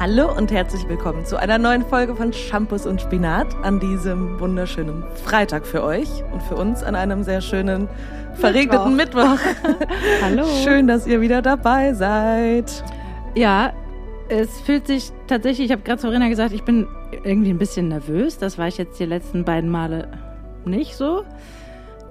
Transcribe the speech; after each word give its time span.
Hallo 0.00 0.34
und 0.34 0.50
herzlich 0.50 0.88
willkommen 0.88 1.26
zu 1.26 1.36
einer 1.36 1.58
neuen 1.58 1.84
Folge 1.84 2.16
von 2.16 2.32
Shampoos 2.32 2.86
und 2.86 3.02
Spinat 3.02 3.54
an 3.62 3.80
diesem 3.80 4.40
wunderschönen 4.40 5.04
Freitag 5.26 5.66
für 5.66 5.84
euch 5.84 6.08
und 6.32 6.42
für 6.42 6.54
uns 6.54 6.82
an 6.82 6.94
einem 6.94 7.22
sehr 7.22 7.42
schönen 7.42 7.86
verregneten 8.32 8.96
Mittwoch. 8.96 9.36
Mittwoch. 9.62 9.86
Hallo. 10.22 10.46
Schön, 10.64 10.86
dass 10.86 11.06
ihr 11.06 11.20
wieder 11.20 11.42
dabei 11.42 11.92
seid. 11.92 12.82
Ja, 13.34 13.74
es 14.30 14.48
fühlt 14.62 14.86
sich 14.86 15.12
tatsächlich, 15.26 15.66
ich 15.66 15.72
habe 15.72 15.82
gerade 15.82 16.00
zu 16.00 16.08
Rena 16.08 16.30
gesagt, 16.30 16.54
ich 16.54 16.62
bin 16.62 16.88
irgendwie 17.22 17.50
ein 17.50 17.58
bisschen 17.58 17.88
nervös. 17.88 18.38
Das 18.38 18.56
war 18.56 18.68
ich 18.68 18.78
jetzt 18.78 18.98
die 18.98 19.04
letzten 19.04 19.44
beiden 19.44 19.68
Male 19.68 20.08
nicht 20.64 20.96
so. 20.96 21.24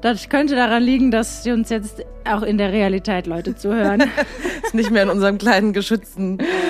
Das 0.02 0.30
könnte 0.30 0.56
daran 0.56 0.84
liegen, 0.84 1.10
dass 1.10 1.44
sie 1.44 1.52
uns 1.52 1.70
jetzt 1.70 2.06
auch 2.24 2.44
in 2.44 2.58
der 2.58 2.72
Realität 2.72 3.28
Leute 3.28 3.56
zuhören. 3.56 4.04
ist 4.64 4.76
nicht 4.76 4.92
mehr 4.92 5.04
in 5.04 5.10
unserem 5.10 5.38
kleinen 5.38 5.74
geschützten, 5.74 6.38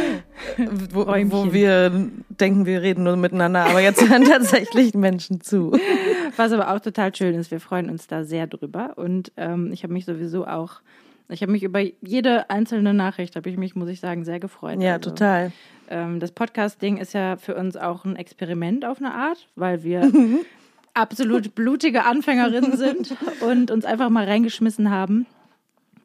wo, 0.93 1.07
wo, 1.07 1.53
wir 1.53 1.91
denken, 2.29 2.65
wir 2.65 2.81
reden 2.81 3.03
nur 3.03 3.15
miteinander, 3.15 3.65
aber 3.65 3.79
jetzt 3.79 4.07
hören 4.07 4.23
tatsächlich 4.29 4.93
Menschen 4.93 5.41
zu. 5.41 5.71
Was 6.35 6.51
aber 6.51 6.73
auch 6.73 6.79
total 6.79 7.13
schön 7.15 7.35
ist, 7.35 7.51
wir 7.51 7.59
freuen 7.59 7.89
uns 7.89 8.07
da 8.07 8.23
sehr 8.23 8.47
drüber 8.47 8.93
und 8.97 9.31
ähm, 9.37 9.71
ich 9.71 9.83
habe 9.83 9.93
mich 9.93 10.05
sowieso 10.05 10.45
auch, 10.45 10.81
ich 11.29 11.41
habe 11.41 11.51
mich 11.51 11.63
über 11.63 11.81
jede 12.01 12.49
einzelne 12.49 12.93
Nachricht, 12.93 13.35
habe 13.35 13.49
ich 13.49 13.57
mich, 13.57 13.75
muss 13.75 13.89
ich 13.89 13.99
sagen, 13.99 14.25
sehr 14.25 14.39
gefreut. 14.39 14.81
Ja, 14.81 14.93
also, 14.93 15.11
total. 15.11 15.51
Ähm, 15.89 16.19
das 16.19 16.31
Podcast-Ding 16.31 16.97
ist 16.97 17.13
ja 17.13 17.37
für 17.37 17.55
uns 17.55 17.75
auch 17.77 18.05
ein 18.05 18.15
Experiment 18.15 18.85
auf 18.85 18.99
eine 18.99 19.13
Art, 19.13 19.47
weil 19.55 19.83
wir 19.83 20.11
absolut 20.93 21.55
blutige 21.55 22.05
Anfängerinnen 22.05 22.77
sind 22.77 23.15
und 23.41 23.71
uns 23.71 23.85
einfach 23.85 24.09
mal 24.09 24.25
reingeschmissen 24.25 24.89
haben. 24.89 25.25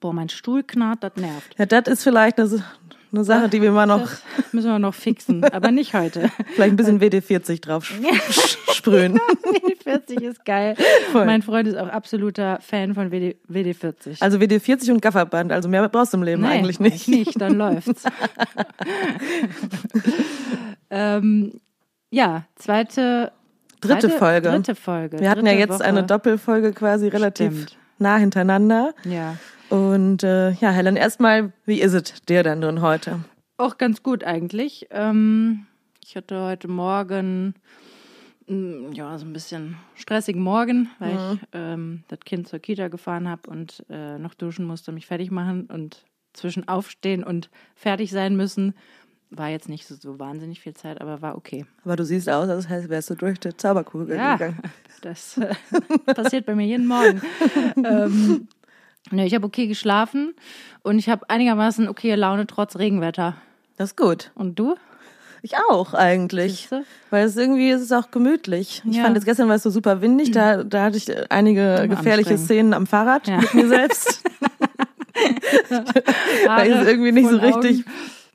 Boah, 0.01 0.13
mein 0.13 0.29
Stuhl 0.29 0.63
knarrt, 0.63 1.03
das 1.03 1.17
nervt. 1.17 1.59
Ja, 1.59 1.67
das 1.67 1.89
ist 1.89 2.03
vielleicht 2.03 2.39
eine, 2.39 2.63
eine 3.15 3.25
Sache, 3.25 3.49
die 3.49 3.63
wir 3.63 3.71
mal 3.71 3.87
noch. 3.87 4.09
Müssen 4.53 4.71
wir 4.71 4.79
noch 4.79 4.95
fixen, 4.95 5.45
aber 5.45 5.71
nicht 5.71 5.95
heute. 5.95 6.31
Vielleicht 6.55 6.73
ein 6.73 6.77
bisschen 6.77 7.01
WD40 7.01 7.61
drauf 7.61 7.85
sprühen. 8.73 9.19
WD40 9.19 10.23
ist 10.23 10.45
geil. 10.45 10.77
Voll. 11.13 11.25
Mein 11.25 11.43
Freund 11.43 11.69
ist 11.69 11.77
auch 11.77 11.89
absoluter 11.89 12.59
Fan 12.61 12.95
von 12.95 13.11
WD, 13.11 13.37
WD40. 13.51 14.21
Also 14.21 14.39
WD40 14.39 14.93
und 14.93 15.03
Gafferband, 15.03 15.53
also 15.53 15.69
mehr 15.69 15.89
brauchst 15.89 16.13
du 16.13 16.19
im 16.19 16.23
Leben 16.23 16.43
nee, 16.43 16.49
eigentlich 16.49 16.81
nicht. 16.81 17.09
Nicht, 17.09 17.41
dann 17.41 17.57
läuft's. 17.57 18.05
ähm, 20.91 21.61
ja, 22.11 22.45
zweite 22.57 23.33
Dritte 23.85 24.09
Zweite, 24.09 24.19
Folge. 24.19 24.51
Dritte 24.51 24.75
Folge. 24.75 25.21
Wir 25.21 25.31
hatten 25.31 25.47
ja 25.47 25.53
jetzt 25.53 25.75
Woche. 25.75 25.85
eine 25.85 26.05
Doppelfolge 26.05 26.73
quasi 26.73 27.09
relativ 27.09 27.53
Stimmt. 27.53 27.77
nah 27.99 28.17
hintereinander. 28.17 28.95
Ja. 29.05 29.37
Und 29.71 30.23
äh, 30.23 30.53
ja, 30.53 30.71
Helen, 30.71 30.97
erstmal, 30.97 31.53
wie 31.65 31.81
ist 31.81 31.93
es 31.93 32.23
dir 32.23 32.43
denn 32.43 32.61
nun 32.61 32.81
heute? 32.81 33.25
Auch 33.57 33.79
ganz 33.79 34.03
gut 34.03 34.25
eigentlich. 34.25 34.87
Ähm, 34.91 35.67
ich 36.03 36.17
hatte 36.17 36.41
heute 36.43 36.69
Morgen 36.69 37.55
mm, 38.47 38.93
ja, 38.93 39.17
so 39.19 39.25
ein 39.25 39.33
bisschen 39.33 39.77
stressigen 39.95 40.43
Morgen, 40.43 40.91
weil 40.99 41.15
mhm. 41.15 41.33
ich 41.33 41.49
ähm, 41.53 42.05
das 42.09 42.21
Kind 42.21 42.49
zur 42.49 42.59
Kita 42.59 42.89
gefahren 42.89 43.29
habe 43.29 43.49
und 43.51 43.85
äh, 43.89 44.19
noch 44.19 44.35
duschen 44.35 44.67
musste, 44.67 44.93
mich 44.93 45.07
fertig 45.07 45.31
machen 45.31 45.67
und 45.67 46.05
zwischen 46.33 46.67
aufstehen 46.67 47.23
und 47.23 47.49
fertig 47.75 48.11
sein 48.11 48.37
müssen 48.37 48.75
war 49.39 49.49
jetzt 49.49 49.69
nicht 49.69 49.87
so, 49.87 49.95
so, 49.95 50.19
wahnsinnig 50.19 50.61
viel 50.61 50.75
Zeit, 50.75 51.01
aber 51.01 51.23
war 51.23 51.37
okay. 51.37 51.67
Aber 51.85 51.97
du 51.97 52.05
siehst 52.05 52.29
aus, 52.29 52.49
als 52.49 52.89
wärst 52.89 53.11
du 53.11 53.15
durch 53.15 53.39
die 53.41 53.57
Zauberkugel 53.57 54.17
ja, 54.17 54.37
gegangen. 54.37 54.63
Das 55.03 55.39
äh, 55.39 55.55
passiert 56.15 56.47
bei 56.47 56.55
mir 56.55 56.67
jeden 56.67 56.87
Morgen. 56.87 57.21
ähm, 57.77 58.49
ne, 59.11 59.27
ich 59.27 59.35
habe 59.35 59.47
okay 59.47 59.67
geschlafen 59.67 60.35
und 60.83 60.99
ich 60.99 61.09
habe 61.09 61.29
einigermaßen 61.29 61.89
okay 61.89 62.15
Laune 62.15 62.47
trotz 62.47 62.77
Regenwetter. 62.77 63.37
Das 63.77 63.91
ist 63.91 63.97
gut. 63.97 64.31
Und 64.35 64.59
du? 64.59 64.77
Ich 65.43 65.57
auch 65.71 65.93
eigentlich. 65.93 66.69
Weil 67.11 67.27
es 67.27 67.37
irgendwie 67.37 67.71
ist 67.71 67.83
es 67.83 67.93
auch 67.93 68.11
gemütlich. 68.11 68.83
Ich 68.89 68.97
ja. 68.97 69.03
fand 69.03 69.17
jetzt 69.17 69.25
gestern 69.27 69.49
war 69.49 69.57
es 69.57 69.63
so 69.63 69.71
super 69.71 70.01
windig, 70.01 70.31
da, 70.31 70.65
da 70.65 70.85
hatte 70.85 70.97
ich 70.97 71.31
einige 71.31 71.87
gefährliche 71.89 72.39
Szenen 72.39 72.73
am 72.73 72.87
Fahrrad 72.87 73.29
ja. 73.29 73.39
mit 73.39 73.55
mir 73.55 73.69
selbst. 73.69 74.23
Weil 76.47 76.73
es 76.73 76.87
irgendwie 76.89 77.13
nicht 77.13 77.29
so 77.29 77.37
richtig 77.37 77.81
Augen 77.81 77.95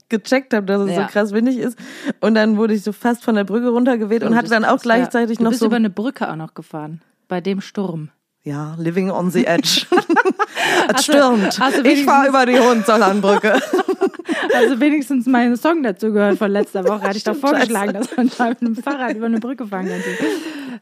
gecheckt 0.09 0.53
habe, 0.53 0.66
dass 0.66 0.81
es 0.81 0.91
ja. 0.91 1.03
so 1.03 1.08
krass 1.08 1.31
windig 1.31 1.58
ist. 1.58 1.78
Und 2.19 2.35
dann 2.35 2.58
wurde 2.58 2.74
ich 2.74 2.84
so 2.84 2.91
fast 2.91 3.24
von 3.24 3.35
der 3.35 3.44
Brücke 3.44 3.69
runtergeweht 3.69 4.24
und 4.24 4.35
hatte 4.35 4.50
dann 4.50 4.66
auch 4.66 4.79
gleichzeitig 4.81 5.40
noch 5.40 5.46
du 5.46 5.50
bist 5.52 5.59
so. 5.62 5.68
über 5.68 5.78
eine 5.78 5.90
Brücke 5.90 6.29
auch 6.29 6.35
noch 6.35 6.53
gefahren. 6.53 7.02
Bei 7.28 7.40
dem 7.41 7.62
Sturm. 7.62 8.09
Ja, 8.44 8.75
living 8.78 9.12
on 9.12 9.29
the 9.29 9.46
edge. 9.46 9.85
es 10.94 11.03
stürmt. 11.03 11.59
ich 11.84 12.06
fahre 12.06 12.29
über 12.29 12.45
die 12.45 12.59
Hohenzollernbrücke. 12.59 13.53
also 14.56 14.79
wenigstens 14.79 15.25
meinen 15.25 15.56
Song 15.56 15.84
dazu 15.84 16.12
gehört 16.12 16.38
von 16.38 16.51
letzter 16.51 16.88
Woche. 16.88 17.01
Hatte 17.01 17.17
ich 17.17 17.23
doch 17.23 17.35
vorgeschlagen, 17.35 17.94
dass 17.94 18.16
man 18.16 18.25
mit 18.28 18.40
einem 18.40 18.75
Fahrrad 18.75 19.16
über 19.16 19.25
eine 19.25 19.40
Brücke 19.40 19.67
fahren 19.67 19.88
kann. 19.88 20.01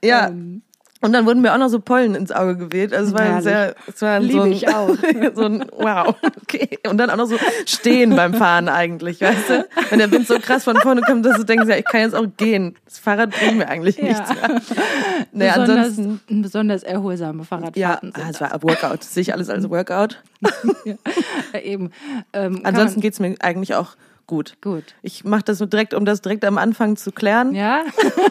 Ja. 0.03 0.27
Ähm, 0.27 0.61
und 1.01 1.13
dann 1.13 1.25
wurden 1.27 1.41
mir 1.41 1.53
auch 1.53 1.59
noch 1.59 1.69
so 1.69 1.79
Pollen 1.79 2.15
ins 2.15 2.31
Auge 2.31 2.57
geweht. 2.57 2.91
Also 2.91 3.09
es 3.09 3.13
war 3.13 3.35
ein 3.35 3.41
sehr, 3.43 3.75
es 3.87 4.01
war 4.01 4.19
Liebe 4.19 4.33
so 4.33 4.41
ein, 4.43 4.51
ich 4.51 4.67
auch. 4.67 4.89
so 5.35 5.43
ein, 5.43 5.65
wow, 5.71 6.15
okay. 6.41 6.79
Und 6.89 6.97
dann 6.97 7.11
auch 7.11 7.17
noch 7.17 7.27
so 7.27 7.37
stehen 7.65 8.15
beim 8.15 8.33
Fahren 8.33 8.67
eigentlich, 8.67 9.21
weißt 9.21 9.49
du? 9.49 9.67
Wenn 9.89 9.99
der 9.99 10.11
Wind 10.11 10.27
so 10.27 10.39
krass 10.39 10.63
von 10.63 10.75
vorne 10.77 11.01
kommt, 11.01 11.23
dass 11.25 11.37
du 11.37 11.43
denkst, 11.43 11.67
ja, 11.67 11.77
ich 11.77 11.85
kann 11.85 12.01
jetzt 12.01 12.15
auch 12.15 12.25
gehen. 12.37 12.75
Das 12.85 12.97
Fahrrad 12.97 13.29
bringt 13.29 13.57
mir 13.57 13.67
eigentlich 13.67 13.97
ja. 13.97 14.05
nichts 14.05 14.29
mehr. 14.29 14.61
Nee, 15.31 15.51
besonders, 15.55 15.97
ansonsten, 15.97 16.41
besonders 16.41 16.83
erholsame 16.83 17.43
Fahrradfahrten. 17.43 18.13
Ja, 18.17 18.29
es 18.29 18.41
war 18.41 18.63
Workout. 18.63 19.03
Sehe 19.03 19.21
ich 19.21 19.33
alles 19.33 19.49
als 19.49 19.69
Workout. 19.69 20.23
ja, 20.85 21.59
eben. 21.59 21.91
Ähm, 22.33 22.61
ansonsten 22.63 23.01
geht's 23.01 23.19
mir 23.19 23.35
eigentlich 23.39 23.75
auch 23.75 23.95
Gut. 24.27 24.57
Gut. 24.61 24.83
Ich 25.01 25.23
mache 25.23 25.43
das 25.43 25.57
so 25.57 25.65
direkt, 25.65 25.93
um 25.93 26.03
das 26.03 26.21
direkt 26.21 26.43
am 26.43 26.57
Anfang 26.57 26.97
zu 26.97 27.13
klären. 27.13 27.55
Ja. 27.55 27.85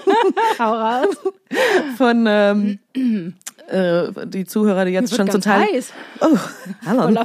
Hau 0.58 0.74
raus. 0.74 1.16
Von 1.96 2.26
ähm, 2.28 2.78
äh, 3.68 4.26
die 4.26 4.44
Zuhörer, 4.44 4.84
die 4.84 4.92
jetzt 4.92 5.16
schon 5.16 5.26
total. 5.26 5.62
Heiß. 5.62 5.92
Oh, 6.20 6.36
hallo. 6.84 7.24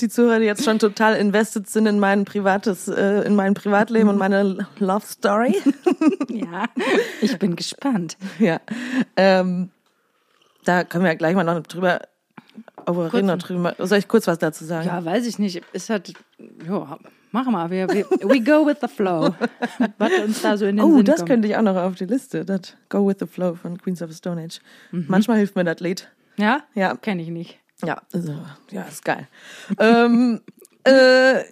Die 0.00 0.08
Zuhörer, 0.08 0.40
die 0.40 0.46
jetzt 0.46 0.64
schon 0.64 0.80
total 0.80 1.14
invested 1.14 1.68
sind 1.68 1.86
in 1.86 2.00
mein 2.00 2.24
privates, 2.24 2.88
äh, 2.88 3.22
in 3.22 3.36
mein 3.36 3.54
Privatleben 3.54 4.08
und 4.08 4.18
meine 4.18 4.66
Love 4.78 5.06
Story. 5.06 5.56
ja, 6.28 6.64
ich 7.20 7.38
bin 7.38 7.54
gespannt. 7.54 8.16
Ja. 8.40 8.60
Ähm, 9.16 9.70
da 10.64 10.82
können 10.84 11.04
wir 11.04 11.12
ja 11.12 11.16
gleich 11.16 11.36
mal 11.36 11.44
noch 11.44 11.60
drüber 11.62 12.00
aber 12.86 13.12
reden 13.12 13.38
drüber. 13.38 13.74
Soll 13.78 13.98
ich 13.98 14.08
kurz 14.08 14.26
was 14.26 14.38
dazu 14.38 14.64
sagen? 14.64 14.86
Ja, 14.86 15.04
weiß 15.04 15.26
ich 15.26 15.38
nicht. 15.38 15.62
Ist 15.72 15.90
halt, 15.90 16.12
ja, 16.66 16.98
machen 17.32 17.52
wir. 17.52 17.70
Wir, 17.70 17.88
wir, 17.88 18.04
we 18.28 18.40
go 18.40 18.66
with 18.66 18.78
the 18.80 18.88
flow. 18.88 19.34
Was 19.98 20.12
uns 20.24 20.42
da 20.42 20.56
so 20.56 20.66
in 20.66 20.76
den 20.76 20.84
oh, 20.84 20.96
Sinn 20.96 21.04
das 21.04 21.16
kommt. 21.16 21.28
könnte 21.30 21.48
ich 21.48 21.56
auch 21.56 21.62
noch 21.62 21.76
auf 21.76 21.94
die 21.94 22.06
Liste. 22.06 22.44
Das 22.44 22.76
Go 22.88 23.06
with 23.06 23.16
the 23.20 23.26
Flow 23.26 23.54
von 23.54 23.78
Queens 23.78 24.02
of 24.02 24.10
the 24.10 24.16
Stone 24.16 24.42
Age. 24.42 24.60
Mhm. 24.90 25.06
Manchmal 25.08 25.38
hilft 25.38 25.56
mir 25.56 25.64
das 25.64 25.80
Lied. 25.80 26.08
Ja? 26.36 26.62
Ja. 26.74 26.96
Kenne 26.96 27.22
ich 27.22 27.28
nicht. 27.28 27.58
Ja, 27.84 28.02
also, 28.12 28.34
ja, 28.70 28.82
ist 28.82 29.04
geil. 29.04 29.26
ähm, 29.78 30.40
äh, 30.84 31.42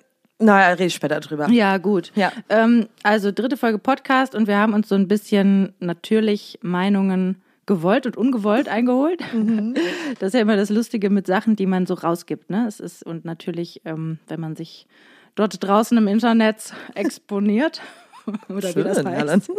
naja, 0.41 0.69
rede 0.71 0.84
ich 0.84 0.95
später 0.95 1.21
drüber. 1.21 1.49
Ja, 1.49 1.78
gut. 1.78 2.12
Ja. 2.15 2.33
Ähm, 2.49 2.89
also 3.03 3.33
dritte 3.33 3.56
Folge 3.56 3.78
Podcast 3.78 4.34
und 4.34 4.47
wir 4.47 4.56
haben 4.59 4.72
uns 4.72 4.89
so 4.89 4.95
ein 4.95 5.09
bisschen 5.09 5.75
natürlich 5.81 6.59
Meinungen 6.62 7.43
gewollt 7.69 8.06
und 8.06 8.17
ungewollt 8.17 8.69
eingeholt. 8.79 9.23
Mhm. 9.33 9.77
Das 10.19 10.29
ist 10.29 10.34
ja 10.34 10.41
immer 10.41 10.56
das 10.56 10.71
Lustige 10.71 11.11
mit 11.11 11.29
Sachen, 11.29 11.55
die 11.55 11.67
man 11.67 11.87
so 11.87 11.95
rausgibt. 11.95 12.51
Ne? 12.51 12.67
Es 12.67 12.81
ist 12.81 13.05
und 13.05 13.25
natürlich, 13.25 13.83
ähm, 13.84 14.19
wenn 14.27 14.41
man 14.41 14.56
sich 14.56 14.89
dort 15.37 15.62
draußen 15.62 15.97
im 15.97 16.09
Internet 16.09 16.73
exponiert 16.95 17.81
oder 18.49 18.73
Schön, 18.73 18.84
wie 18.84 18.89
das 18.89 19.05
heißt, 19.05 19.51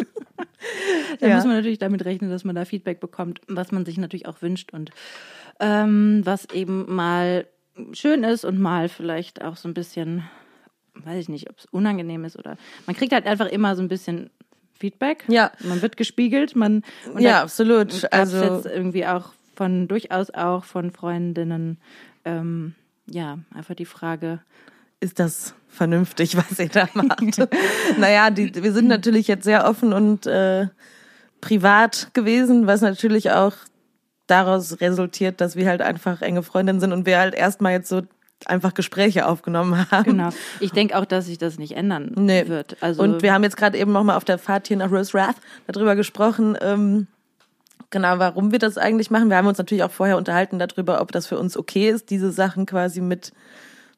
dann 1.19 1.30
ja. 1.30 1.36
muss 1.36 1.46
man 1.46 1.56
natürlich 1.56 1.78
damit 1.80 2.03
rechnen, 2.03 2.30
dass 2.30 2.44
man 2.44 2.56
da 2.56 2.66
Feedback 2.66 3.00
bekommt, 3.00 3.40
was 3.48 3.72
man 3.72 3.86
sich 3.86 3.98
natürlich 3.98 4.28
auch 4.28 4.42
wünscht 4.42 4.74
und 4.74 4.92
ähm, 5.62 6.22
was 6.25 6.50
eben 6.50 6.94
mal 6.94 7.45
schön 7.94 8.24
ist 8.24 8.44
und 8.44 8.60
mal 8.60 8.89
vielleicht 8.89 9.42
auch 9.44 9.56
so 9.56 9.69
ein 9.69 9.74
bisschen, 9.74 10.24
weiß 10.95 11.22
ich 11.22 11.30
nicht, 11.30 11.50
ob 11.50 11.60
es 11.60 11.66
unangenehm 11.66 12.25
ist 12.25 12.38
oder 12.38 12.57
man 12.88 12.95
kriegt 12.95 13.13
halt 13.13 13.25
einfach 13.25 13.48
immer 13.48 13.75
so 13.75 13.81
ein 13.81 13.88
bisschen 13.88 14.31
Feedback. 14.80 15.26
Ja. 15.28 15.52
Man 15.60 15.81
wird 15.81 15.98
gespiegelt, 15.98 16.56
man 16.56 16.84
Ja, 17.18 17.44
absolut. 17.44 18.12
Also 18.12 18.42
jetzt 18.42 18.66
irgendwie 18.66 19.06
auch 19.06 19.34
von 19.56 19.88
durchaus 19.88 20.30
auch 20.31 20.64
von 20.64 20.92
Freundinnen 20.92 21.78
ähm, 22.26 22.76
ja, 23.12 23.40
einfach 23.54 23.76
die 23.76 23.86
Frage, 23.86 24.40
ist 25.00 25.20
das 25.20 25.54
vernünftig, 25.70 26.36
was 26.36 26.60
ihr 26.60 26.70
da 26.70 26.90
macht? 26.94 27.22
naja, 27.98 28.30
die, 28.30 28.54
wir 28.56 28.74
sind 28.74 28.88
natürlich 28.88 29.28
jetzt 29.28 29.44
sehr 29.44 29.68
offen 29.68 29.94
und 29.94 30.26
äh, 30.28 30.68
privat 31.42 32.10
gewesen, 32.14 32.68
was 32.68 32.81
natürlich 32.81 33.31
auch 33.31 33.54
daraus 34.28 34.81
resultiert, 34.81 35.42
dass 35.42 35.56
wir 35.56 35.68
halt 35.68 35.81
einfach 35.81 36.22
enge 36.22 36.44
Freundinnen 36.44 36.80
sind 36.80 36.92
und 36.92 37.06
wir 37.06 37.18
halt 37.20 37.34
erstmal 37.34 37.72
jetzt 37.72 37.90
so 37.90 38.02
einfach 38.45 38.74
Gespräche 38.74 39.27
aufgenommen 39.27 39.89
haben. 39.91 40.18
Genau. 40.18 40.30
Ich 40.59 40.71
denke 40.71 40.97
auch, 40.97 41.06
dass 41.06 41.25
sich 41.25 41.38
das 41.38 41.57
nicht 41.57 41.75
ändern 41.75 42.12
nee. 42.15 42.47
wird. 42.47 42.77
Also 42.81 43.03
und 43.03 43.21
wir 43.21 43.33
haben 43.33 43.44
jetzt 43.44 43.57
gerade 43.57 43.77
eben 43.77 43.91
nochmal 43.91 44.18
auf 44.18 44.25
der 44.25 44.38
Fahrt 44.38 44.68
hier 44.68 44.77
nach 44.77 44.91
Rose 44.91 45.13
Wrath 45.13 45.36
darüber 45.68 45.95
gesprochen, 45.95 46.57
ähm, 46.62 47.07
genau, 47.89 48.19
warum 48.19 48.51
wir 48.51 48.59
das 48.59 48.77
eigentlich 48.77 49.12
machen. 49.12 49.30
Wir 49.30 49.38
haben 49.38 49.47
uns 49.47 49.57
natürlich 49.57 49.83
auch 49.83 49.91
vorher 49.91 50.18
unterhalten 50.18 50.59
darüber, 50.59 51.01
ob 51.01 51.12
das 51.12 51.27
für 51.27 51.38
uns 51.38 51.57
okay 51.57 51.89
ist, 51.89 52.09
diese 52.09 52.31
Sachen 52.31 52.65
quasi 52.65 53.01
mit 53.01 53.31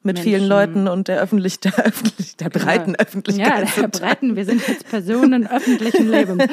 mit 0.04 0.16
Menschen. 0.16 0.30
vielen 0.30 0.48
Leuten 0.48 0.88
und 0.88 1.08
der 1.08 1.20
öffentlich, 1.20 1.60
der 1.60 1.78
öffentlich, 1.78 2.36
der 2.36 2.50
breiten 2.50 2.96
Öffentlichkeit. 2.96 3.68
Ja, 3.76 3.82
der 3.82 3.88
breiten, 3.88 4.36
wir 4.36 4.44
sind 4.44 4.66
jetzt 4.66 4.88
Personen 4.88 5.46
öffentlichen 5.46 6.08
Lebens. 6.08 6.44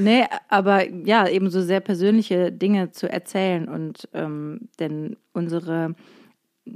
Nee, 0.00 0.24
aber 0.48 0.88
ja, 0.90 1.28
eben 1.28 1.50
so 1.50 1.60
sehr 1.60 1.80
persönliche 1.80 2.50
Dinge 2.52 2.92
zu 2.92 3.10
erzählen 3.10 3.68
und 3.68 4.08
ähm, 4.14 4.68
denn 4.78 5.16
unsere, 5.32 5.94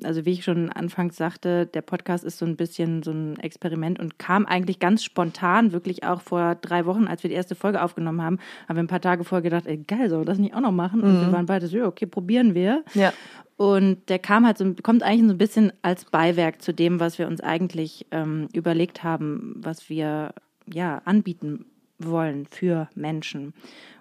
also 0.04 0.24
wie 0.24 0.32
ich 0.32 0.44
schon 0.44 0.70
anfangs 0.70 1.16
sagte, 1.16 1.66
der 1.66 1.82
Podcast 1.82 2.24
ist 2.24 2.38
so 2.38 2.46
ein 2.46 2.56
bisschen 2.56 3.02
so 3.02 3.10
ein 3.10 3.38
Experiment 3.38 3.98
und 3.98 4.18
kam 4.18 4.46
eigentlich 4.46 4.78
ganz 4.78 5.02
spontan, 5.02 5.72
wirklich 5.72 6.04
auch 6.04 6.20
vor 6.20 6.54
drei 6.54 6.86
Wochen, 6.86 7.06
als 7.06 7.22
wir 7.22 7.30
die 7.30 7.36
erste 7.36 7.54
Folge 7.54 7.82
aufgenommen 7.82 8.22
haben, 8.22 8.38
haben 8.68 8.76
wir 8.76 8.82
ein 8.82 8.88
paar 8.88 9.00
Tage 9.00 9.24
vorher 9.24 9.42
gedacht, 9.42 9.66
ey 9.66 9.78
geil, 9.78 10.08
sollen 10.08 10.22
wir 10.22 10.26
das 10.26 10.38
nicht 10.38 10.54
auch 10.54 10.60
noch 10.60 10.72
machen? 10.72 11.02
Und 11.02 11.20
wir 11.20 11.32
waren 11.32 11.46
beide 11.46 11.66
so, 11.66 11.76
ja, 11.76 11.86
okay, 11.86 12.06
probieren 12.06 12.54
wir. 12.54 12.84
Ja. 12.94 13.12
Und 13.56 14.08
der 14.08 14.18
kam 14.18 14.46
halt 14.46 14.56
so, 14.56 14.74
kommt 14.82 15.02
eigentlich 15.02 15.26
so 15.26 15.34
ein 15.34 15.38
bisschen 15.38 15.72
als 15.82 16.06
Beiwerk 16.06 16.62
zu 16.62 16.72
dem, 16.72 16.98
was 16.98 17.18
wir 17.18 17.26
uns 17.26 17.40
eigentlich 17.40 18.06
ähm, 18.10 18.48
überlegt 18.54 19.02
haben, 19.04 19.54
was 19.56 19.90
wir 19.90 20.32
ja 20.66 21.02
anbieten 21.04 21.66
wollen 21.98 22.46
für 22.46 22.88
Menschen. 22.94 23.52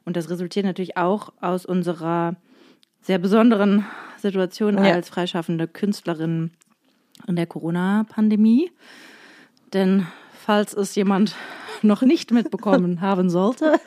Und 0.05 0.15
das 0.15 0.29
resultiert 0.29 0.65
natürlich 0.65 0.97
auch 0.97 1.33
aus 1.41 1.65
unserer 1.65 2.35
sehr 3.01 3.19
besonderen 3.19 3.85
Situation 4.19 4.75
Ja. 4.75 4.93
als 4.93 5.09
freischaffende 5.09 5.67
Künstlerin 5.67 6.51
in 7.27 7.35
der 7.35 7.47
Corona-Pandemie. 7.47 8.71
Denn 9.73 10.07
falls 10.33 10.73
es 10.73 10.95
jemand 10.95 11.35
noch 11.81 12.01
nicht 12.01 12.31
mitbekommen 12.31 13.01
haben 13.01 13.29
sollte, 13.29 13.79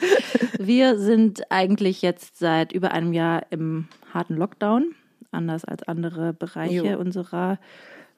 wir 0.58 0.98
sind 0.98 1.50
eigentlich 1.50 2.02
jetzt 2.02 2.38
seit 2.38 2.72
über 2.72 2.92
einem 2.92 3.12
Jahr 3.12 3.46
im 3.50 3.88
harten 4.12 4.36
Lockdown, 4.36 4.94
anders 5.30 5.64
als 5.64 5.82
andere 5.84 6.32
Bereiche 6.32 6.74
Jo. 6.92 6.98
unserer 6.98 7.58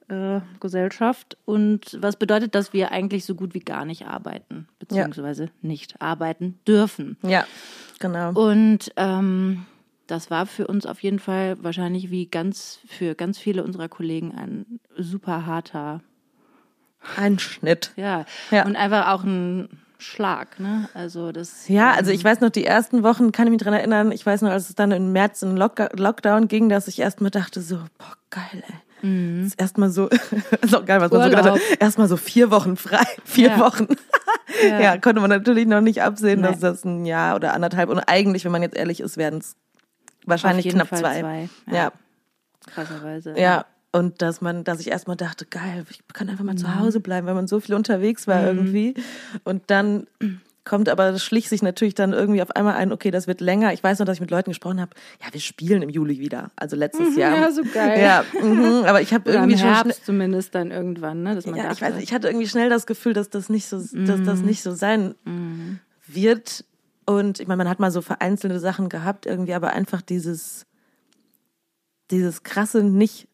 äh, 0.08 0.40
Gesellschaft. 0.60 1.37
Und 1.44 1.96
was 2.00 2.17
bedeutet, 2.17 2.55
dass 2.55 2.72
wir 2.72 2.90
eigentlich 2.93 3.25
so 3.25 3.34
gut 3.34 3.55
wie 3.55 3.60
gar 3.60 3.84
nicht 3.84 4.06
arbeiten, 4.06 4.69
beziehungsweise 4.78 5.50
nicht 5.62 6.00
arbeiten 6.02 6.58
dürfen. 6.67 7.17
Ja, 7.22 7.46
genau. 8.00 8.32
Und 8.32 8.93
ähm, 8.96 9.64
das 10.06 10.30
war 10.30 10.46
für 10.46 10.66
uns 10.66 10.86
auf 10.86 11.00
jeden 11.02 11.18
Fall 11.18 11.56
wahrscheinlich 11.62 12.10
wie 12.10 12.26
ganz 12.26 12.78
für 12.86 13.14
ganz 13.14 13.38
viele 13.38 13.64
unserer 13.64 13.88
Kollegen 13.88 14.32
ein 14.36 14.80
super 14.96 15.46
harter, 15.46 16.00
Ein 17.16 17.38
Schnitt. 17.38 17.92
ja, 17.96 18.24
Ja. 18.50 18.64
und 18.64 18.76
einfach 18.76 19.08
auch 19.08 19.24
ein 19.24 19.68
Schlag, 19.98 20.58
ne? 20.60 20.88
Also 20.94 21.32
das. 21.32 21.68
Ja, 21.68 21.92
also 21.92 22.10
ich 22.10 22.22
weiß 22.24 22.40
noch, 22.40 22.50
die 22.50 22.64
ersten 22.66 23.02
Wochen 23.02 23.32
kann 23.32 23.46
ich 23.46 23.52
mich 23.52 23.62
dran 23.62 23.72
erinnern. 23.74 24.12
Ich 24.12 24.24
weiß 24.26 24.42
noch, 24.42 24.50
als 24.50 24.68
es 24.68 24.74
dann 24.74 24.90
im 24.92 25.12
März 25.12 25.42
in 25.42 25.56
Lock 25.56 25.78
Lockdown 25.94 26.48
ging, 26.48 26.68
dass 26.68 26.88
ich 26.88 26.98
erstmal 26.98 27.30
dachte 27.30 27.60
so, 27.60 27.76
boah, 27.98 28.14
geil, 28.30 28.62
ey. 28.66 28.74
Das 29.42 29.48
ist 29.48 29.60
erstmal 29.60 29.90
so, 29.90 30.08
ist 30.62 30.74
auch 30.74 30.84
geil, 30.86 31.00
was 31.00 31.10
man 31.10 31.20
so 31.22 31.28
Mhm. 31.28 31.34
Urlaub. 31.34 31.54
gedacht 31.54 31.70
hat. 31.72 31.80
Erstmal 31.80 32.08
so 32.08 32.16
vier 32.16 32.50
Wochen 32.50 32.76
frei. 32.76 33.04
Vier 33.24 33.48
Ja. 33.50 33.58
Wochen. 33.60 33.86
Ja. 34.62 34.96
konnte 34.98 35.20
man 35.20 35.30
natürlich 35.30 35.66
noch 35.66 35.80
nicht 35.80 36.00
absehen, 36.02 36.40
Nee. 36.40 36.46
dass 36.48 36.60
das 36.60 36.84
ein 36.84 37.04
Jahr 37.06 37.34
oder 37.34 37.54
anderthalb 37.54 37.88
und 37.90 37.98
eigentlich, 37.98 38.44
wenn 38.44 38.52
man 38.52 38.62
jetzt 38.62 38.76
ehrlich 38.76 39.00
ist, 39.00 39.16
werden 39.16 39.40
es 39.40 39.56
wahrscheinlich 40.26 40.68
knapp 40.68 40.88
Fall 40.88 40.98
zwei. 41.00 41.20
zwei, 41.20 41.48
Ja. 41.68 41.74
ja. 41.74 41.92
krasserweise. 42.66 43.34
ja. 43.38 43.66
Und 43.92 44.22
dass 44.22 44.40
man, 44.40 44.64
dass 44.64 44.80
ich 44.80 44.90
erstmal 44.90 45.16
dachte, 45.16 45.46
geil, 45.46 45.84
ich 45.88 46.00
kann 46.12 46.28
einfach 46.28 46.42
mal 46.44 46.54
Mhm. 46.54 46.58
zu 46.58 46.74
Hause 46.80 46.98
bleiben, 46.98 47.28
weil 47.28 47.34
man 47.34 47.46
so 47.46 47.60
viel 47.60 47.76
unterwegs 47.76 48.26
war 48.26 48.44
irgendwie. 48.44 48.94
Und 49.44 49.62
dann 49.68 50.08
kommt 50.64 50.88
aber, 50.88 51.12
das 51.12 51.22
schlich 51.22 51.48
sich 51.48 51.62
natürlich 51.62 51.94
dann 51.94 52.12
irgendwie 52.12 52.42
auf 52.42 52.50
einmal 52.56 52.74
ein, 52.74 52.90
okay, 52.90 53.12
das 53.12 53.28
wird 53.28 53.40
länger. 53.40 53.72
Ich 53.72 53.84
weiß 53.84 54.00
noch, 54.00 54.06
dass 54.06 54.16
ich 54.16 54.20
mit 54.20 54.32
Leuten 54.32 54.50
gesprochen 54.50 54.80
habe, 54.80 54.90
ja, 55.24 55.32
wir 55.32 55.40
spielen 55.40 55.82
im 55.82 55.90
Juli 55.90 56.18
wieder, 56.18 56.50
also 56.56 56.74
letztes 56.74 57.14
Jahr. 57.16 57.36
Ja, 57.38 57.50
so 57.52 57.62
geil. 57.72 58.00
Ja, 58.00 58.24
mhm, 58.42 58.82
aber 58.84 59.00
ich 59.00 59.14
habe 59.14 59.30
Oder 59.30 59.34
im 59.34 59.42
irgendwie 59.50 59.58
schon 59.60 59.68
schnell, 59.68 59.84
Herbst 59.84 60.06
zumindest 60.06 60.54
dann 60.56 60.72
irgendwann, 60.72 61.22
ne? 61.22 61.36
Dass 61.36 61.46
man 61.46 61.54
ja, 61.54 61.70
ich 61.70 61.78
dachte, 61.78 61.94
weiß, 61.94 62.02
ich 62.02 62.12
hatte 62.12 62.26
irgendwie 62.26 62.48
schnell 62.48 62.70
das 62.70 62.86
Gefühl, 62.86 63.12
dass 63.12 63.30
das 63.30 63.48
nicht 63.48 63.68
so, 63.68 63.76
dass 63.78 63.92
Mhm. 63.92 64.24
das 64.26 64.40
nicht 64.40 64.62
so 64.64 64.72
sein 64.72 65.14
wird. 66.08 66.64
Und 67.06 67.40
ich 67.40 67.46
meine, 67.46 67.58
man 67.58 67.68
hat 67.68 67.80
mal 67.80 67.90
so 67.90 68.00
vereinzelte 68.00 68.58
Sachen 68.60 68.88
gehabt 68.88 69.26
irgendwie, 69.26 69.54
aber 69.54 69.72
einfach 69.72 70.00
dieses, 70.02 70.66
dieses 72.10 72.42
krasse 72.42 72.82
nicht, 72.82 73.28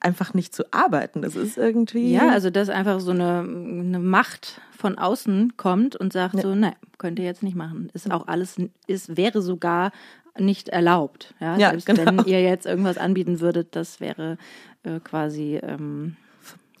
einfach 0.00 0.34
nicht 0.34 0.54
zu 0.54 0.64
arbeiten. 0.72 1.22
Das 1.22 1.34
ist 1.34 1.58
irgendwie. 1.58 2.12
Ja, 2.12 2.30
also 2.30 2.50
dass 2.50 2.68
einfach 2.68 3.00
so 3.00 3.10
eine, 3.10 3.40
eine 3.40 3.98
Macht 3.98 4.60
von 4.76 4.98
außen 4.98 5.56
kommt 5.56 5.96
und 5.96 6.12
sagt 6.12 6.40
so, 6.40 6.54
ne, 6.54 6.74
könnt 6.98 7.18
ihr 7.18 7.24
jetzt 7.24 7.42
nicht 7.42 7.56
machen. 7.56 7.90
Ist 7.94 8.10
auch 8.10 8.28
alles, 8.28 8.56
ist, 8.86 9.16
wäre 9.16 9.42
sogar 9.42 9.90
nicht 10.38 10.68
erlaubt. 10.68 11.34
Ja, 11.40 11.56
Ja, 11.56 11.70
Selbst 11.70 11.86
genau. 11.86 12.06
wenn 12.06 12.24
ihr 12.26 12.42
jetzt 12.42 12.66
irgendwas 12.66 12.98
anbieten 12.98 13.40
würdet, 13.40 13.74
das 13.74 13.98
wäre 14.00 14.38
äh, 14.84 15.00
quasi 15.00 15.56
ähm, 15.56 16.16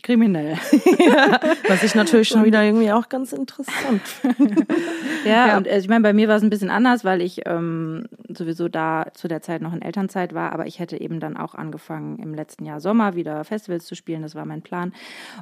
kriminell. 0.02 0.54
Was 1.68 1.82
ich 1.82 1.94
natürlich 1.94 2.28
schon 2.28 2.44
wieder 2.44 2.62
irgendwie 2.62 2.92
auch 2.92 3.08
ganz 3.08 3.32
interessant 3.32 4.02
finde. 4.02 4.66
Ja, 5.24 5.48
Ja. 5.48 5.56
und 5.56 5.66
äh, 5.66 5.78
ich 5.78 5.88
meine, 5.88 6.02
bei 6.02 6.12
mir 6.12 6.28
war 6.28 6.36
es 6.36 6.42
ein 6.42 6.50
bisschen 6.50 6.70
anders, 6.70 7.04
weil 7.04 7.20
ich 7.20 7.42
ähm, 7.46 8.04
sowieso 8.28 8.68
da 8.68 9.06
zu 9.14 9.26
der 9.26 9.42
Zeit 9.42 9.60
noch 9.62 9.72
in 9.74 9.82
Elternzeit 9.82 10.32
war, 10.32 10.52
aber 10.52 10.66
ich 10.66 10.78
hätte 10.78 11.00
eben 11.00 11.18
dann 11.18 11.36
auch 11.36 11.54
angefangen 11.56 12.18
im 12.20 12.34
letzten 12.34 12.64
Jahr 12.64 12.80
Sommer 12.80 13.16
wieder 13.16 13.42
Festivals 13.44 13.84
zu 13.86 13.96
spielen, 13.96 14.22
das 14.22 14.34
war 14.36 14.44
mein 14.46 14.62
Plan. 14.62 14.92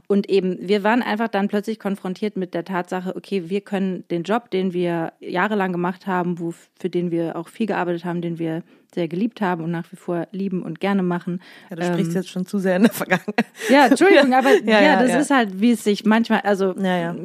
Und 0.06 0.28
eben, 0.30 0.56
wir 0.60 0.82
waren 0.82 1.02
einfach 1.02 1.28
dann 1.28 1.48
plötzlich 1.48 1.78
konfrontiert 1.78 2.36
mit 2.36 2.54
der 2.54 2.64
Tatsache, 2.64 3.14
okay, 3.14 3.50
wir 3.50 3.60
können 3.60 4.04
den 4.10 4.22
Job, 4.22 4.50
den 4.50 4.72
wir 4.72 5.12
jahrelang 5.20 5.72
gemacht 5.72 6.06
haben, 6.06 6.38
wo, 6.40 6.54
für 6.78 6.88
den 6.88 7.10
wir 7.10 7.36
auch 7.36 7.48
viel 7.48 7.66
gearbeitet 7.66 8.04
haben, 8.04 8.22
den 8.22 8.38
wir 8.38 8.62
sehr 8.94 9.08
geliebt 9.08 9.40
haben 9.40 9.62
und 9.64 9.70
nach 9.70 9.90
wie 9.92 9.96
vor 9.96 10.26
lieben 10.32 10.62
und 10.62 10.80
gerne 10.80 11.02
machen. 11.02 11.40
Ja, 11.70 11.76
du 11.76 11.84
sprichst 11.84 12.14
jetzt 12.14 12.28
schon 12.28 12.46
zu 12.46 12.58
sehr 12.58 12.76
in 12.76 12.82
der 12.84 12.92
Vergangenheit. 12.92 13.44
Ja, 13.68 13.86
Entschuldigung, 13.86 14.32
aber 14.34 14.54
ja, 14.64 14.64
Ja, 14.64 14.80
ja, 14.82 15.02
das 15.02 15.10
ja. 15.10 15.18
ist 15.18 15.30
halt, 15.30 15.60
wie 15.60 15.72
es 15.72 15.84
sich 15.84 16.04
manchmal, 16.04 16.40
also 16.40 16.74
Ja, 16.78 16.96
ja. 16.96 17.16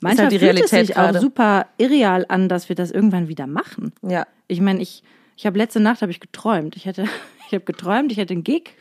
manchmal 0.00 0.24
halt 0.26 0.32
die 0.32 0.38
fühlt 0.38 0.60
es 0.60 0.70
sich 0.70 0.88
gerade. 0.94 1.18
auch 1.18 1.22
super 1.22 1.66
irreal 1.78 2.26
an, 2.28 2.48
dass 2.48 2.68
wir 2.68 2.76
das 2.76 2.90
irgendwann 2.90 3.28
wieder 3.28 3.46
machen. 3.46 3.92
Ja. 4.02 4.26
Ich 4.48 4.60
meine, 4.60 4.80
ich, 4.82 5.02
ich 5.36 5.46
habe 5.46 5.58
letzte 5.58 5.80
Nacht 5.80 6.02
habe 6.02 6.12
ich 6.12 6.20
geträumt. 6.20 6.76
Ich 6.76 6.86
hätte, 6.86 7.04
ich 7.48 7.54
habe 7.54 7.64
geträumt, 7.64 8.12
ich 8.12 8.18
hätte 8.18 8.34
einen 8.34 8.44
Gig 8.44 8.74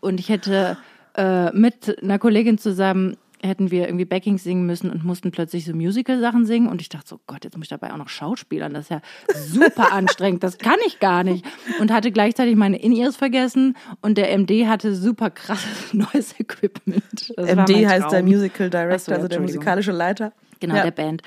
und 0.00 0.20
ich 0.20 0.28
hätte 0.28 0.76
äh, 1.16 1.50
mit 1.52 2.02
einer 2.02 2.18
Kollegin 2.18 2.58
zusammen 2.58 3.16
hätten 3.46 3.70
wir 3.70 3.86
irgendwie 3.86 4.04
Backings 4.04 4.44
singen 4.44 4.66
müssen 4.66 4.90
und 4.90 5.04
mussten 5.04 5.30
plötzlich 5.30 5.64
so 5.64 5.74
Musical-Sachen 5.74 6.44
singen 6.46 6.68
und 6.68 6.80
ich 6.80 6.88
dachte 6.88 7.08
so, 7.08 7.20
Gott, 7.26 7.44
jetzt 7.44 7.56
muss 7.56 7.66
ich 7.66 7.70
dabei 7.70 7.92
auch 7.92 7.96
noch 7.96 8.08
Schauspielern, 8.08 8.74
das 8.74 8.84
ist 8.84 8.90
ja 8.90 9.00
super 9.34 9.92
anstrengend, 9.92 10.42
das 10.42 10.58
kann 10.58 10.78
ich 10.86 11.00
gar 11.00 11.24
nicht 11.24 11.44
und 11.80 11.92
hatte 11.92 12.12
gleichzeitig 12.12 12.56
meine 12.56 12.78
In-Ears 12.78 13.16
vergessen 13.16 13.76
und 14.02 14.18
der 14.18 14.36
MD 14.36 14.66
hatte 14.66 14.94
super 14.94 15.30
krasses 15.30 15.92
neues 15.94 16.38
Equipment. 16.38 17.32
Das 17.36 17.54
MD 17.54 17.86
heißt 17.86 18.12
der. 18.12 18.22
Musical 18.22 18.66
Ach 18.66 18.72
so, 18.72 18.78
Director, 18.78 19.14
also 19.14 19.28
der 19.28 19.40
musikalische 19.40 19.92
Leiter. 19.92 20.32
Genau, 20.60 20.76
ja. 20.76 20.82
der 20.82 20.90
Band. 20.90 21.22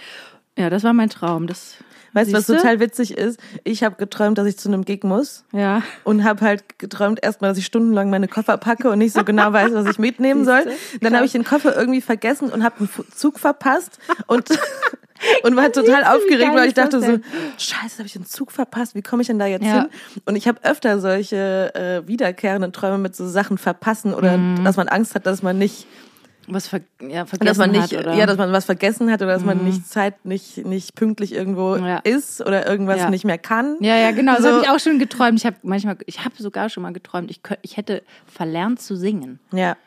Ja, 0.58 0.70
das 0.70 0.84
war 0.84 0.94
mein 0.94 1.10
Traum. 1.10 1.48
Das, 1.48 1.78
Weißt 2.14 2.30
du, 2.32 2.34
was 2.36 2.48
Siehste? 2.48 2.58
total 2.62 2.80
witzig 2.80 3.18
ist? 3.18 3.40
Ich 3.64 3.84
habe 3.84 3.96
geträumt, 3.98 4.38
dass 4.38 4.48
ich 4.48 4.58
zu 4.58 4.68
einem 4.70 4.86
Gig 4.86 5.04
muss. 5.04 5.44
Ja. 5.52 5.82
und 6.04 6.24
habe 6.24 6.42
halt 6.46 6.80
geträumt 6.80 7.20
erstmal, 7.24 7.52
dass 7.52 7.58
ich 7.58 7.66
stundenlang 7.66 8.10
meine 8.10 8.28
Koffer 8.28 8.58
packe 8.58 8.90
und 8.90 8.98
nicht 9.00 9.14
so 9.14 9.24
genau 9.24 9.54
weiß, 9.54 9.74
was 9.74 9.86
ich 9.88 10.00
mitnehmen 10.00 10.46
soll. 10.46 10.66
Dann 11.02 11.16
habe 11.16 11.26
ich 11.26 11.32
den 11.34 11.44
Koffer 11.44 11.76
irgendwie 11.76 12.02
vergessen 12.02 12.50
und 12.50 12.64
habe 12.64 12.76
einen 12.80 12.90
Zug 13.16 13.40
verpasst 13.40 14.00
und 14.28 14.50
und 15.44 15.56
war 15.58 15.70
total 15.72 16.06
aufgeregt, 16.06 16.52
weil 16.54 16.68
ich 16.70 16.74
dachte 16.74 17.02
so, 17.02 17.20
scheiße, 17.58 17.98
habe 17.98 18.06
ich 18.08 18.14
den 18.14 18.26
Zug 18.26 18.52
verpasst, 18.54 18.96
wie 18.96 19.02
komme 19.02 19.22
ich 19.22 19.28
denn 19.28 19.38
da 19.38 19.46
jetzt 19.48 19.66
Ja. 19.66 19.82
hin? 19.82 19.90
Und 20.26 20.36
ich 20.38 20.48
habe 20.48 20.60
öfter 20.64 21.00
solche 21.00 21.76
äh, 21.76 22.08
wiederkehrenden 22.08 22.72
Träume 22.72 22.98
mit 23.00 23.16
so 23.18 23.28
Sachen 23.28 23.58
verpassen 23.58 24.14
oder 24.14 24.38
Mhm. 24.38 24.64
dass 24.64 24.78
man 24.78 24.88
Angst 24.88 25.16
hat, 25.16 25.26
dass 25.26 25.44
man 25.44 25.58
nicht 25.58 25.88
Was 26.52 26.68
ver 26.68 26.82
ja, 27.02 27.26
vergessen 27.26 27.46
dass 27.46 27.58
man 27.58 27.72
nicht, 27.72 27.82
hat, 27.94 27.94
oder? 27.94 28.14
Mhm. 28.14 28.20
ja, 28.20 28.26
dass 28.26 28.38
man 28.38 28.52
was 28.52 28.66
vergessen 28.66 29.12
hat 29.12 29.22
oder 29.22 29.34
dass 29.34 29.44
man 29.44 29.64
nicht 29.64 29.88
Zeit 29.88 30.26
nicht 30.26 30.66
nicht 30.66 30.96
pünktlich 30.96 31.34
irgendwo 31.34 31.76
Ja. 31.76 31.98
ist 32.00 32.42
oder 32.42 32.68
irgendwas 32.68 32.98
Ja. 32.98 33.10
nicht 33.10 33.26
mehr 33.26 33.38
kann. 33.38 33.78
Ja, 33.82 33.96
ja, 33.98 34.12
genau. 34.12 34.34
Das 34.36 34.44
So. 34.44 34.50
habe 34.50 34.62
ich 34.64 34.70
auch 34.70 34.80
schon 34.80 35.00
geträumt. 35.00 35.38
Ich 35.40 35.46
habe 35.46 35.58
manchmal, 35.64 35.98
ich 36.06 36.24
habe 36.26 36.36
sogar 36.38 36.70
schon 36.70 36.84
mal 36.84 36.94
geträumt, 36.94 37.30
ich, 37.32 37.42
ich 37.62 37.78
hätte 37.78 38.04
verlernt 38.26 38.82
zu 38.82 38.96
singen. 38.96 39.40
Ja, 39.52 39.78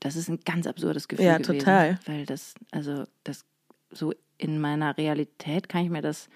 Das 0.00 0.16
ist 0.16 0.28
ein 0.28 0.40
ganz 0.44 0.66
absurdes 0.66 1.08
Gefühl 1.08 1.26
Ja, 1.26 1.38
gewesen. 1.38 1.58
total. 1.60 1.98
Weil 2.06 2.26
das, 2.26 2.54
also 2.72 3.04
das 3.24 3.44
so 3.90 4.12
in 4.38 4.58
meiner 4.60 4.96
Realität 4.98 5.68
kann 5.68 5.84
ich 5.84 5.90
mir 5.90 6.02
das 6.02 6.28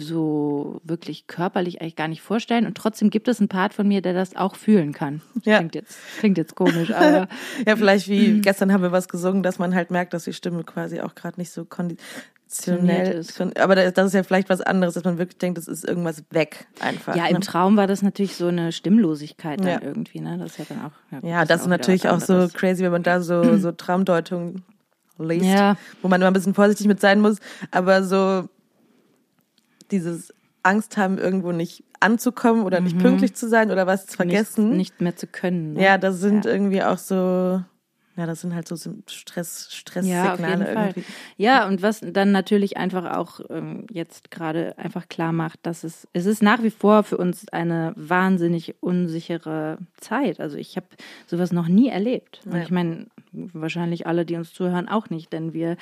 so 0.00 0.80
wirklich 0.84 1.26
körperlich 1.26 1.80
eigentlich 1.80 1.96
gar 1.96 2.08
nicht 2.08 2.22
vorstellen. 2.22 2.66
Und 2.66 2.76
trotzdem 2.76 3.10
gibt 3.10 3.28
es 3.28 3.38
einen 3.40 3.48
Part 3.48 3.74
von 3.74 3.86
mir, 3.86 4.02
der 4.02 4.14
das 4.14 4.34
auch 4.36 4.56
fühlen 4.56 4.92
kann. 4.92 5.20
Ja. 5.44 5.58
Klingt 5.58 5.74
jetzt, 5.74 5.96
klingt 6.18 6.38
jetzt 6.38 6.54
komisch, 6.54 6.90
aber 6.92 7.28
Ja, 7.66 7.76
vielleicht 7.76 8.08
wie 8.08 8.40
gestern 8.40 8.72
haben 8.72 8.82
wir 8.82 8.92
was 8.92 9.08
gesungen, 9.08 9.42
dass 9.42 9.58
man 9.58 9.74
halt 9.74 9.90
merkt, 9.90 10.12
dass 10.14 10.24
die 10.24 10.32
Stimme 10.32 10.64
quasi 10.64 11.00
auch 11.00 11.14
gerade 11.14 11.38
nicht 11.40 11.50
so 11.52 11.64
konditionell 11.64 13.12
ist. 13.12 13.40
Aber 13.58 13.74
das 13.76 14.06
ist 14.08 14.14
ja 14.14 14.22
vielleicht 14.22 14.48
was 14.48 14.60
anderes, 14.60 14.94
dass 14.94 15.04
man 15.04 15.18
wirklich 15.18 15.38
denkt, 15.38 15.58
das 15.58 15.68
ist 15.68 15.84
irgendwas 15.84 16.24
weg 16.30 16.66
einfach. 16.80 17.14
ja, 17.16 17.24
ne? 17.24 17.30
im 17.30 17.40
Traum 17.40 17.76
war 17.76 17.86
das 17.86 18.02
natürlich 18.02 18.36
so 18.36 18.48
eine 18.48 18.72
Stimmlosigkeit 18.72 19.60
dann 19.60 19.66
Ja. 19.68 19.82
irgendwie, 19.82 20.20
ne? 20.20 20.36
Das 20.38 20.52
ist 20.52 20.58
ja 20.58 20.64
dann 20.68 20.84
auch. 20.86 21.24
Ja, 21.24 21.44
das 21.44 21.62
ist 21.62 21.66
natürlich 21.68 22.08
auch 22.08 22.20
so 22.20 22.48
crazy, 22.52 22.82
wenn 22.84 22.92
man 22.92 23.02
da 23.02 23.20
so, 23.20 23.56
so 23.58 23.72
Traumdeutungen 23.72 24.64
liest, 25.18 25.46
Ja. 25.46 25.76
wo 26.02 26.08
man 26.08 26.20
immer 26.20 26.28
ein 26.30 26.34
bisschen 26.34 26.54
vorsichtig 26.54 26.86
mit 26.86 27.00
sein 27.00 27.20
muss. 27.20 27.38
Aber 27.70 28.02
so 28.02 28.48
dieses 29.90 30.34
Angst 30.62 30.96
haben, 30.96 31.18
irgendwo 31.18 31.52
nicht 31.52 31.84
anzukommen 32.00 32.64
oder 32.64 32.80
nicht 32.80 32.98
pünktlich 32.98 33.34
zu 33.34 33.48
sein 33.48 33.70
oder 33.70 33.86
was 33.86 34.06
zu 34.06 34.16
vergessen. 34.16 34.70
Nicht, 34.70 34.78
nicht 34.78 35.00
mehr 35.00 35.16
zu 35.16 35.26
können. 35.26 35.74
Ne? 35.74 35.82
Ja, 35.82 35.98
das 35.98 36.20
sind 36.20 36.44
irgendwie 36.44 36.82
auch 36.82 36.98
so 36.98 37.62
Ja, 38.16 38.24
das 38.26 38.40
sind 38.40 38.54
halt 38.54 38.66
so 38.66 38.76
Stress, 39.06 39.68
Ja, 40.02 40.34
Stresssignale 40.34 40.64
Fall. 40.72 40.86
irgendwie. 40.88 41.04
Ja, 41.36 41.66
und 41.68 41.82
was 41.82 42.00
dann 42.02 42.32
natürlich 42.32 42.76
einfach 42.76 43.16
auch 43.16 43.40
ähm, 43.50 43.86
jetzt 43.90 44.30
gerade 44.30 44.76
einfach 44.78 45.08
klar 45.08 45.32
macht, 45.32 45.58
dass 45.64 45.84
es, 45.84 46.08
es 46.12 46.24
ist 46.26 46.42
nach 46.42 46.62
wie 46.62 46.70
vor 46.70 47.02
für 47.02 47.18
uns 47.18 47.48
eine 47.50 47.92
wahnsinnig 47.96 48.74
unsichere 48.80 49.78
Zeit. 50.00 50.40
Also 50.40 50.56
ich 50.56 50.76
habe 50.76 50.86
sowas 51.26 51.52
noch 51.52 51.68
nie 51.68 51.88
erlebt. 51.88 52.40
Und 52.46 52.54
Ja. 52.56 52.62
ich 52.62 52.70
meine, 52.70 53.06
wahrscheinlich 53.32 54.06
alle, 54.06 54.24
die 54.24 54.36
uns 54.36 54.52
zuhören, 54.54 54.88
auch 54.88 55.10
nicht, 55.10 55.32
denn 55.32 55.52
wir, 55.52 55.76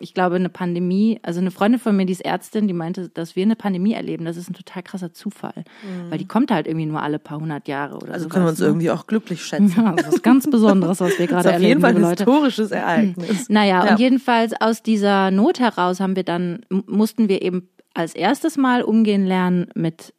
ich 0.00 0.14
glaube, 0.14 0.36
eine 0.36 0.48
Pandemie, 0.48 1.18
also 1.22 1.40
eine 1.40 1.50
Freundin 1.50 1.80
von 1.80 1.96
mir, 1.96 2.06
die 2.06 2.12
ist 2.12 2.24
Ärztin, 2.24 2.68
die 2.68 2.74
meinte, 2.74 3.08
dass 3.08 3.34
wir 3.34 3.42
eine 3.42 3.56
Pandemie 3.56 3.92
erleben, 3.94 4.24
das 4.24 4.36
ist 4.36 4.50
ein 4.50 4.54
total 4.54 4.82
krasser 4.84 5.12
Zufall. 5.12 5.64
Weil 6.10 6.18
die 6.18 6.26
kommt 6.28 6.50
halt 6.50 6.66
irgendwie 6.66 6.86
nur 6.86 7.02
alle 7.02 7.18
paar 7.18 7.40
hundert 7.40 7.66
Jahre 7.68 7.96
oder 7.96 8.06
Mhm. 8.06 8.12
Also 8.12 8.24
sowas, 8.24 8.32
können 8.34 8.44
wir 8.46 8.50
uns 8.50 8.60
ne? 8.60 8.66
irgendwie 8.66 8.90
auch 8.90 9.06
glücklich 9.06 9.44
schätzen. 9.44 9.72
Ja, 9.76 9.92
das 9.94 10.08
ist 10.14 10.22
ganz 10.22 10.48
Besonderes, 10.48 11.00
was 11.00 11.18
wir 11.18 11.23
Das 11.26 11.44
gerade 11.44 11.48
ist 11.50 11.54
auf 11.56 11.60
jeden 11.62 11.82
erleben, 11.84 12.02
Fall 12.02 12.04
ein 12.10 12.16
historisches 12.16 12.70
Ereignis. 12.70 13.48
Naja, 13.48 13.84
Ja. 13.86 13.92
und 13.92 14.00
jedenfalls 14.00 14.52
aus 14.60 14.82
dieser 14.82 15.30
Not 15.30 15.60
heraus 15.60 16.00
haben 16.00 16.16
wir 16.16 16.24
dann, 16.24 16.64
mussten 16.86 17.28
wir 17.28 17.42
eben 17.42 17.68
als 17.94 18.14
erstes 18.14 18.56
Mal 18.56 18.82
umgehen 18.82 19.24
lernen 19.26 19.68
mit, 19.74 20.12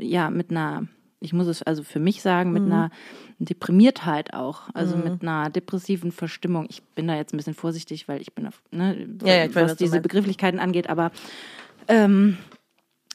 ja, 0.00 0.28
mit 0.30 0.50
einer, 0.50 0.86
ich 1.20 1.32
muss 1.32 1.46
es 1.46 1.62
also 1.62 1.82
für 1.82 2.00
mich 2.00 2.20
sagen, 2.22 2.50
Mhm. 2.50 2.54
mit 2.54 2.62
einer 2.64 2.90
Deprimiertheit 3.38 4.34
auch, 4.34 4.62
also 4.74 4.96
mit 4.96 5.22
einer 5.22 5.50
depressiven 5.50 6.10
Verstimmung. 6.10 6.66
Ich 6.70 6.82
bin 6.94 7.06
da 7.06 7.16
jetzt 7.16 7.32
ein 7.34 7.36
bisschen 7.36 7.54
vorsichtig, 7.54 8.08
weil 8.08 8.20
ich 8.20 8.34
bin, 8.34 8.46
auf, 8.46 8.62
ne, 8.70 9.06
Ja, 9.24 9.34
ja, 9.36 9.44
ich 9.44 9.54
weiß, 9.54 9.64
was 9.64 9.76
du 9.76 9.84
diese. 9.84 10.00
Begrifflichkeiten 10.00 10.58
angeht, 10.58 10.88
aber 10.88 11.10
ähm, 11.88 12.38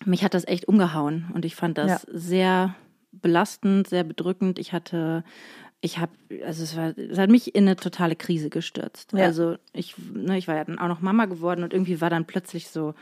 mich 0.06 0.24
hat 0.24 0.34
das 0.34 0.48
echt 0.48 0.68
umgehauen 0.68 1.26
und 1.34 1.44
ich 1.46 1.56
fand 1.56 1.78
das 1.78 1.88
Ja. 1.90 2.00
sehr 2.08 2.76
belastend, 3.12 3.88
sehr 3.88 4.04
bedrückend. 4.04 4.58
Ich 4.58 4.74
hatte, 4.74 5.24
ich 5.82 5.98
habe, 5.98 6.12
also 6.46 6.64
es, 6.64 6.78
war, 6.78 6.94
es 6.98 7.18
hat 7.18 7.30
mich 7.30 7.56
in 7.56 7.66
eine 7.66 7.76
totale 7.76 8.16
Krise 8.16 8.50
gestürzt. 8.50 9.14
Ja. 9.14 9.26
Also 9.26 9.56
ich, 9.74 9.96
ne, 10.14 10.38
ich 10.38 10.48
war 10.48 10.56
ja 10.56 10.64
dann 10.64 10.78
auch 10.80 10.88
noch 10.88 11.02
Mama 11.02 11.26
geworden 11.26 11.64
und 11.64 11.74
irgendwie 11.74 12.00
war 12.02 12.10
dann 12.12 12.26
plötzlich 12.26 12.68
so, 12.68 12.94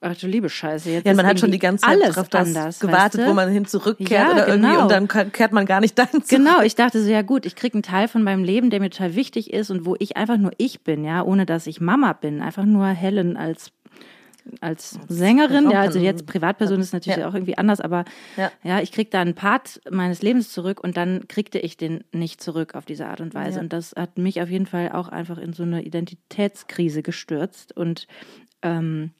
ach 0.00 0.16
du 0.16 0.26
liebe 0.26 0.48
Scheiße, 0.48 0.90
jetzt 0.90 1.04
Ja, 1.06 1.12
ist 1.12 1.16
man 1.16 1.26
hat 1.26 1.38
schon 1.38 1.48
irgendwie 1.48 1.56
die 1.58 1.62
ganze 1.66 1.84
Zeit 1.86 1.90
alles 2.02 2.14
drauf 2.14 2.28
anders, 2.32 2.78
gewartet, 2.80 3.20
weißt 3.20 3.26
du? 3.26 3.30
wo 3.30 3.34
man 3.34 3.50
hin 3.50 3.66
zurückkehrt 3.66 4.10
Ja, 4.10 4.32
oder 4.32 4.48
irgendwie 4.48 4.68
genau. 4.70 4.82
und 4.82 4.90
dann 4.90 5.08
ke- 5.08 5.26
kehrt 5.30 5.52
man 5.52 5.66
gar 5.66 5.80
nicht 5.80 5.98
dahin 5.98 6.22
zurück. 6.22 6.28
Genau, 6.28 6.62
ich 6.62 6.74
dachte 6.74 7.02
so, 7.02 7.10
ja 7.10 7.22
gut, 7.22 7.44
ich 7.46 7.56
kriege 7.56 7.74
einen 7.74 7.82
Teil 7.82 8.08
von 8.08 8.22
meinem 8.22 8.42
Leben, 8.44 8.70
der 8.70 8.80
mir 8.80 8.90
total 8.90 9.14
wichtig 9.14 9.52
ist 9.52 9.70
und 9.70 9.84
wo 9.84 9.94
ich 9.98 10.16
einfach 10.16 10.38
nur 10.38 10.52
ich 10.56 10.80
bin, 10.82 11.04
ja, 11.04 11.22
ohne 11.22 11.44
dass 11.46 11.66
ich 11.66 11.80
Mama 11.80 12.14
bin. 12.14 12.40
Einfach 12.40 12.64
nur 12.64 12.86
Helen 12.86 13.36
als, 13.36 13.70
als 14.60 14.98
Sängerin, 15.08 15.70
ja, 15.70 15.80
also 15.80 15.98
jetzt 15.98 16.26
Privatperson 16.26 16.78
ist 16.80 16.92
natürlich 16.92 17.18
Ja. 17.18 17.28
auch 17.28 17.34
irgendwie 17.34 17.56
anders, 17.58 17.80
aber 17.80 18.04
Ja. 18.36 18.50
ja, 18.62 18.80
ich 18.80 18.92
krieg 18.92 19.10
da 19.10 19.20
einen 19.20 19.34
Part 19.34 19.80
meines 19.90 20.20
Lebens 20.22 20.52
zurück 20.52 20.82
und 20.84 20.96
dann 20.96 21.26
kriegte 21.28 21.58
ich 21.58 21.76
den 21.76 22.04
nicht 22.12 22.42
zurück 22.42 22.74
auf 22.74 22.84
diese 22.84 23.06
Art 23.06 23.20
und 23.20 23.34
Weise. 23.34 23.56
Ja. 23.56 23.62
Und 23.62 23.72
das 23.72 23.92
hat 23.96 24.18
mich 24.18 24.42
auf 24.42 24.48
jeden 24.50 24.66
Fall 24.66 24.92
auch 24.92 25.08
einfach 25.08 25.38
in 25.38 25.52
so 25.54 25.62
eine 25.62 25.82
Identitätskrise 25.82 27.02
gestürzt 27.02 27.76
und 27.76 28.06
ähm, 28.62 29.10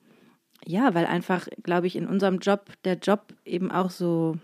ja, 0.66 0.94
weil 0.94 1.06
einfach, 1.06 1.46
glaube 1.62 1.86
ich, 1.86 1.96
in 1.96 2.06
unserem 2.06 2.38
Job 2.38 2.70
der 2.84 2.94
Job 2.96 3.34
eben 3.44 3.70
auch 3.70 3.90
so, 3.90 4.36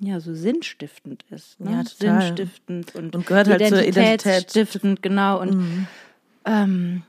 ja, 0.00 0.20
so 0.20 0.34
sinnstiftend 0.34 1.24
ist. 1.30 1.60
Ne? 1.60 1.70
Ja, 1.72 1.82
total. 1.82 2.22
Sinnstiftend 2.22 2.94
und, 2.94 3.14
Und 3.14 3.26
gehört 3.26 3.48
halt 3.48 3.60
zur 3.68 3.78
Identität. 3.78 3.96
identitätsstiftend, 3.96 5.02
genau. 5.02 5.40
Und, 5.40 5.54
Mhm. 5.54 5.86
ähm, 6.46 7.02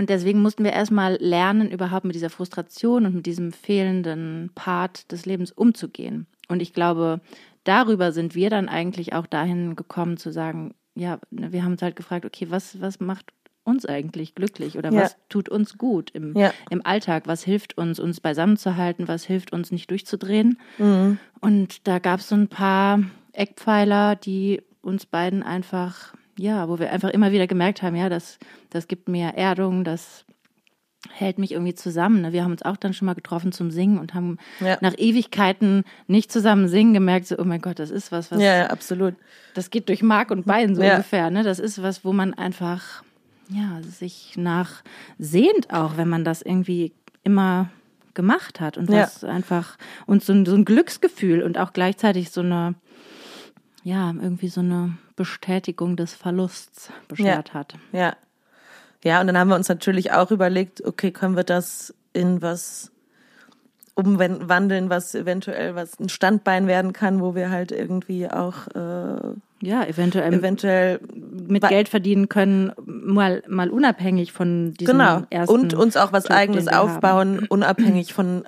und 0.00 0.08
deswegen 0.08 0.40
mussten 0.40 0.64
wir 0.64 0.72
erstmal 0.72 1.16
lernen, 1.20 1.70
überhaupt 1.70 2.06
mit 2.06 2.14
dieser 2.14 2.30
Frustration 2.30 3.04
und 3.04 3.14
mit 3.14 3.26
diesem 3.26 3.52
fehlenden 3.52 4.50
Part 4.54 5.12
des 5.12 5.26
Lebens 5.26 5.52
umzugehen. 5.52 6.26
Und 6.48 6.62
ich 6.62 6.72
glaube, 6.72 7.20
darüber 7.64 8.10
sind 8.10 8.34
wir 8.34 8.48
dann 8.48 8.70
eigentlich 8.70 9.12
auch 9.12 9.26
dahin 9.26 9.76
gekommen 9.76 10.16
zu 10.16 10.32
sagen, 10.32 10.74
ja, 10.94 11.18
ne, 11.30 11.52
wir 11.52 11.62
haben 11.64 11.72
uns 11.72 11.82
halt 11.82 11.96
gefragt, 11.96 12.24
okay, 12.24 12.46
was, 12.48 12.80
was 12.80 12.98
macht 12.98 13.26
uns 13.62 13.84
eigentlich 13.84 14.34
glücklich 14.34 14.78
oder 14.78 14.90
Ja. 14.90 15.02
was 15.02 15.16
tut 15.28 15.50
uns 15.50 15.76
gut 15.76 16.10
im, 16.12 16.34
Ja. 16.34 16.54
im 16.70 16.84
Alltag? 16.86 17.24
Was 17.26 17.44
hilft 17.44 17.76
uns, 17.76 18.00
uns 18.00 18.20
beisammen 18.20 18.56
zu 18.56 18.76
halten? 18.76 19.06
Was 19.06 19.24
hilft 19.24 19.52
uns, 19.52 19.70
nicht 19.70 19.90
durchzudrehen? 19.90 20.58
Mhm. 20.78 21.18
Und 21.42 21.86
da 21.86 21.98
gab 21.98 22.20
es 22.20 22.28
so 22.30 22.36
ein 22.36 22.48
paar 22.48 23.00
Eckpfeiler, 23.34 24.16
die 24.16 24.62
uns 24.80 25.04
beiden 25.04 25.42
einfach, 25.42 26.14
ja, 26.40 26.68
wo 26.68 26.78
wir 26.78 26.90
einfach 26.92 27.10
immer 27.10 27.32
wieder 27.32 27.46
gemerkt 27.46 27.82
haben, 27.82 27.96
ja, 27.96 28.08
das, 28.08 28.38
das 28.70 28.88
gibt 28.88 29.08
mir 29.08 29.34
Erdung, 29.36 29.84
das 29.84 30.24
hält 31.12 31.38
mich 31.38 31.52
irgendwie 31.52 31.74
zusammen. 31.74 32.20
Ne? 32.22 32.32
Wir 32.32 32.44
haben 32.44 32.52
uns 32.52 32.62
auch 32.62 32.76
dann 32.76 32.92
schon 32.92 33.06
mal 33.06 33.14
getroffen 33.14 33.52
zum 33.52 33.70
Singen 33.70 33.98
und 33.98 34.12
haben 34.14 34.36
Ja. 34.60 34.76
nach 34.80 34.94
Ewigkeiten 34.98 35.84
nicht 36.06 36.30
zusammen 36.30 36.68
singen 36.68 36.92
gemerkt, 36.92 37.26
so, 37.26 37.38
oh 37.38 37.44
mein 37.44 37.60
Gott, 37.62 37.78
das 37.78 37.90
ist 37.90 38.12
was, 38.12 38.30
was 38.30 38.40
Ja, 38.42 38.56
ja, 38.56 38.66
absolut. 38.66 39.14
das 39.54 39.70
geht 39.70 39.88
durch 39.88 40.02
Mark 40.02 40.30
und 40.30 40.44
Bein 40.46 40.74
so 40.74 40.82
Ja. 40.82 40.92
ungefähr. 40.92 41.30
Ne? 41.30 41.42
Das 41.42 41.58
ist 41.58 41.82
was, 41.82 42.04
wo 42.04 42.12
man 42.12 42.34
einfach 42.34 43.02
ja, 43.48 43.80
sich 43.82 44.34
nach 44.36 44.82
sehnt, 45.18 45.72
auch 45.72 45.96
wenn 45.96 46.08
man 46.08 46.24
das 46.24 46.42
irgendwie 46.42 46.92
immer 47.24 47.68
gemacht 48.14 48.60
hat. 48.60 48.76
Und 48.76 48.90
das 48.90 49.24
einfach 49.24 49.76
und 50.06 50.22
so 50.22 50.32
ein, 50.32 50.44
so 50.46 50.54
ein 50.54 50.64
Glücksgefühl 50.64 51.42
und 51.42 51.58
auch 51.58 51.72
gleichzeitig 51.72 52.30
so 52.30 52.42
eine, 52.42 52.74
ja, 53.82 54.08
irgendwie 54.10 54.48
so 54.48 54.60
eine 54.60 54.96
Bestätigung 55.16 55.96
des 55.96 56.14
Verlusts 56.14 56.90
beschert 57.08 57.54
hat. 57.54 57.74
Ja. 57.92 58.14
Ja, 59.02 59.20
und 59.20 59.28
dann 59.28 59.38
haben 59.38 59.48
wir 59.48 59.56
uns 59.56 59.68
natürlich 59.68 60.12
auch 60.12 60.30
überlegt, 60.30 60.84
okay, 60.84 61.10
können 61.10 61.34
wir 61.34 61.44
das 61.44 61.94
in 62.12 62.42
was 62.42 62.92
umwandeln, 63.94 64.90
was 64.90 65.14
eventuell 65.14 65.74
was 65.74 65.98
ein 65.98 66.08
Standbein 66.08 66.66
werden 66.66 66.92
kann, 66.92 67.20
wo 67.20 67.34
wir 67.34 67.50
halt 67.50 67.72
irgendwie 67.72 68.28
auch 68.30 68.66
äh, 68.68 69.34
Ja, 69.62 69.84
eventuell 69.84 70.32
eventuell 70.32 71.00
mit 71.14 71.66
Geld 71.66 71.88
verdienen 71.88 72.28
können, 72.28 72.72
mal, 72.84 73.42
mal 73.48 73.70
unabhängig 73.70 74.32
von 74.32 74.74
diesem 74.74 74.98
genau 74.98 75.22
ersten 75.30 75.54
und 75.54 75.74
uns 75.74 75.96
auch 75.96 76.12
was 76.12 76.24
Job, 76.24 76.36
eigenes 76.36 76.66
wir 76.66 76.72
haben. 76.72 76.90
aufbauen, 76.90 77.46
unabhängig 77.48 78.14
von 78.14 78.44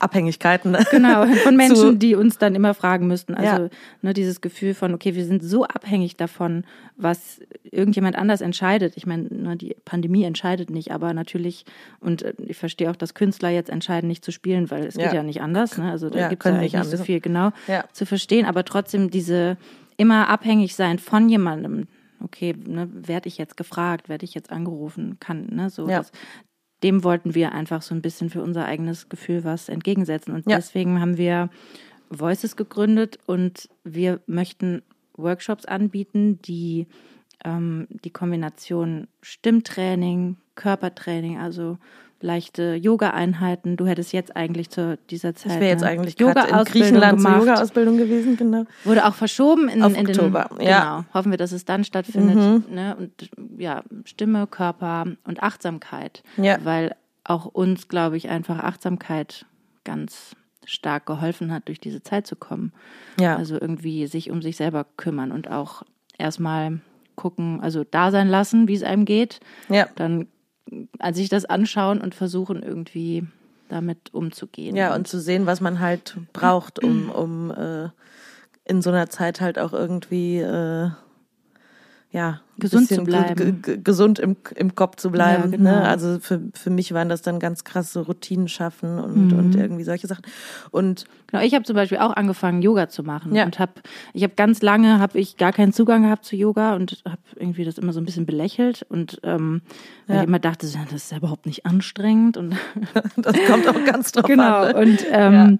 Abhängigkeiten. 0.00 0.76
Genau, 0.90 1.24
von 1.26 1.36
Zu- 1.42 1.52
Menschen, 1.52 1.98
die 1.98 2.14
uns 2.14 2.38
dann 2.38 2.54
immer 2.54 2.74
fragen 2.74 3.06
müssten. 3.06 3.34
Also 3.34 3.64
Ja. 3.64 3.68
ne, 4.02 4.12
dieses 4.14 4.40
Gefühl 4.40 4.74
von, 4.74 4.94
okay, 4.94 5.14
wir 5.14 5.24
sind 5.24 5.42
so 5.42 5.64
abhängig 5.64 6.16
davon, 6.16 6.64
was 6.96 7.40
irgendjemand 7.62 8.16
anders 8.16 8.40
entscheidet. 8.40 8.96
Ich 8.96 9.06
meine, 9.06 9.24
ne, 9.30 9.56
die 9.56 9.76
Pandemie 9.84 10.24
entscheidet 10.24 10.70
nicht, 10.70 10.90
aber 10.92 11.12
natürlich, 11.14 11.64
und 12.00 12.22
äh, 12.22 12.34
ich 12.38 12.56
verstehe 12.56 12.90
auch, 12.90 12.96
dass 12.96 13.14
Künstler 13.14 13.50
jetzt 13.50 13.70
entscheiden, 13.70 14.08
nicht 14.08 14.24
zu 14.24 14.32
spielen, 14.32 14.70
weil 14.70 14.84
es 14.86 14.94
Ja. 14.96 15.04
geht 15.04 15.12
ja 15.14 15.22
nicht 15.22 15.40
anders. 15.42 15.78
Ne? 15.78 15.90
Also 15.90 16.10
da 16.10 16.18
Ja, 16.18 16.28
gibt 16.28 16.44
es 16.44 16.50
ja 16.52 16.58
nicht 16.58 16.74
nicht 16.74 16.84
so 16.90 16.96
viel 16.98 17.20
genau 17.20 17.50
Ja. 17.68 17.84
zu 17.92 18.06
verstehen, 18.06 18.46
aber 18.46 18.64
trotzdem 18.64 19.10
diese 19.10 19.56
immer 19.96 20.28
abhängig 20.28 20.74
sein 20.74 20.98
von 20.98 21.28
jemandem. 21.28 21.86
Okay, 22.22 22.54
ne, 22.66 22.86
werde 22.92 23.28
ich 23.28 23.38
jetzt 23.38 23.56
gefragt, 23.56 24.08
werde 24.10 24.24
ich 24.24 24.34
jetzt 24.34 24.50
angerufen, 24.52 25.16
kann, 25.20 25.46
ne, 25.52 25.70
so 25.70 25.88
Ja. 25.88 25.98
das, 25.98 26.12
dem 26.82 27.04
wollten 27.04 27.34
wir 27.34 27.52
einfach 27.52 27.82
so 27.82 27.94
ein 27.94 28.02
bisschen 28.02 28.30
für 28.30 28.42
unser 28.42 28.64
eigenes 28.66 29.08
Gefühl 29.08 29.44
was 29.44 29.68
entgegensetzen. 29.68 30.34
Und 30.34 30.48
Ja. 30.48 30.56
deswegen 30.56 31.00
haben 31.00 31.16
wir 31.16 31.50
Voices 32.08 32.56
gegründet 32.56 33.18
und 33.26 33.68
wir 33.84 34.20
möchten 34.26 34.82
Workshops 35.16 35.64
anbieten, 35.66 36.40
die 36.42 36.86
ähm, 37.44 37.86
die 38.04 38.10
Kombination 38.10 39.06
Stimmtraining, 39.22 40.36
Körpertraining, 40.56 41.38
also 41.38 41.78
leichte 42.20 42.74
Yoga-Einheiten. 42.74 43.76
Du 43.76 43.86
hättest 43.86 44.12
jetzt 44.12 44.36
eigentlich 44.36 44.70
zu 44.70 44.98
dieser 45.10 45.34
Zeit 45.34 45.52
Ich 45.52 45.60
wäre 45.60 45.70
jetzt 45.70 45.82
eine 45.82 45.98
eigentlich 45.98 46.16
gerade 46.16 46.48
in 46.48 46.64
Griechenland 46.64 47.20
zur. 47.20 47.30
Yoga-Ausbildung 47.38 47.96
gewesen, 47.96 48.36
genau. 48.36 48.64
Wurde 48.84 49.06
auch 49.06 49.14
verschoben 49.14 49.68
in, 49.68 49.82
Auf 49.82 49.96
in 49.96 50.06
Oktober, 50.06 50.50
den, 50.58 50.66
ja. 50.66 50.80
Genau. 50.80 51.04
Hoffen 51.14 51.30
wir, 51.30 51.38
dass 51.38 51.52
es 51.52 51.64
dann 51.64 51.84
stattfindet. 51.84 52.36
Mhm. 52.36 52.74
Ne? 52.74 52.96
Und 52.96 53.30
ja, 53.58 53.82
Stimme, 54.04 54.46
Körper 54.46 55.06
und 55.24 55.42
Achtsamkeit. 55.42 56.22
Ja. 56.36 56.58
Weil 56.62 56.94
auch 57.24 57.46
uns, 57.46 57.88
glaube 57.88 58.16
ich, 58.16 58.28
einfach 58.28 58.58
Achtsamkeit 58.58 59.46
ganz 59.84 60.36
stark 60.64 61.06
geholfen 61.06 61.52
hat, 61.52 61.68
durch 61.68 61.80
diese 61.80 62.02
Zeit 62.02 62.26
zu 62.26 62.36
kommen. 62.36 62.72
Ja. 63.18 63.36
Also 63.36 63.58
irgendwie 63.58 64.06
sich 64.06 64.30
um 64.30 64.42
sich 64.42 64.56
selber 64.56 64.86
kümmern 64.96 65.32
und 65.32 65.50
auch 65.50 65.82
erstmal 66.18 66.80
gucken, 67.16 67.60
also 67.60 67.84
da 67.84 68.10
sein 68.10 68.28
lassen, 68.28 68.68
wie 68.68 68.74
es 68.74 68.82
einem 68.82 69.04
geht. 69.04 69.40
ja. 69.68 69.88
Dann 69.96 70.28
äh, 70.98 71.12
sich 71.12 71.28
das 71.28 71.44
anschauen 71.44 72.00
und 72.00 72.14
versuchen 72.14 72.62
irgendwie 72.62 73.26
damit 73.68 74.12
umzugehen. 74.12 74.76
Ja, 74.76 74.94
und 74.94 75.06
zu 75.06 75.20
sehen, 75.20 75.46
was 75.46 75.60
man 75.60 75.80
halt 75.80 76.16
braucht, 76.32 76.82
um, 76.82 77.10
um 77.14 77.50
äh, 77.50 77.88
in 78.64 78.82
so 78.82 78.90
einer 78.90 79.08
Zeit 79.08 79.40
halt 79.40 79.58
auch 79.58 79.72
irgendwie 79.72 80.38
äh, 80.38 80.90
ja 82.12 82.40
Gesund 82.58 82.88
zu 82.88 83.02
bleiben. 83.04 83.34
ge- 83.36 83.52
ge- 83.52 83.80
gesund 83.82 84.18
im, 84.18 84.36
im 84.56 84.74
Kopf 84.74 84.96
zu 84.96 85.10
bleiben. 85.10 85.44
Ja, 85.52 85.56
genau. 85.56 85.70
ne? 85.70 85.82
Also 85.88 86.18
für, 86.20 86.40
für 86.52 86.68
mich 86.68 86.92
waren 86.92 87.08
das 87.08 87.22
dann 87.22 87.38
ganz 87.38 87.64
krasse 87.64 88.00
Routinen 88.00 88.48
schaffen 88.48 88.98
und, 88.98 89.28
Mhm. 89.32 89.38
und 89.38 89.54
irgendwie 89.54 89.84
solche 89.84 90.06
Sachen. 90.08 90.22
Und 90.70 91.04
Genau, 91.28 91.44
ich 91.44 91.54
habe 91.54 91.64
zum 91.64 91.76
Beispiel 91.76 91.98
auch 91.98 92.12
angefangen, 92.16 92.60
Yoga 92.60 92.88
zu 92.88 93.04
machen 93.04 93.34
Ja. 93.34 93.44
und 93.44 93.60
habe, 93.60 93.72
ich 94.12 94.24
habe 94.24 94.34
ganz 94.34 94.60
lange, 94.62 94.98
habe 94.98 95.18
ich 95.20 95.36
gar 95.36 95.52
keinen 95.52 95.72
Zugang 95.72 96.02
gehabt 96.02 96.24
zu 96.24 96.34
Yoga 96.36 96.74
und 96.74 97.02
habe 97.06 97.22
irgendwie 97.36 97.64
das 97.64 97.78
immer 97.78 97.92
so 97.92 98.00
ein 98.00 98.04
bisschen 98.04 98.26
belächelt 98.26 98.84
und 98.88 99.20
ähm, 99.22 99.62
weil 100.08 100.16
Ja. 100.16 100.22
ich 100.22 100.28
immer 100.28 100.40
dachte, 100.40 100.66
das 100.66 100.92
ist 100.92 101.12
ja 101.12 101.18
überhaupt 101.18 101.46
nicht 101.46 101.64
anstrengend 101.66 102.36
und 102.36 102.56
das 103.16 103.36
kommt 103.46 103.68
auch 103.68 103.84
ganz 103.84 104.10
drauf 104.12 104.24
genau 104.26 104.62
an. 104.64 104.72
Ne? 104.72 104.74
und 104.80 105.06
ähm, 105.12 105.58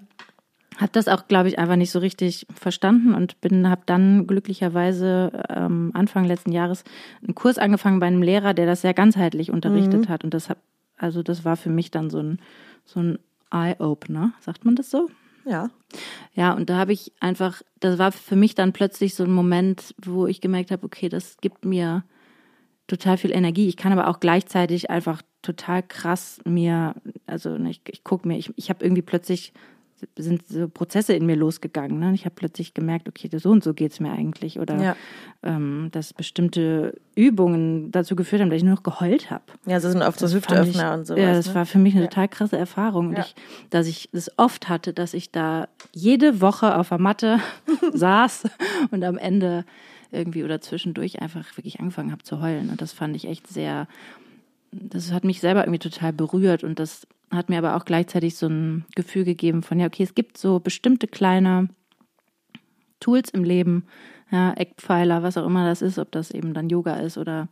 habe 0.81 0.91
das 0.91 1.07
auch, 1.07 1.27
glaube 1.27 1.47
ich, 1.47 1.59
einfach 1.59 1.75
nicht 1.75 1.91
so 1.91 1.99
richtig 1.99 2.47
verstanden 2.53 3.13
und 3.13 3.39
bin, 3.39 3.69
habe 3.69 3.83
dann 3.85 4.25
glücklicherweise 4.25 5.43
ähm, 5.49 5.91
Anfang 5.93 6.25
letzten 6.25 6.51
Jahres 6.51 6.83
einen 7.23 7.35
Kurs 7.35 7.57
angefangen 7.57 7.99
bei 7.99 8.07
einem 8.07 8.23
Lehrer, 8.23 8.53
der 8.53 8.65
das 8.65 8.81
sehr 8.81 8.93
ganzheitlich 8.93 9.51
unterrichtet 9.51 10.07
mhm. 10.07 10.09
hat. 10.09 10.23
Und 10.23 10.33
das 10.33 10.49
hab, 10.49 10.57
also 10.97 11.23
das 11.23 11.45
war 11.45 11.55
für 11.55 11.69
mich 11.69 11.91
dann 11.91 12.09
so 12.09 12.19
ein, 12.19 12.39
so 12.85 12.99
ein 12.99 13.19
Eye-Opener, 13.51 14.33
sagt 14.39 14.65
man 14.65 14.75
das 14.75 14.89
so? 14.89 15.09
Ja. 15.45 15.69
Ja, 16.33 16.53
und 16.53 16.69
da 16.69 16.77
habe 16.77 16.93
ich 16.93 17.11
einfach, 17.19 17.61
das 17.79 17.99
war 17.99 18.11
für 18.11 18.35
mich 18.35 18.55
dann 18.55 18.73
plötzlich 18.73 19.15
so 19.15 19.23
ein 19.23 19.31
Moment, 19.31 19.93
wo 20.01 20.27
ich 20.27 20.41
gemerkt 20.41 20.71
habe, 20.71 20.85
okay, 20.85 21.09
das 21.09 21.37
gibt 21.41 21.65
mir 21.65 22.03
total 22.87 23.17
viel 23.17 23.31
Energie. 23.31 23.67
Ich 23.67 23.77
kann 23.77 23.91
aber 23.91 24.07
auch 24.07 24.19
gleichzeitig 24.19 24.89
einfach 24.89 25.21
total 25.41 25.83
krass 25.83 26.41
mir, 26.45 26.95
also 27.25 27.55
ich, 27.55 27.81
ich 27.87 28.03
gucke 28.03 28.27
mir, 28.27 28.37
ich, 28.37 28.51
ich 28.55 28.69
habe 28.69 28.83
irgendwie 28.83 29.01
plötzlich 29.01 29.53
sind 30.17 30.47
so 30.47 30.67
Prozesse 30.67 31.13
in 31.13 31.25
mir 31.25 31.35
losgegangen. 31.35 31.99
Ne? 31.99 32.13
Ich 32.13 32.25
habe 32.25 32.35
plötzlich 32.35 32.73
gemerkt, 32.73 33.07
okay, 33.07 33.29
so 33.37 33.49
und 33.49 33.63
so 33.63 33.73
geht 33.73 33.91
es 33.91 33.99
mir 33.99 34.11
eigentlich. 34.11 34.59
Oder 34.59 34.81
ja. 34.81 34.95
ähm, 35.43 35.89
dass 35.91 36.13
bestimmte 36.13 36.99
Übungen 37.15 37.91
dazu 37.91 38.15
geführt 38.15 38.41
haben, 38.41 38.49
dass 38.49 38.57
ich 38.57 38.63
nur 38.63 38.75
noch 38.75 38.83
geheult 38.83 39.29
habe. 39.29 39.43
Ja, 39.65 39.79
das 39.79 39.91
sind 39.91 40.01
oft 40.01 40.19
so 40.19 40.27
Hüftöffner 40.27 40.93
und 40.93 41.05
so. 41.05 41.15
Ja, 41.15 41.33
das 41.33 41.49
ne? 41.49 41.55
war 41.55 41.65
für 41.65 41.79
mich 41.79 41.93
eine 41.93 42.03
ja. 42.03 42.09
total 42.09 42.27
krasse 42.27 42.57
Erfahrung. 42.57 43.09
Und 43.09 43.17
ja. 43.17 43.25
ich, 43.25 43.35
dass 43.69 43.87
ich 43.87 44.09
das 44.11 44.31
oft 44.37 44.69
hatte, 44.69 44.93
dass 44.93 45.13
ich 45.13 45.31
da 45.31 45.67
jede 45.91 46.41
Woche 46.41 46.77
auf 46.77 46.89
der 46.89 46.99
Matte 46.99 47.39
saß 47.93 48.43
und 48.91 49.03
am 49.03 49.17
Ende 49.17 49.65
irgendwie 50.11 50.43
oder 50.43 50.61
zwischendurch 50.61 51.21
einfach 51.21 51.57
wirklich 51.57 51.79
angefangen 51.79 52.11
habe 52.11 52.23
zu 52.23 52.41
heulen. 52.41 52.69
Und 52.69 52.81
das 52.81 52.91
fand 52.91 53.15
ich 53.15 53.27
echt 53.27 53.47
sehr, 53.47 53.87
das 54.71 55.11
hat 55.11 55.23
mich 55.23 55.41
selber 55.41 55.61
irgendwie 55.61 55.79
total 55.79 56.13
berührt 56.13 56.63
und 56.63 56.79
das 56.79 57.07
hat 57.29 57.49
mir 57.49 57.57
aber 57.57 57.75
auch 57.75 57.85
gleichzeitig 57.85 58.35
so 58.35 58.47
ein 58.47 58.85
Gefühl 58.95 59.23
gegeben 59.23 59.63
von, 59.63 59.79
ja, 59.79 59.87
okay, 59.87 60.03
es 60.03 60.15
gibt 60.15 60.37
so 60.37 60.59
bestimmte 60.59 61.07
kleine 61.07 61.69
Tools 62.99 63.29
im 63.29 63.43
Leben, 63.43 63.85
ja, 64.31 64.53
Eckpfeiler, 64.53 65.23
was 65.23 65.37
auch 65.37 65.45
immer 65.45 65.65
das 65.65 65.81
ist, 65.81 65.97
ob 65.99 66.11
das 66.11 66.31
eben 66.31 66.53
dann 66.53 66.69
Yoga 66.69 66.95
ist 66.95 67.17
oder 67.17 67.47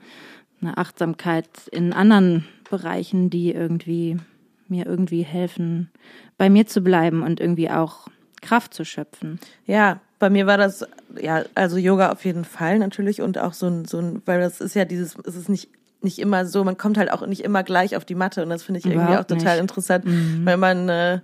eine 0.61 0.77
Achtsamkeit 0.77 1.47
in 1.71 1.93
anderen 1.93 2.45
Bereichen, 2.69 3.29
die 3.29 3.51
irgendwie 3.51 4.17
mir 4.67 4.85
irgendwie 4.85 5.23
helfen, 5.23 5.89
bei 6.37 6.49
mir 6.49 6.67
zu 6.67 6.81
bleiben 6.81 7.23
und 7.23 7.39
irgendwie 7.39 7.69
auch 7.69 8.07
Kraft 8.41 8.73
zu 8.73 8.85
schöpfen. 8.85 9.39
Ja, 9.65 9.99
bei 10.19 10.29
mir 10.29 10.45
war 10.45 10.57
das, 10.57 10.85
ja, 11.19 11.43
also 11.55 11.77
Yoga 11.77 12.11
auf 12.11 12.23
jeden 12.25 12.45
Fall 12.45 12.79
natürlich 12.79 13.21
und 13.21 13.37
auch 13.37 13.53
so 13.53 13.67
ein, 13.67 13.85
so 13.85 13.99
ein, 13.99 14.21
weil 14.25 14.39
das 14.39 14.61
ist 14.61 14.75
ja 14.75 14.85
dieses, 14.85 15.17
es 15.25 15.35
ist 15.35 15.49
nicht 15.49 15.69
nicht 16.01 16.19
immer 16.19 16.45
so, 16.45 16.63
man 16.63 16.77
kommt 16.77 16.97
halt 16.97 17.11
auch 17.11 17.25
nicht 17.25 17.43
immer 17.43 17.63
gleich 17.63 17.95
auf 17.95 18.05
die 18.05 18.15
Matte 18.15 18.43
und 18.43 18.49
das 18.49 18.63
finde 18.63 18.79
ich 18.79 18.85
irgendwie 18.85 19.17
auch 19.17 19.25
total 19.25 19.55
nicht. 19.55 19.61
interessant, 19.61 20.05
mhm. 20.05 20.45
weil 20.45 20.57
man 20.57 20.89
äh, 20.89 21.19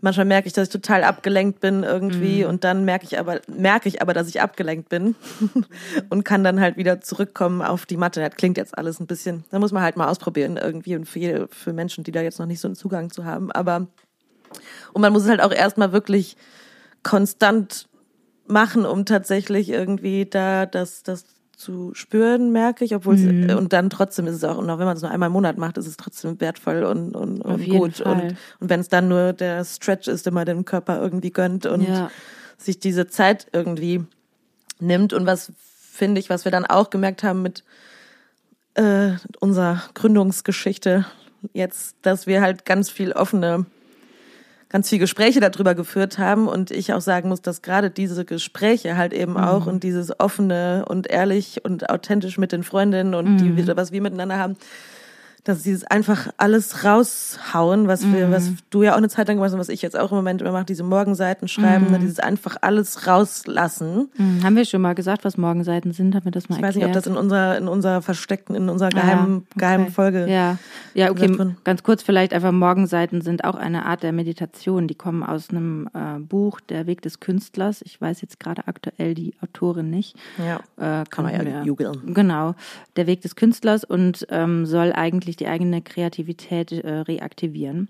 manchmal 0.00 0.26
merke 0.26 0.46
ich, 0.46 0.52
dass 0.52 0.68
ich 0.68 0.72
total 0.72 1.04
abgelenkt 1.04 1.60
bin 1.60 1.82
irgendwie 1.82 2.42
mhm. 2.42 2.50
und 2.50 2.64
dann 2.64 2.84
merke 2.84 3.04
ich 3.04 3.18
aber 3.18 3.40
merke 3.48 3.88
ich 3.88 4.02
aber, 4.02 4.12
dass 4.12 4.28
ich 4.28 4.40
abgelenkt 4.40 4.88
bin 4.88 5.14
und 6.10 6.24
kann 6.24 6.44
dann 6.44 6.60
halt 6.60 6.76
wieder 6.76 7.00
zurückkommen 7.00 7.62
auf 7.62 7.86
die 7.86 7.96
Matte. 7.96 8.20
Das 8.20 8.36
klingt 8.36 8.58
jetzt 8.58 8.76
alles 8.76 9.00
ein 9.00 9.06
bisschen, 9.06 9.44
da 9.50 9.58
muss 9.58 9.72
man 9.72 9.82
halt 9.82 9.96
mal 9.96 10.08
ausprobieren 10.08 10.56
irgendwie 10.56 10.96
und 10.96 11.06
für, 11.06 11.48
für 11.50 11.72
Menschen, 11.72 12.04
die 12.04 12.12
da 12.12 12.20
jetzt 12.20 12.38
noch 12.38 12.46
nicht 12.46 12.60
so 12.60 12.68
einen 12.68 12.76
Zugang 12.76 13.10
zu 13.10 13.24
haben, 13.24 13.50
aber 13.52 13.86
und 14.92 15.02
man 15.02 15.12
muss 15.12 15.24
es 15.24 15.28
halt 15.28 15.40
auch 15.40 15.52
erstmal 15.52 15.92
wirklich 15.92 16.36
konstant 17.02 17.88
machen, 18.46 18.86
um 18.86 19.04
tatsächlich 19.04 19.70
irgendwie 19.70 20.26
da 20.26 20.66
das 20.66 21.02
das 21.02 21.24
zu 21.56 21.94
spüren, 21.94 22.52
merke 22.52 22.84
ich, 22.84 22.94
obwohl 22.94 23.16
mhm. 23.16 23.56
und 23.56 23.72
dann 23.72 23.88
trotzdem 23.88 24.26
ist 24.26 24.34
es 24.34 24.44
auch, 24.44 24.58
und 24.58 24.68
auch 24.68 24.78
wenn 24.78 24.84
man 24.84 24.96
es 24.96 25.02
nur 25.02 25.10
einmal 25.10 25.28
im 25.28 25.32
Monat 25.32 25.56
macht, 25.56 25.78
ist 25.78 25.86
es 25.86 25.96
trotzdem 25.96 26.38
wertvoll 26.38 26.84
und, 26.84 27.16
und, 27.16 27.40
und 27.40 27.64
gut. 27.64 27.96
Fall. 27.96 28.12
Und, 28.12 28.36
und 28.60 28.70
wenn 28.70 28.80
es 28.80 28.90
dann 28.90 29.08
nur 29.08 29.32
der 29.32 29.64
Stretch 29.64 30.06
ist, 30.06 30.26
den 30.26 30.34
man 30.34 30.44
dem 30.44 30.66
Körper 30.66 31.00
irgendwie 31.00 31.30
gönnt 31.30 31.64
und 31.64 31.88
ja. 31.88 32.10
sich 32.58 32.78
diese 32.78 33.08
Zeit 33.08 33.46
irgendwie 33.52 34.04
nimmt. 34.78 35.14
Und 35.14 35.24
was 35.24 35.50
finde 35.90 36.20
ich, 36.20 36.28
was 36.28 36.44
wir 36.44 36.52
dann 36.52 36.66
auch 36.66 36.90
gemerkt 36.90 37.22
haben 37.22 37.40
mit 37.40 37.64
äh, 38.74 39.12
unserer 39.40 39.82
Gründungsgeschichte 39.94 41.06
jetzt, 41.54 41.96
dass 42.02 42.26
wir 42.26 42.42
halt 42.42 42.66
ganz 42.66 42.90
viel 42.90 43.12
offene 43.12 43.64
ganz 44.68 44.88
viel 44.88 44.98
Gespräche 44.98 45.40
darüber 45.40 45.74
geführt 45.74 46.18
haben 46.18 46.48
und 46.48 46.70
ich 46.70 46.92
auch 46.92 47.00
sagen 47.00 47.28
muss, 47.28 47.40
dass 47.40 47.62
gerade 47.62 47.90
diese 47.90 48.24
Gespräche 48.24 48.96
halt 48.96 49.12
eben 49.12 49.32
mhm. 49.32 49.38
auch 49.38 49.66
und 49.66 49.84
dieses 49.84 50.18
offene 50.18 50.84
und 50.88 51.08
ehrlich 51.08 51.64
und 51.64 51.88
authentisch 51.88 52.38
mit 52.38 52.52
den 52.52 52.62
Freundinnen 52.62 53.14
und 53.14 53.34
mhm. 53.34 53.56
die, 53.56 53.76
was 53.76 53.92
wir 53.92 54.02
miteinander 54.02 54.38
haben, 54.38 54.56
dass 55.46 55.62
dieses 55.62 55.84
einfach 55.84 56.28
alles 56.38 56.82
raushauen, 56.82 57.86
was 57.86 58.02
wir, 58.12 58.26
mhm. 58.26 58.32
was 58.32 58.50
du 58.70 58.82
ja 58.82 58.94
auch 58.94 58.96
eine 58.96 59.08
Zeit 59.08 59.28
lang 59.28 59.36
gemacht 59.36 59.46
hast 59.46 59.54
und 59.54 59.60
was 59.60 59.68
ich 59.68 59.80
jetzt 59.80 59.96
auch 59.96 60.10
im 60.10 60.16
Moment 60.16 60.42
immer 60.42 60.50
mache, 60.50 60.64
diese 60.64 60.82
Morgenseiten 60.82 61.46
schreiben, 61.46 61.88
mhm. 61.88 62.00
dieses 62.00 62.18
einfach 62.18 62.56
alles 62.62 63.06
rauslassen. 63.06 64.10
Mhm. 64.16 64.42
Haben 64.42 64.56
wir 64.56 64.64
schon 64.64 64.82
mal 64.82 64.96
gesagt, 64.96 65.24
was 65.24 65.38
Morgenseiten 65.38 65.92
sind? 65.92 66.16
Haben 66.16 66.24
wir 66.24 66.32
das 66.32 66.48
mal 66.48 66.56
Ich 66.56 66.62
weiß 66.62 66.74
nicht, 66.74 66.84
ob 66.84 66.92
das 66.92 67.06
in 67.06 67.16
unserer, 67.16 67.56
in 67.58 67.68
unserer 67.68 68.02
versteckten, 68.02 68.56
in 68.56 68.68
unserer 68.68 68.88
geheimen, 68.88 69.34
ah, 69.34 69.36
okay. 69.36 69.58
geheimen 69.58 69.88
Folge. 69.92 70.26
Ja, 70.28 70.58
ja, 70.94 71.12
okay. 71.12 71.30
Ganz 71.62 71.84
kurz 71.84 72.02
vielleicht 72.02 72.34
einfach 72.34 72.50
Morgenseiten 72.50 73.20
sind 73.20 73.44
auch 73.44 73.54
eine 73.54 73.86
Art 73.86 74.02
der 74.02 74.12
Meditation. 74.12 74.88
Die 74.88 74.96
kommen 74.96 75.22
aus 75.22 75.50
einem 75.50 75.88
äh, 75.94 76.18
Buch, 76.18 76.60
Der 76.60 76.88
Weg 76.88 77.02
des 77.02 77.20
Künstlers. 77.20 77.82
Ich 77.82 78.00
weiß 78.00 78.20
jetzt 78.20 78.40
gerade 78.40 78.66
aktuell 78.66 79.14
die 79.14 79.34
Autorin 79.40 79.90
nicht. 79.90 80.16
Ja. 80.38 80.56
Äh, 81.02 81.04
kann 81.08 81.24
man 81.24 81.46
ja 81.46 81.62
googeln. 81.62 82.14
Genau. 82.14 82.56
Der 82.96 83.06
Weg 83.06 83.20
des 83.20 83.36
Künstlers 83.36 83.84
und 83.84 84.26
ähm, 84.30 84.66
soll 84.66 84.92
eigentlich 84.92 85.35
wirklich 85.36 85.48
die 85.48 85.48
eigene 85.48 85.82
Kreativität 85.82 86.72
äh, 86.72 87.00
reaktivieren. 87.00 87.88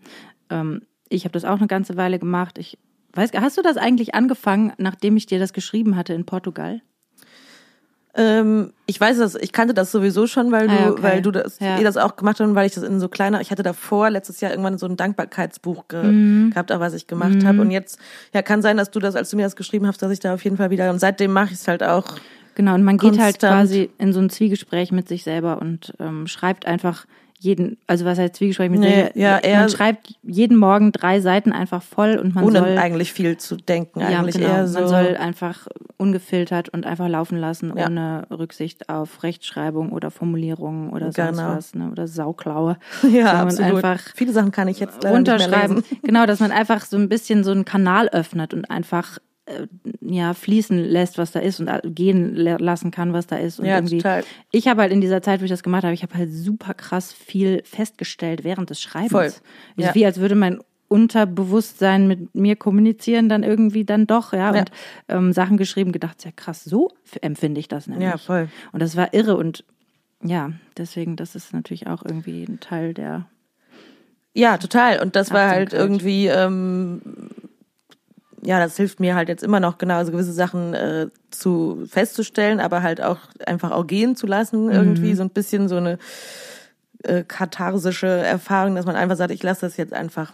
Ähm, 0.51 0.83
ich 1.09 1.25
habe 1.25 1.33
das 1.33 1.45
auch 1.45 1.59
eine 1.59 1.67
ganze 1.67 1.97
Weile 1.97 2.19
gemacht. 2.19 2.59
Ich 2.59 2.79
weiß, 3.13 3.31
hast 3.37 3.57
du 3.57 3.63
das 3.63 3.77
eigentlich 3.77 4.15
angefangen, 4.15 4.73
nachdem 4.79 5.17
ich 5.17 5.27
dir 5.27 5.39
das 5.39 5.53
geschrieben 5.53 5.97
hatte 5.97 6.15
in 6.15 6.25
Portugal? 6.25 6.81
Ähm, 8.19 8.73
ich 8.87 8.99
weiß 8.99 9.19
das, 9.19 9.35
ich 9.35 9.53
kannte 9.53 9.75
das 9.75 9.93
sowieso 9.93 10.27
schon, 10.27 10.51
weil 10.51 10.69
du, 10.69 10.75
ah, 10.75 10.91
okay. 10.91 11.03
weil 11.03 11.23
du 11.23 11.31
das, 11.31 11.59
ja. 11.61 11.79
eh 11.79 11.85
das 11.85 11.99
auch 11.99 12.17
gemacht 12.17 12.41
hast 12.41 12.49
und 12.49 12.55
weil 12.55 12.67
ich 12.67 12.75
das 12.75 12.83
in 12.83 12.99
so 12.99 13.09
kleiner, 13.11 13.43
ich 13.43 13.51
hatte 13.51 13.63
davor 13.63 14.09
letztes 14.09 14.41
Jahr 14.41 14.53
irgendwann 14.53 14.79
so 14.79 14.87
ein 14.87 14.97
Dankbarkeitsbuch 14.97 15.87
ge 15.89 16.03
mhm. 16.03 16.51
gehabt, 16.51 16.71
was 16.71 16.95
ich 16.95 17.07
gemacht 17.07 17.35
mhm. 17.35 17.47
habe. 17.47 17.61
Und 17.61 17.71
jetzt, 17.71 17.99
ja, 18.33 18.41
kann 18.41 18.63
sein, 18.63 18.79
dass 18.79 18.91
du 18.91 19.01
das, 19.01 19.17
als 19.17 19.31
du 19.31 19.37
mir 19.37 19.43
das 19.43 19.55
geschrieben 19.55 19.87
hast, 19.87 20.01
dass 20.01 20.11
ich 20.11 20.21
da 20.21 20.33
auf 20.33 20.43
jeden 20.45 20.57
Fall 20.57 20.71
wieder, 20.71 20.91
und 20.91 20.99
seitdem 20.99 21.33
mache 21.33 21.53
ich 21.53 21.61
es 21.61 21.69
halt 21.69 21.83
auch. 21.83 22.07
Genau, 22.55 22.75
und 22.75 22.85
man 22.85 22.97
geht 22.97 23.19
halt 23.19 23.39
quasi 23.39 23.91
in 23.99 24.15
so 24.15 24.21
ein 24.21 24.31
Zwiegespräch 24.31 24.91
mit 24.91 25.09
sich 25.09 25.25
selber 25.25 25.61
und 25.61 25.93
ähm, 26.01 26.27
schreibt 26.27 26.65
einfach 26.65 27.05
jeden, 27.47 27.79
also 27.87 28.05
was 28.05 28.19
heißt 28.19 28.37
Zwiegespräch 28.37 28.69
mit 28.69 28.81
nee, 28.81 29.09
ja, 29.15 29.39
er, 29.39 29.61
Man 29.61 29.69
schreibt 29.69 30.15
jeden 30.23 30.57
Morgen 30.57 30.91
drei 30.91 31.21
Seiten 31.21 31.53
einfach 31.53 31.83
voll 31.83 32.19
und 32.19 32.35
man 32.35 32.45
ohne 32.45 32.59
soll 32.59 32.77
eigentlich 32.77 33.13
viel 33.13 33.37
zu 33.37 33.57
denken. 33.57 34.03
Eigentlich 34.03 34.35
ja, 34.35 34.41
genau. 34.41 34.55
eher 34.55 34.67
so. 34.67 34.81
Man 34.81 34.89
soll 34.89 35.17
einfach 35.17 35.69
ungefiltert 35.97 36.69
und 36.69 36.85
einfach 36.85 37.09
laufen 37.09 37.39
lassen, 37.39 37.73
ja. 37.77 37.87
ohne 37.87 38.27
Rücksicht 38.31 38.89
auf 38.89 39.23
Rechtschreibung 39.23 39.93
oder 39.93 40.11
Formulierungen 40.11 40.91
oder 40.91 41.13
sonst 41.13 41.39
genau. 41.39 41.57
was, 41.57 41.75
ne? 41.75 41.91
oder 41.91 42.07
Sauklaue. 42.07 42.77
Ja, 43.17 43.41
absolut. 43.41 43.77
Einfach 43.77 44.01
Viele 44.15 44.33
Sachen 44.33 44.51
kann 44.51 44.69
ich 44.69 44.81
jetzt 44.81 45.05
runterschreiben. 45.05 45.83
Genau, 46.03 46.27
dass 46.27 46.41
man 46.41 46.51
einfach 46.51 46.85
so 46.85 46.97
ein 46.97 47.09
bisschen 47.09 47.45
so 47.45 47.53
einen 47.53 47.65
Kanal 47.65 48.09
öffnet 48.09 48.53
und 48.53 48.69
einfach 48.71 49.19
äh, 49.47 49.67
ja 50.01 50.35
fließen 50.35 50.79
lässt, 50.79 51.19
was 51.19 51.33
da 51.33 51.41
ist 51.41 51.61
und 51.61 51.71
gehen 51.85 52.35
lassen 52.35 52.91
kann, 52.91 53.13
was 53.13 53.27
da 53.27 53.37
ist. 53.37 53.59
Und 53.59 53.67
ja, 53.67 53.77
irgendwie, 53.77 53.99
total. 53.99 54.25
Ich 54.51 54.69
habe 54.69 54.83
halt 54.83 54.93
in 54.93 55.01
dieser 55.01 55.23
Zeit, 55.23 55.41
wo 55.41 55.45
ich 55.45 55.51
das 55.51 55.63
gemacht 55.63 55.85
habe, 55.85 55.95
ich 55.95 56.03
habe 56.03 56.15
halt 56.15 56.33
super 56.33 56.75
krass 56.75 57.13
viel 57.13 57.63
festgestellt 57.65 58.45
während 58.45 58.71
des 58.71 58.81
Schreibens. 58.81 59.13
Voll. 59.13 59.33
Ja. 59.77 59.95
Wie 59.95 60.05
als 60.05 60.19
würde 60.19 60.35
mein 60.35 60.61
Unterbewusstsein 60.89 62.07
mit 62.07 62.35
mir 62.35 62.57
kommunizieren, 62.57 63.29
dann 63.29 63.43
irgendwie 63.43 63.85
dann 63.85 64.07
doch, 64.07 64.33
ja, 64.33 64.55
ja. 64.55 64.61
und 64.61 64.71
ähm, 65.09 65.33
Sachen 65.33 65.57
geschrieben, 65.57 65.93
gedacht, 65.93 66.25
ja 66.25 66.31
krass, 66.35 66.65
so 66.65 66.91
empfinde 67.21 67.59
ich 67.61 67.69
das 67.69 67.87
nämlich. 67.87 68.09
Ja, 68.09 68.19
voll. 68.19 68.49
Und 68.73 68.81
das 68.81 68.97
war 68.97 69.13
irre 69.13 69.37
und 69.37 69.65
ja, 70.23 70.53
deswegen, 70.77 71.17
das 71.17 71.35
ist 71.35 71.53
natürlich 71.53 71.87
auch 71.89 72.05
irgendwie 72.05 72.45
ein 72.45 72.61
Teil 72.61 72.95
der 72.95 73.27
ja, 74.37 74.59
total. 74.59 75.01
Und 75.01 75.17
das 75.17 75.31
war 75.31 75.49
halt 75.49 75.73
irgendwie 75.73 76.27
ähm, 76.27 77.01
ja, 78.47 78.61
das 78.61 78.77
hilft 78.77 79.01
mir 79.01 79.17
halt 79.17 79.29
jetzt 79.29 79.43
immer 79.43 79.59
noch 79.59 79.77
genau, 79.77 79.97
also 79.97 80.13
gewisse 80.13 80.33
Sachen 80.33 80.73
äh, 80.73 81.09
zu 81.31 81.85
festzustellen, 81.89 82.61
aber 82.61 82.83
halt 82.83 83.03
auch 83.03 83.19
einfach 83.45 83.73
auch 83.73 83.87
gehen 83.87 84.15
zu 84.15 84.27
lassen, 84.27 84.67
mhm. 84.67 84.73
irgendwie 84.73 85.15
so 85.15 85.25
ein 85.25 85.31
bisschen 85.31 85.69
so 85.69 85.77
eine 85.77 85.99
äh, 87.03 87.25
katharsische 87.27 88.07
Erfahrung, 88.07 88.77
dass 88.77 88.87
man 88.87 88.95
einfach 88.95 89.17
sagt, 89.17 89.33
ich 89.33 89.43
lasse 89.43 89.63
das 89.63 89.77
jetzt 89.77 89.93
einfach 89.93 90.33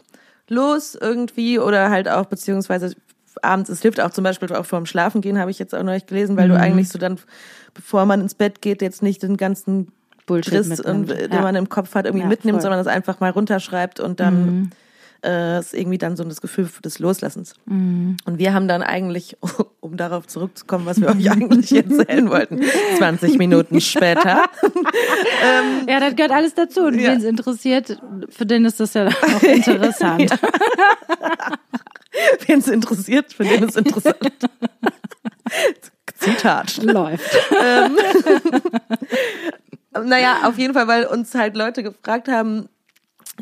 los 0.48 0.94
irgendwie 0.94 1.59
oder 1.59 1.88
halt 1.88 2.07
auch 2.07 2.27
beziehungsweise 2.27 2.94
abends, 3.40 3.70
es 3.70 3.81
hilft 3.81 3.98
auch 3.98 4.11
zum 4.11 4.25
Beispiel 4.25 4.53
auch 4.55 4.66
vorm 4.66 4.85
Schlafen 4.85 5.22
gehen, 5.22 5.38
habe 5.38 5.51
ich 5.51 5.59
jetzt 5.59 5.75
auch 5.75 5.83
nicht 5.83 6.07
gelesen, 6.07 6.37
weil 6.37 6.48
mhm. 6.48 6.53
du 6.53 6.61
eigentlich 6.61 6.90
so 6.90 6.98
dann, 6.98 7.18
bevor 7.72 8.05
man 8.05 8.20
ins 8.20 8.35
Bett 8.35 8.61
geht, 8.61 8.83
jetzt 8.83 9.03
nicht 9.03 9.22
den 9.22 9.38
ganzen 9.38 9.90
Bullshit 10.27 10.53
Driss, 10.53 10.81
und, 10.81 11.09
den 11.09 11.33
ja. 11.33 11.40
man 11.40 11.55
im 11.55 11.70
Kopf 11.70 11.94
hat, 11.94 12.05
irgendwie 12.05 12.25
ja, 12.25 12.29
mitnimmt, 12.29 12.57
voll. 12.57 12.62
sondern 12.62 12.79
das 12.79 12.92
einfach 12.92 13.20
mal 13.20 13.31
runterschreibt 13.31 14.01
und 14.01 14.20
dann 14.20 14.44
mhm 14.44 14.70
äh, 15.24 15.58
ist 15.58 15.74
irgendwie 15.74 15.98
dann 15.98 16.16
so 16.16 16.24
das 16.24 16.40
Gefühl 16.40 16.68
des 16.85 16.98
Loslassens. 16.98 17.54
Mhm. 17.66 18.16
Und 18.24 18.38
wir 18.38 18.54
haben 18.54 18.68
dann 18.68 18.82
eigentlich, 18.82 19.37
um 19.80 19.96
darauf 19.96 20.26
zurückzukommen, 20.26 20.87
was 20.87 21.00
wir 21.00 21.08
euch 21.08 21.30
eigentlich 21.30 21.72
erzählen 21.76 22.28
wollten, 22.30 22.61
20 22.98 23.38
Minuten 23.38 23.80
später. 23.80 24.44
ähm, 24.62 25.88
ja, 25.88 26.00
das 26.00 26.16
gehört 26.16 26.32
alles 26.32 26.54
dazu. 26.54 26.82
Und 26.82 26.98
ja. 26.98 27.12
wen 27.12 27.18
es 27.18 27.24
interessiert, 27.24 28.00
für 28.30 28.46
den 28.46 28.64
ist 28.64 28.80
das 28.80 28.94
ja 28.94 29.08
auch 29.08 29.42
interessant. 29.42 30.30
Wen 32.46 32.58
es 32.58 32.68
interessiert, 32.68 33.32
für 33.32 33.44
den 33.44 33.64
ist 33.64 33.76
interessant. 33.76 34.18
Zitat. 36.14 36.76
Läuft. 36.82 37.37
ähm, 37.61 37.96
naja, 40.04 40.40
auf 40.44 40.58
jeden 40.58 40.74
Fall, 40.74 40.88
weil 40.88 41.06
uns 41.06 41.35
halt 41.35 41.56
Leute 41.56 41.82
gefragt 41.82 42.28
haben, 42.28 42.68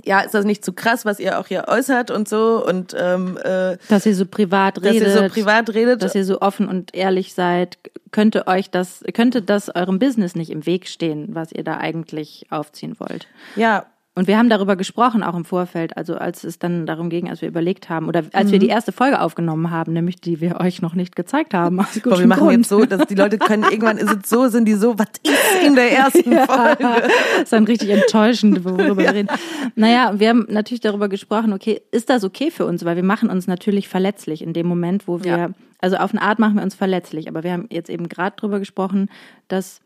ja, 0.04 0.20
ist 0.20 0.34
das 0.34 0.44
nicht 0.44 0.64
zu 0.64 0.72
krass, 0.72 1.04
was 1.04 1.20
ihr 1.20 1.38
auch 1.38 1.46
hier 1.46 1.64
äußert 1.68 2.10
und 2.10 2.28
so 2.28 2.64
und 2.64 2.94
ähm, 2.98 3.38
äh, 3.42 3.76
dass 3.88 4.06
ihr 4.06 4.14
so 4.14 4.26
privat 4.26 4.78
dass 4.78 4.84
redet, 4.84 5.08
ihr 5.08 5.22
so 5.22 5.28
privat 5.28 5.70
redet. 5.70 6.02
dass 6.02 6.14
ihr 6.14 6.24
so 6.24 6.40
offen 6.40 6.68
und 6.68 6.94
ehrlich 6.94 7.34
seid, 7.34 7.78
könnte 8.10 8.46
euch 8.46 8.70
das, 8.70 9.04
könnte 9.12 9.42
das 9.42 9.74
eurem 9.74 9.98
Business 9.98 10.34
nicht 10.34 10.50
im 10.50 10.66
Weg 10.66 10.88
stehen, 10.88 11.34
was 11.34 11.52
ihr 11.52 11.64
da 11.64 11.78
eigentlich 11.78 12.46
aufziehen 12.50 12.96
wollt. 12.98 13.26
ja, 13.56 13.86
Und 14.16 14.26
wir 14.26 14.36
haben 14.36 14.50
darüber 14.50 14.74
gesprochen, 14.74 15.22
auch 15.22 15.36
im 15.36 15.44
Vorfeld, 15.44 15.96
also 15.96 16.16
als 16.16 16.42
es 16.42 16.58
dann 16.58 16.84
darum 16.84 17.10
ging, 17.10 17.30
als 17.30 17.42
wir 17.42 17.48
überlegt 17.48 17.88
haben, 17.88 18.08
oder 18.08 18.24
als 18.32 18.50
wir 18.50 18.58
die 18.58 18.66
erste 18.66 18.90
Folge 18.90 19.20
aufgenommen 19.20 19.70
haben, 19.70 19.92
nämlich 19.92 20.20
die 20.20 20.40
wir 20.40 20.58
euch 20.60 20.82
noch 20.82 20.94
nicht 20.94 21.14
gezeigt 21.14 21.54
haben. 21.54 21.78
Aus 21.78 21.98
Boah, 22.00 22.18
wir 22.18 22.26
machen 22.26 22.40
Grund. 22.40 22.56
jetzt 22.56 22.68
so, 22.68 22.84
dass 22.84 23.06
die 23.06 23.14
Leute 23.14 23.38
können 23.38 23.62
irgendwann 23.62 23.98
ist 23.98 24.10
es 24.24 24.28
so, 24.28 24.48
sind 24.48 24.64
die 24.66 24.74
so, 24.74 24.98
was 24.98 25.06
ist 25.22 25.64
in 25.64 25.76
der 25.76 25.92
ersten 25.96 26.32
Folge? 26.32 26.76
Das 26.80 27.42
ist 27.44 27.52
dann 27.52 27.64
richtig 27.64 27.90
enttäuschend, 27.90 28.64
worüber 28.64 28.98
wir 28.98 29.14
reden. 29.14 29.28
Naja, 29.76 30.12
wir 30.18 30.28
haben 30.30 30.44
natürlich 30.50 30.80
darüber 30.80 31.08
gesprochen, 31.08 31.52
okay, 31.52 31.80
ist 31.92 32.10
das 32.10 32.24
okay 32.24 32.50
für 32.50 32.66
uns? 32.66 32.84
Weil 32.84 32.96
wir 32.96 33.04
machen 33.04 33.30
uns 33.30 33.46
natürlich 33.46 33.88
verletzlich 33.88 34.42
in 34.42 34.52
dem 34.52 34.66
Moment, 34.66 35.06
wo 35.06 35.22
wir, 35.22 35.36
Ja. 35.38 35.48
also 35.80 35.96
auf 35.96 36.10
eine 36.10 36.20
Art 36.22 36.40
machen 36.40 36.56
wir 36.56 36.64
uns 36.64 36.74
verletzlich, 36.74 37.28
aber 37.28 37.44
wir 37.44 37.52
haben 37.52 37.66
jetzt 37.70 37.88
eben 37.88 38.08
gerade 38.08 38.34
darüber 38.36 38.58
gesprochen, 38.58 39.08
dass, 39.46 39.80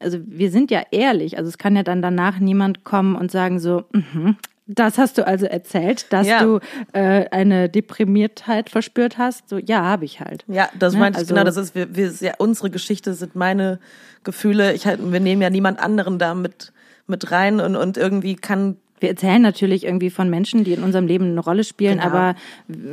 also 0.00 0.18
wir 0.26 0.50
sind 0.50 0.70
ja 0.70 0.82
ehrlich, 0.90 1.38
also 1.38 1.48
es 1.48 1.58
kann 1.58 1.76
ja 1.76 1.82
dann 1.82 2.02
danach 2.02 2.38
niemand 2.38 2.84
kommen 2.84 3.14
und 3.16 3.30
sagen 3.30 3.58
so, 3.60 3.84
mhm, 3.92 4.36
das 4.66 4.98
hast 4.98 5.18
du 5.18 5.26
also 5.26 5.46
erzählt, 5.46 6.12
dass 6.12 6.26
Ja. 6.28 6.42
du 6.42 6.60
äh, 6.92 7.26
eine 7.30 7.68
Deprimiertheit 7.68 8.70
verspürt 8.70 9.18
hast. 9.18 9.48
So, 9.48 9.58
ja, 9.58 9.82
habe 9.84 10.04
ich 10.04 10.20
halt. 10.20 10.44
Ja, 10.46 10.68
das 10.78 10.94
Ne, 10.94 11.00
meinte 11.00 11.18
ich 11.18 11.22
also- 11.24 11.34
genau. 11.34 11.44
Das 11.44 11.56
ist, 11.56 11.74
wir, 11.74 11.94
wir, 11.96 12.12
ja, 12.20 12.34
unsere 12.38 12.70
Geschichte 12.70 13.14
sind 13.14 13.34
meine 13.34 13.78
Gefühle. 14.24 14.72
Ich 14.74 14.86
halt, 14.86 15.00
wir 15.12 15.20
nehmen 15.20 15.42
ja 15.42 15.50
niemand 15.50 15.80
anderen 15.80 16.18
da 16.18 16.34
mit, 16.34 16.72
mit 17.06 17.30
rein 17.32 17.60
und, 17.60 17.74
und 17.76 17.96
irgendwie 17.96 18.36
kann 18.36 18.76
Wir 19.00 19.08
erzählen 19.08 19.42
natürlich 19.42 19.84
irgendwie 19.84 20.10
von 20.10 20.30
Menschen, 20.30 20.62
die 20.62 20.72
in 20.72 20.82
unserem 20.84 21.06
Leben 21.06 21.24
eine 21.30 21.40
Rolle 21.40 21.64
spielen, 21.64 21.98
Genau. 21.98 22.06
aber 22.06 22.34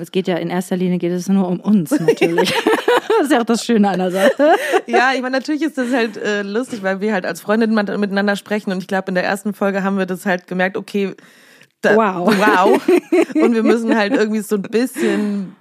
es 0.01 0.11
geht 0.11 0.27
ja 0.27 0.37
in 0.37 0.49
erster 0.49 0.75
Linie 0.77 0.97
geht 0.97 1.11
es 1.11 1.29
nur 1.29 1.47
um 1.47 1.59
uns 1.59 1.91
natürlich. 1.99 2.51
das 3.09 3.23
ist 3.27 3.31
ja 3.31 3.41
auch 3.41 3.45
das 3.45 3.63
Schöne 3.65 3.89
an 3.89 3.99
der 3.99 4.11
Sache. 4.11 4.53
Ja, 4.87 5.11
ich 5.13 5.21
meine, 5.21 5.37
natürlich 5.37 5.61
ist 5.61 5.77
das 5.77 5.91
halt 5.93 6.17
äh, 6.17 6.41
lustig, 6.43 6.81
weil 6.81 7.01
wir 7.01 7.13
halt 7.13 7.25
als 7.25 7.41
Freundinnen 7.41 7.75
miteinander 7.75 8.35
sprechen 8.35 8.71
und 8.71 8.79
ich 8.79 8.87
glaube, 8.87 9.09
in 9.09 9.15
der 9.15 9.23
ersten 9.25 9.53
Folge 9.53 9.83
haben 9.83 9.97
wir 9.97 10.05
das 10.05 10.25
halt 10.25 10.47
gemerkt, 10.47 10.77
okay, 10.77 11.13
da, 11.81 11.95
Wow. 11.95 12.33
wow. 12.35 12.81
Und 13.35 13.53
wir 13.53 13.61
müssen 13.61 13.95
halt 13.95 14.11
irgendwie 14.13 14.39
so 14.39 14.55
ein 14.55 14.63
bisschen, 14.63 15.55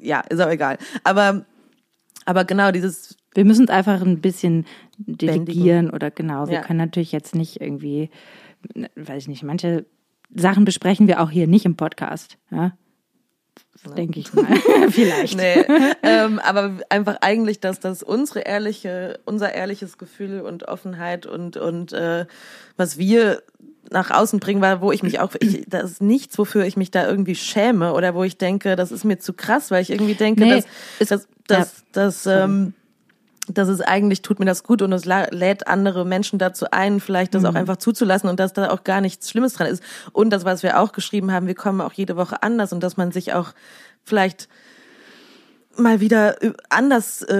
ja, 0.00 0.20
ist 0.28 0.40
auch 0.40 0.50
egal. 0.50 0.78
Aber, 1.04 1.44
aber 2.24 2.44
genau 2.44 2.72
dieses, 2.72 3.16
Wir 3.34 3.44
müssen 3.44 3.66
es 3.66 3.70
einfach 3.70 4.02
ein 4.02 4.20
bisschen 4.20 4.66
delegieren 4.98 5.90
oder 5.90 6.10
genau. 6.10 6.48
Wir 6.48 6.54
Ja. 6.54 6.60
können 6.62 6.78
natürlich 6.80 7.12
jetzt 7.12 7.36
nicht 7.36 7.60
irgendwie, 7.60 8.10
weiß 8.96 9.22
ich 9.24 9.28
nicht, 9.28 9.42
manche 9.42 9.84
Sachen 10.34 10.64
besprechen 10.64 11.06
wir 11.08 11.20
auch 11.20 11.30
hier 11.30 11.46
nicht 11.46 11.64
im 11.64 11.76
Podcast. 11.76 12.38
Ja? 12.50 12.72
Denke 13.96 14.20
ich 14.20 14.32
mal. 14.32 14.46
Vielleicht. 14.90 15.36
nee, 15.36 15.64
ähm, 16.02 16.38
aber 16.38 16.78
einfach 16.88 17.16
eigentlich, 17.20 17.58
dass 17.60 17.80
das 17.80 18.02
unsere 18.02 18.40
ehrliche, 18.40 19.18
unser 19.24 19.52
ehrliches 19.52 19.98
Gefühl 19.98 20.40
und 20.40 20.68
Offenheit 20.68 21.26
und, 21.26 21.56
und 21.56 21.92
äh, 21.92 22.26
was 22.76 22.96
wir 22.96 23.42
nach 23.90 24.10
außen 24.10 24.40
bringen, 24.40 24.62
weil 24.62 24.80
wo 24.80 24.92
ich 24.92 25.02
mich 25.02 25.20
auch, 25.20 25.34
ich, 25.40 25.64
das 25.68 25.90
ist 25.90 26.02
nichts, 26.02 26.38
wofür 26.38 26.64
ich 26.64 26.76
mich 26.76 26.90
da 26.90 27.06
irgendwie 27.06 27.34
schäme 27.34 27.92
oder 27.92 28.14
wo 28.14 28.22
ich 28.24 28.38
denke, 28.38 28.76
das 28.76 28.92
ist 28.92 29.04
mir 29.04 29.18
zu 29.18 29.32
krass, 29.34 29.70
weil 29.70 29.82
ich 29.82 29.90
irgendwie 29.90 30.14
denke, 30.14 30.42
Nee, 30.44 30.50
dass, 30.50 30.64
es- 31.00 31.08
dass, 31.08 31.26
dass, 31.46 31.84
dass, 31.92 32.26
ähm, 32.26 32.74
dass 33.48 33.68
es 33.68 33.80
eigentlich 33.80 34.22
tut 34.22 34.38
mir 34.38 34.44
das 34.44 34.62
gut 34.62 34.82
und 34.82 34.92
es 34.92 35.04
lädt 35.04 35.66
andere 35.66 36.04
Menschen 36.04 36.38
dazu 36.38 36.66
ein, 36.70 37.00
vielleicht 37.00 37.34
das 37.34 37.44
auch 37.44 37.54
einfach 37.54 37.76
zuzulassen 37.76 38.30
und 38.30 38.38
dass 38.38 38.52
da 38.52 38.70
auch 38.70 38.84
gar 38.84 39.00
nichts 39.00 39.28
Schlimmes 39.30 39.54
dran 39.54 39.66
ist. 39.66 39.82
Und 40.12 40.30
das, 40.30 40.44
was 40.44 40.62
wir 40.62 40.78
auch 40.78 40.92
geschrieben 40.92 41.32
haben, 41.32 41.48
wir 41.48 41.56
kommen 41.56 41.80
auch 41.80 41.92
jede 41.92 42.16
Woche 42.16 42.42
anders 42.42 42.72
und 42.72 42.82
dass 42.82 42.96
man 42.96 43.10
sich 43.10 43.34
auch 43.34 43.52
vielleicht 44.04 44.48
mal 45.76 46.00
wieder 46.00 46.36
anders 46.68 47.22
äh, 47.22 47.34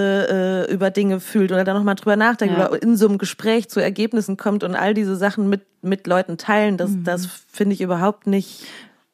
äh, 0.65 0.73
über 0.73 0.91
Dinge 0.91 1.21
fühlt 1.21 1.53
oder 1.53 1.65
da 1.65 1.75
nochmal 1.75 1.95
drüber 1.95 2.17
nachdenkt 2.17 2.57
Ja. 2.59 2.71
oder 2.71 2.83
in 2.83 2.97
so 2.97 3.07
einem 3.07 3.19
Gespräch 3.19 3.69
zu 3.69 3.79
Ergebnissen 3.79 4.37
kommt 4.37 4.65
und 4.65 4.75
all 4.75 4.95
diese 4.95 5.17
Sachen 5.17 5.49
mit, 5.49 5.63
mit 5.83 6.07
Leuten 6.07 6.39
teilen, 6.39 6.79
das, 6.79 6.91
das 7.05 7.27
finde 7.27 7.75
ich 7.75 7.81
überhaupt 7.81 8.27
nicht 8.27 8.65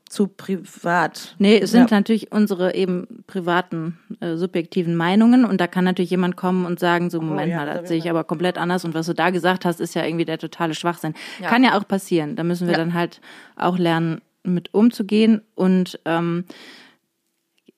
zu 0.09 0.27
privat. 0.27 1.35
Nee, 1.39 1.59
es 1.59 1.71
sind 1.71 1.91
Ja. 1.91 1.97
natürlich 1.99 2.33
unsere 2.33 2.75
eben 2.75 3.25
privaten, 3.27 3.99
äh, 4.21 4.37
subjektiven 4.37 4.97
Meinungen 4.97 5.45
und 5.45 5.61
da 5.61 5.67
kann 5.67 5.85
natürlich 5.85 6.11
jemand 6.11 6.37
kommen 6.37 6.65
und 6.67 6.81
sagen, 6.81 7.11
so 7.11 7.21
Moment 7.21 7.49
Oh 7.49 7.51
ja, 7.51 7.57
mal, 7.59 7.67
da 7.67 7.75
das 7.81 7.89
sehe 7.89 7.99
ich 7.99 8.09
aber 8.09 8.25
komplett 8.25 8.59
anders 8.59 8.85
und 8.85 8.95
was 8.95 9.07
du 9.07 9.15
da 9.15 9.31
gesagt 9.31 9.65
hast, 9.65 9.81
ist 9.81 9.95
ja 9.95 10.05
irgendwie 10.05 10.25
der 10.25 10.39
totale 10.39 10.75
Schwachsinn. 10.75 11.15
Kann 11.43 11.63
ja 11.65 11.79
auch 11.79 11.87
passieren. 11.87 12.37
Da 12.37 12.45
müssen 12.45 12.67
wir 12.67 12.73
Ja. 12.73 12.79
dann 12.79 12.95
halt 12.95 13.21
auch 13.57 13.79
lernen, 13.79 14.21
mit 14.45 14.73
umzugehen 14.73 15.43
und 15.55 16.01
ähm, 16.07 16.45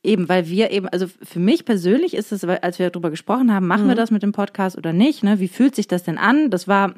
eben, 0.02 0.28
weil 0.28 0.48
wir 0.48 0.70
eben, 0.70 0.88
also 0.88 1.06
für 1.22 1.40
mich 1.40 1.64
persönlich 1.64 2.14
ist 2.14 2.32
es, 2.32 2.44
als 2.44 2.78
wir 2.78 2.90
darüber 2.90 3.10
gesprochen 3.10 3.52
haben, 3.52 3.66
machen 3.66 3.88
wir 3.88 3.94
das 3.94 4.10
mit 4.10 4.22
dem 4.22 4.32
Podcast 4.32 4.78
oder 4.78 4.92
nicht, 4.92 5.22
ne? 5.22 5.40
Wie 5.40 5.48
fühlt 5.48 5.74
sich 5.74 5.88
das 5.88 6.04
denn 6.04 6.16
an? 6.18 6.50
Das 6.50 6.68
war 6.68 6.94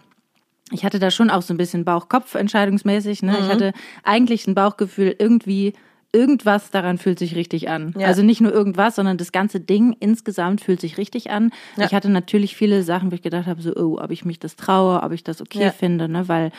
ich 0.73 0.85
hatte 0.85 0.99
da 0.99 1.11
schon 1.11 1.31
auch 1.31 1.43
so 1.43 1.55
ein 1.55 1.59
bisschen 1.59 1.85
Bauch-Kopf 1.85 2.35
entscheidungsmäßig. 2.35 3.23
Ne? 3.23 3.37
Ich 3.41 3.49
hatte 3.49 3.73
eigentlich 4.03 4.47
ein 4.47 4.55
Bauchgefühl, 4.55 5.15
irgendwie, 5.19 5.75
irgendwas 6.13 6.71
daran 6.71 6.99
fühlt 6.99 7.19
sich 7.19 7.35
richtig 7.37 7.69
an. 7.71 7.95
Ja. 7.99 8.07
Also 8.07 8.23
nicht 8.23 8.41
nur 8.41 8.53
irgendwas, 8.53 8.97
sondern 8.97 9.17
das 9.17 9.33
ganze 9.33 9.61
Ding 9.61 9.97
insgesamt 9.99 10.61
fühlt 10.61 10.81
sich 10.81 10.99
richtig 10.99 11.31
an. 11.31 11.51
Ja. 11.77 11.87
Ich 11.87 11.95
hatte 11.95 12.11
natürlich 12.11 12.55
viele 12.57 12.83
Sachen, 12.83 13.11
wo 13.11 13.15
ich 13.15 13.23
gedacht 13.23 13.47
habe, 13.47 13.63
so, 13.63 13.75
oh, 13.75 13.99
ob 14.01 14.11
ich 14.11 14.25
mich 14.25 14.39
das 14.39 14.57
traue, 14.57 15.03
ob 15.03 15.13
ich 15.13 15.25
das 15.25 15.41
okay 15.41 15.65
Ja. 15.65 15.71
finde, 15.71 16.09
ne? 16.09 16.29
weil 16.29 16.53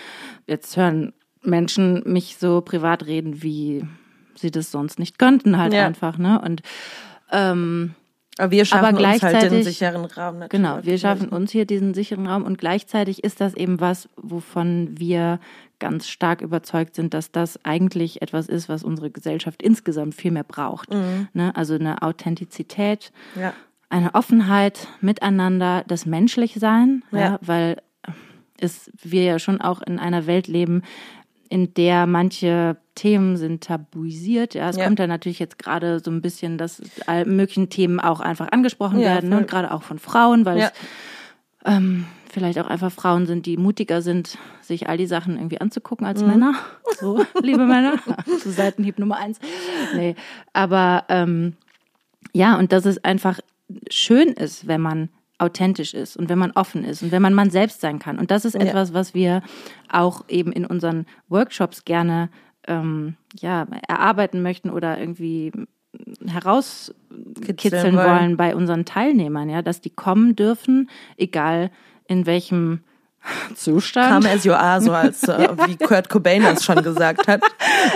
jetzt 0.48 0.76
hören 0.76 1.14
Menschen 1.44 2.02
mich 2.06 2.38
so 2.38 2.62
privat 2.62 3.06
reden, 3.06 3.44
wie 3.44 3.84
sie 4.36 4.50
das 4.50 4.72
sonst 4.72 4.98
nicht 4.98 5.20
könnten, 5.20 5.58
halt 5.58 5.74
einfach. 5.76 6.18
Ne? 6.18 6.42
Und 6.42 6.62
ähm, 7.32 7.94
Aber 8.40 8.52
wir 8.52 8.66
schaffen 8.66 8.98
Aber 8.98 9.14
uns 9.14 9.22
halt 9.22 9.52
den 9.52 9.64
sicheren 9.64 10.06
Raum. 10.06 10.40
Natürlich. 10.40 10.50
Genau, 10.50 10.80
wir 10.82 10.98
schaffen 10.98 11.30
uns 11.30 11.52
hier 11.52 11.66
diesen 11.66 11.94
sicheren 11.94 12.28
Raum 12.28 12.44
und 12.44 12.58
gleichzeitig 12.58 13.24
ist 13.24 13.42
das 13.42 13.54
eben 13.54 13.80
was, 13.80 14.10
wovon 14.18 14.90
wir 14.98 15.40
ganz 15.80 16.08
stark 16.08 16.42
überzeugt 16.42 16.96
sind, 16.96 17.14
dass 17.14 17.32
das 17.32 17.64
eigentlich 17.64 18.22
etwas 18.22 18.48
ist, 18.48 18.70
was 18.70 18.84
unsere 18.84 19.12
Gesellschaft 19.12 19.62
insgesamt 19.62 20.16
viel 20.16 20.32
mehr 20.32 20.44
braucht. 20.46 20.90
Ne? 21.34 21.52
Also 21.56 21.76
eine 21.76 22.02
Authentizität, 22.02 23.12
Ja. 23.36 23.54
eine 23.90 24.16
Offenheit 24.16 24.88
miteinander, 25.02 25.84
das 25.88 26.06
Menschlichsein, 26.06 27.04
ja. 27.12 27.20
Ja. 27.20 27.40
weil 27.42 27.82
es, 28.60 28.90
wir 29.04 29.24
ja 29.24 29.40
schon 29.40 29.60
auch 29.62 29.82
in 29.82 30.00
einer 30.00 30.26
Welt 30.26 30.48
leben, 30.48 30.84
in 31.54 31.72
der 31.76 32.08
manche 32.08 32.78
Themen 32.96 33.38
sind 33.38 33.64
tabuisiert. 33.64 34.56
Ja, 34.56 34.70
es 34.70 34.78
Ja. 34.78 34.86
kommt 34.86 34.98
ja 34.98 35.06
natürlich 35.06 35.38
jetzt 35.38 35.60
gerade 35.60 36.00
so 36.00 36.10
ein 36.10 36.20
bisschen, 36.24 36.58
dass 36.58 36.82
all 37.06 37.26
möglichen 37.26 37.70
Themen 37.70 38.00
auch 38.00 38.22
einfach 38.22 38.52
angesprochen 38.52 39.00
Ja, 39.00 39.12
werden 39.12 39.30
ne? 39.30 39.36
voll. 39.36 39.44
und 39.44 39.50
gerade 39.52 39.72
auch 39.72 39.84
von 39.84 40.00
Frauen, 40.00 40.46
weil 40.46 40.58
Ja. 40.58 40.66
es 40.68 40.74
ähm, 41.66 42.06
vielleicht 42.32 42.58
auch 42.60 42.66
einfach 42.68 42.92
Frauen 42.92 43.28
sind, 43.28 43.46
die 43.46 43.58
mutiger 43.58 44.02
sind, 44.02 44.38
sich 44.62 44.90
all 44.90 44.98
die 44.98 45.06
Sachen 45.06 45.36
irgendwie 45.38 45.62
anzugucken 45.62 46.06
Mhm. 46.06 46.10
als 46.10 46.24
Männer. 46.24 46.54
So, 47.00 47.24
liebe 47.44 47.66
Männer. 47.68 47.98
So 48.44 48.50
Seitenhieb 48.50 48.98
Nummer 48.98 49.18
eins. 49.18 49.40
Nee, 49.96 50.16
aber 50.54 51.06
ähm, 51.10 51.54
ja, 52.34 52.58
und 52.58 52.72
dass 52.72 52.86
es 52.86 53.04
einfach 53.04 53.40
schön 53.92 54.30
ist, 54.30 54.68
wenn 54.68 54.82
man 54.82 55.10
authentisch 55.44 55.94
ist 55.94 56.18
und 56.18 56.30
wenn 56.30 56.40
man 56.40 56.52
offen 56.52 56.84
ist 56.84 57.04
und 57.04 57.12
wenn 57.12 57.22
man 57.22 57.34
man 57.34 57.50
selbst 57.50 57.82
sein 57.82 58.00
kann. 58.00 58.18
Und 58.20 58.32
das 58.32 58.46
ist 58.46 58.56
etwas, 58.56 58.94
was 58.94 59.14
wir 59.14 59.42
auch 59.90 60.26
eben 60.30 60.52
in 60.52 60.66
unseren 60.66 61.06
Workshops 61.28 61.86
gerne 61.86 62.30
ähm, 62.68 63.16
ja, 63.40 63.68
erarbeiten 63.88 64.42
möchten 64.42 64.70
oder 64.70 65.00
irgendwie 65.00 65.52
herauskitzeln 66.26 67.56
Kitzeln 67.58 67.96
wollen. 67.96 68.08
wollen. 68.08 68.38
bei 68.38 68.56
unseren 68.56 68.86
Teilnehmern, 68.86 69.50
ja, 69.50 69.62
dass 69.62 69.82
die 69.82 69.90
kommen 69.92 70.36
dürfen, 70.36 70.90
egal 71.18 71.72
in 72.08 72.26
welchem 72.26 72.82
Zustand. 73.56 74.24
Come 74.24 74.34
as 74.34 74.44
you 74.44 74.54
are, 74.54 74.82
so 74.82 74.92
als 74.92 75.24
äh, 75.28 75.48
wie 75.68 75.78
Kurt 75.78 76.10
Cobain 76.10 76.44
das 76.44 76.64
schon 76.64 76.82
gesagt 76.84 77.28
hat. 77.28 77.42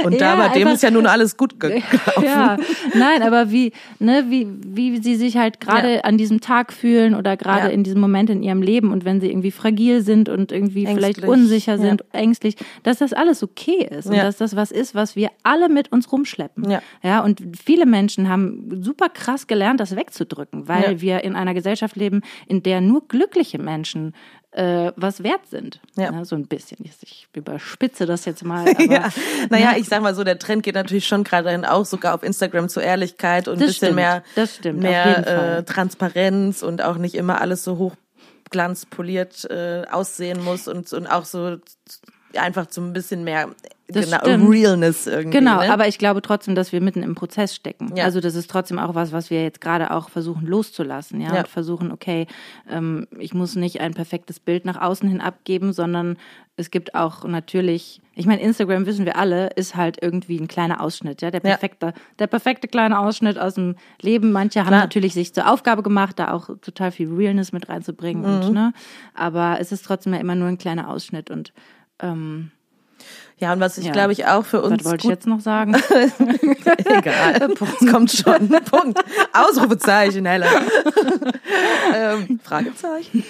Und 0.03 0.13
Ja, 0.13 0.35
da 0.35 0.47
bei 0.47 0.53
dem 0.59 0.67
ist 0.69 0.83
ja 0.83 0.91
nun 0.91 1.05
alles 1.07 1.37
gut 1.37 1.59
gelaufen. 1.59 1.83
Ja, 2.23 2.57
nein, 2.93 3.23
aber 3.23 3.51
wie, 3.51 3.71
ne, 3.99 4.25
wie, 4.29 4.47
wie 4.63 5.01
sie 5.01 5.15
sich 5.15 5.37
halt 5.37 5.59
gerade 5.59 5.95
Ja. 5.95 6.01
an 6.01 6.17
diesem 6.17 6.41
Tag 6.41 6.71
fühlen 6.73 7.15
oder 7.15 7.37
gerade 7.37 7.67
Ja. 7.67 7.73
in 7.73 7.83
diesem 7.83 8.01
Moment 8.01 8.29
in 8.29 8.43
ihrem 8.43 8.61
Leben 8.61 8.91
und 8.91 9.05
wenn 9.05 9.19
sie 9.21 9.29
irgendwie 9.29 9.51
fragil 9.51 10.01
sind 10.01 10.29
und 10.29 10.51
irgendwie 10.51 10.85
vielleicht 10.85 11.17
Ängstlich, 11.19 11.29
unsicher 11.29 11.71
ja. 11.73 11.77
sind, 11.77 12.03
ängstlich, 12.13 12.55
dass 12.83 12.97
das 12.99 13.13
alles 13.13 13.43
okay 13.43 13.87
ist 13.89 14.07
und 14.07 14.13
Ja. 14.15 14.23
dass 14.23 14.37
das 14.37 14.55
was 14.55 14.71
ist, 14.71 14.95
was 14.95 15.15
wir 15.15 15.29
alle 15.43 15.69
mit 15.69 15.91
uns 15.91 16.11
rumschleppen. 16.11 16.69
Ja. 16.69 16.81
ja, 17.03 17.19
und 17.23 17.41
viele 17.61 17.85
Menschen 17.85 18.29
haben 18.29 18.81
super 18.83 19.09
krass 19.09 19.47
gelernt, 19.47 19.79
das 19.79 19.95
wegzudrücken, 19.95 20.67
weil 20.67 20.93
Ja. 20.93 21.01
wir 21.01 21.23
in 21.23 21.35
einer 21.35 21.53
Gesellschaft 21.53 21.95
leben, 21.95 22.21
in 22.47 22.63
der 22.63 22.81
nur 22.81 23.07
glückliche 23.07 23.59
Menschen 23.59 24.13
äh, 24.51 24.91
was 24.95 25.23
wert 25.23 25.47
sind. 25.49 25.79
Ja. 25.95 26.12
Ja, 26.12 26.25
so 26.25 26.36
ein 26.36 26.47
bisschen. 26.47 26.77
Ich 26.83 27.27
überspitze 27.33 28.05
das 28.05 28.25
jetzt 28.25 28.43
mal. 28.43 28.67
Aber, 28.75 28.83
ja. 28.83 29.10
Naja, 29.49 29.73
ich 29.77 29.88
sag 29.88 30.01
mal 30.01 30.15
so, 30.15 30.23
der 30.23 30.39
Trend 30.39 30.63
geht 30.63 30.75
natürlich 30.75 31.07
schon 31.07 31.23
gerade 31.23 31.45
dahin 31.45 31.65
auch 31.65 31.86
sogar 31.86 32.15
auf 32.15 32.23
Instagram 32.23 32.69
zur 32.69 32.83
Ehrlichkeit 32.83 33.47
und 33.47 33.55
ein 33.55 33.60
bisschen 33.60 33.75
stimmt, 33.75 33.95
mehr, 33.95 34.23
stimmt, 34.47 34.79
mehr 34.79 35.57
äh, 35.57 35.63
Transparenz 35.63 36.63
und 36.63 36.81
auch 36.81 36.97
nicht 36.97 37.15
immer 37.15 37.41
alles 37.41 37.63
so 37.63 37.91
hochglanzpoliert 38.45 39.45
äh, 39.49 39.83
aussehen 39.91 40.43
muss 40.43 40.67
und, 40.67 40.91
und 40.93 41.07
auch 41.07 41.25
so 41.25 41.57
einfach 42.39 42.67
so 42.69 42.82
ein 42.82 42.93
bisschen 42.93 43.23
mehr 43.23 43.50
genau. 43.88 44.17
Realness 44.50 45.08
irgendwie. 45.08 45.38
Genau, 45.39 45.62
ne? 45.62 45.71
aber 45.71 45.88
ich 45.88 45.97
glaube 45.97 46.21
trotzdem, 46.21 46.56
dass 46.56 46.71
wir 46.71 46.82
mitten 46.82 47.04
im 47.04 47.15
Prozess 47.15 47.56
stecken. 47.56 47.93
Ja. 47.95 48.04
Also 48.06 48.19
das 48.19 48.36
ist 48.36 48.50
trotzdem 48.50 48.80
auch 48.80 48.95
was, 48.95 49.12
was 49.12 49.30
wir 49.30 49.43
jetzt 49.43 49.62
gerade 49.62 49.91
auch 49.91 50.10
versuchen 50.10 50.45
loszulassen, 50.45 51.21
ja, 51.21 51.34
Ja. 51.34 51.39
und 51.39 51.47
versuchen, 51.47 51.91
okay, 51.91 52.28
ähm, 52.69 53.08
ich 53.19 53.34
muss 53.34 53.56
nicht 53.56 53.80
ein 53.82 53.93
perfektes 53.93 54.39
Bild 54.39 54.65
nach 54.65 54.80
außen 54.82 55.08
hin 55.08 55.21
abgeben, 55.21 55.73
sondern 55.73 56.17
es 56.60 56.71
gibt 56.71 56.95
auch 56.95 57.23
natürlich, 57.23 58.02
ich 58.15 58.26
meine, 58.26 58.41
Instagram 58.41 58.88
wissen 58.88 59.06
wir 59.06 59.15
alle, 59.15 59.47
ist 59.56 59.76
halt 59.76 59.97
irgendwie 60.02 60.39
ein 60.39 60.47
kleiner 60.47 60.82
Ausschnitt, 60.82 61.21
ja, 61.21 61.30
der 61.30 61.39
Ja. 61.43 61.52
perfekte, 61.52 61.93
der 62.17 62.26
perfekte 62.28 62.67
kleine 62.67 62.97
Ausschnitt 63.00 63.38
aus 63.38 63.54
dem 63.54 63.76
Leben. 64.02 64.32
Manche 64.32 64.62
haben 64.62 64.69
Klar. 64.69 64.80
natürlich 64.82 65.13
sich 65.13 65.34
zur 65.36 65.50
Aufgabe 65.52 65.84
gemacht, 65.84 66.17
da 66.17 66.32
auch 66.34 66.50
total 66.62 66.91
viel 66.91 67.13
Realness 67.13 67.52
mit 67.54 67.69
reinzubringen 67.69 68.23
Mhm. 68.23 68.45
und 68.47 68.54
ne, 68.54 68.73
aber 69.13 69.58
es 69.60 69.71
ist 69.71 69.86
trotzdem 69.86 70.13
ja 70.15 70.19
immer 70.19 70.34
nur 70.36 70.47
ein 70.47 70.58
kleiner 70.58 70.89
Ausschnitt 70.89 71.30
und 71.30 71.54
ähm, 71.99 72.51
ja, 73.39 73.53
und 73.53 73.60
was 73.60 73.77
ich 73.77 73.86
Ja. 73.86 73.91
glaube 73.91 74.13
ich 74.13 74.25
auch 74.25 74.45
für 74.45 74.62
uns 74.62 74.83
was 74.83 74.91
wollte 74.91 75.05
ich 75.05 75.12
jetzt 75.12 75.27
noch 75.27 75.41
sagen? 75.41 75.75
Egal. 76.86 77.49
Es 77.81 77.91
kommt 77.91 78.12
schon. 78.12 78.49
Punkt. 78.65 78.99
Ausrufezeichen, 79.33 80.25
Helle. 80.25 80.47
ähm, 81.93 82.39
Fragezeichen. 82.43 83.23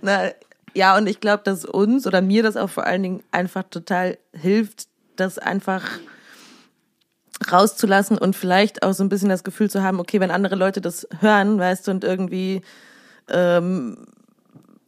Na, 0.00 0.30
ja, 0.74 0.96
und 0.96 1.06
ich 1.08 1.20
glaube, 1.20 1.42
dass 1.44 1.64
uns 1.64 2.06
oder 2.06 2.22
mir 2.22 2.42
das 2.42 2.56
auch 2.56 2.70
vor 2.70 2.84
allen 2.86 3.02
Dingen 3.02 3.22
einfach 3.32 3.64
total 3.70 4.18
hilft, 4.32 4.86
das 5.16 5.38
einfach 5.38 5.82
rauszulassen 7.50 8.16
und 8.18 8.34
vielleicht 8.34 8.82
auch 8.82 8.92
so 8.92 9.04
ein 9.04 9.08
bisschen 9.10 9.28
das 9.28 9.44
Gefühl 9.44 9.68
zu 9.70 9.82
haben, 9.82 10.00
okay, 10.00 10.20
wenn 10.20 10.30
andere 10.30 10.56
Leute 10.56 10.80
das 10.80 11.06
hören, 11.20 11.58
weißt 11.58 11.86
du, 11.86 11.90
und 11.90 12.04
irgendwie 12.04 12.62
ähm, 13.28 14.06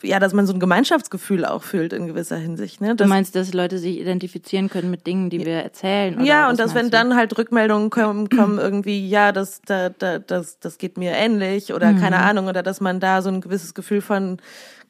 ja, 0.02 0.20
dass 0.20 0.32
man 0.32 0.46
so 0.46 0.52
ein 0.52 0.60
Gemeinschaftsgefühl 0.60 1.44
auch 1.44 1.62
fühlt 1.64 1.92
in 1.92 2.06
gewisser 2.06 2.36
Hinsicht. 2.36 2.80
Ne? 2.80 2.94
Du 2.94 3.06
meinst, 3.06 3.34
dass 3.34 3.52
Leute 3.52 3.78
sich 3.78 3.98
identifizieren 3.98 4.68
können 4.70 4.90
mit 4.90 5.06
Dingen, 5.06 5.28
die 5.28 5.44
wir 5.44 5.56
erzählen? 5.62 6.14
Oder 6.14 6.24
ja, 6.24 6.48
und 6.48 6.60
dass 6.60 6.74
wenn 6.74 6.86
du? 6.86 6.90
dann 6.90 7.16
halt 7.16 7.36
Rückmeldungen 7.36 7.90
kommen, 7.90 8.28
kommen 8.28 8.58
irgendwie, 8.58 9.08
ja, 9.08 9.32
das, 9.32 9.60
da, 9.66 9.88
da, 9.88 10.18
das, 10.20 10.60
das 10.60 10.78
geht 10.78 10.96
mir 10.98 11.12
ähnlich 11.12 11.72
oder 11.72 11.92
Mhm. 11.92 11.96
keine 11.98 12.18
Ahnung, 12.20 12.46
oder 12.46 12.62
dass 12.62 12.80
man 12.80 13.00
da 13.00 13.22
so 13.22 13.28
ein 13.28 13.40
gewisses 13.40 13.74
Gefühl 13.74 14.00
von 14.00 14.38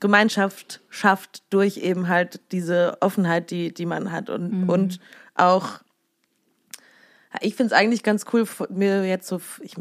Gemeinschaft 0.01 0.81
schafft 0.91 1.43
durch 1.51 1.79
eben 1.79 2.09
halt 2.09 2.41
diese 2.53 2.99
Offenheit, 3.01 3.51
die, 3.51 3.73
die 3.73 3.87
man 3.87 4.13
hat 4.13 4.29
und, 4.31 4.53
Mhm. 4.65 4.69
und 4.69 5.01
auch, 5.35 5.81
ich 7.41 7.55
finde 7.55 7.73
es 7.75 7.81
eigentlich 7.81 8.03
ganz 8.03 8.27
cool, 8.33 8.47
mir 8.69 9.07
jetzt 9.07 9.27
so 9.29 9.41
ich, 9.63 9.75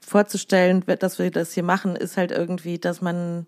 vorzustellen, 0.00 0.84
dass 0.98 1.18
wir 1.18 1.30
das 1.30 1.52
hier 1.54 1.62
machen, 1.62 1.96
ist 1.96 2.16
halt 2.16 2.30
irgendwie, 2.30 2.78
dass 2.78 3.00
man 3.00 3.46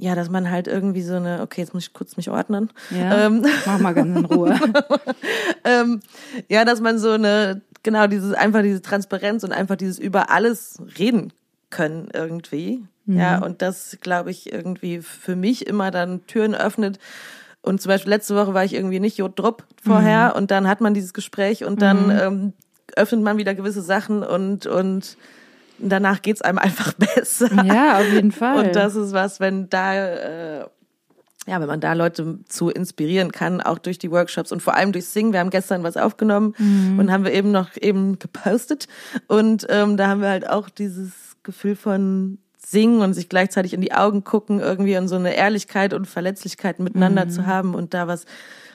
ja, 0.00 0.14
dass 0.14 0.30
man 0.30 0.50
halt 0.50 0.66
irgendwie 0.66 1.02
so 1.02 1.14
eine, 1.14 1.42
okay, 1.42 1.60
jetzt 1.60 1.74
muss 1.74 1.84
ich 1.84 1.92
kurz 1.92 2.16
mich 2.16 2.30
ordnen. 2.30 2.70
Ja, 2.90 3.26
Ähm, 3.26 3.44
mach 3.66 3.78
mal 3.78 3.92
ganz 3.92 4.18
in 4.18 4.24
Ruhe. 4.24 4.58
ähm, 5.64 6.00
ja, 6.48 6.64
dass 6.64 6.80
man 6.80 6.98
so 6.98 7.10
eine, 7.10 7.60
genau, 7.82 8.06
dieses, 8.06 8.32
einfach 8.32 8.62
diese 8.62 8.80
Transparenz 8.80 9.44
und 9.44 9.52
einfach 9.52 9.76
dieses 9.76 9.98
über 9.98 10.30
alles 10.30 10.78
reden 10.98 11.34
können 11.68 12.08
irgendwie. 12.14 12.82
Ja, 13.06 13.38
und 13.44 13.60
das, 13.60 13.98
glaube 14.00 14.30
ich, 14.30 14.52
irgendwie 14.52 15.02
für 15.02 15.36
mich 15.36 15.66
immer 15.66 15.90
dann 15.90 16.24
Türen 16.26 16.54
öffnet. 16.54 16.98
Und 17.60 17.82
zum 17.82 17.90
Beispiel 17.90 18.10
letzte 18.10 18.36
Woche 18.36 18.54
war 18.54 18.64
ich 18.64 18.72
irgendwie 18.72 19.00
nicht 19.00 19.18
Jodrup 19.18 19.64
vorher 19.82 20.34
und 20.36 20.50
dann 20.50 20.66
hat 20.66 20.80
man 20.80 20.94
dieses 20.94 21.12
Gespräch 21.12 21.64
und 21.64 21.82
dann 21.82 22.10
ähm, 22.22 22.52
öffnet 22.96 23.22
man 23.22 23.36
wieder 23.36 23.54
gewisse 23.54 23.82
Sachen 23.82 24.22
und, 24.22 24.66
und 24.66 25.16
danach 25.82 26.22
geht's 26.22 26.42
einem 26.42 26.58
einfach 26.58 26.92
besser. 26.94 27.50
ja, 27.64 27.98
auf 27.98 28.12
jeden 28.12 28.32
Fall. 28.32 28.66
Und 28.66 28.76
das 28.76 28.96
ist 28.96 29.12
was, 29.12 29.40
wenn 29.40 29.68
da, 29.68 29.94
äh, 29.94 30.66
ja, 31.46 31.60
wenn 31.60 31.66
man 31.68 31.80
da 31.80 31.94
Leute 31.94 32.38
zu 32.48 32.68
inspirieren 32.68 33.32
kann, 33.32 33.60
auch 33.60 33.78
durch 33.78 33.98
die 33.98 34.10
Workshops 34.10 34.52
und 34.52 34.62
vor 34.62 34.74
allem 34.76 34.92
durch 34.92 35.06
Singen. 35.06 35.32
Wir 35.32 35.40
haben 35.40 35.50
gestern 35.50 35.82
was 35.82 35.96
aufgenommen 35.96 36.54
und 36.98 37.10
haben 37.10 37.24
wir 37.24 37.32
eben 37.32 37.50
noch 37.50 37.70
eben 37.76 38.18
gepostet. 38.18 38.88
Und 39.26 39.66
ähm, 39.70 39.96
da 39.96 40.08
haben 40.08 40.20
wir 40.20 40.28
halt 40.28 40.48
auch 40.48 40.68
dieses 40.68 41.12
Gefühl 41.42 41.76
von 41.76 42.38
Singen 42.58 43.00
und 43.00 43.14
sich 43.14 43.28
gleichzeitig 43.28 43.72
in 43.72 43.80
die 43.80 43.92
Augen 43.92 44.22
gucken 44.22 44.60
irgendwie 44.60 44.96
und 44.96 45.08
so 45.08 45.16
eine 45.16 45.34
Ehrlichkeit 45.34 45.94
und 45.94 46.06
Verletzlichkeit 46.06 46.78
miteinander 46.78 47.28
zu 47.28 47.46
haben 47.46 47.74
und 47.74 47.94
da 47.94 48.06
was 48.06 48.26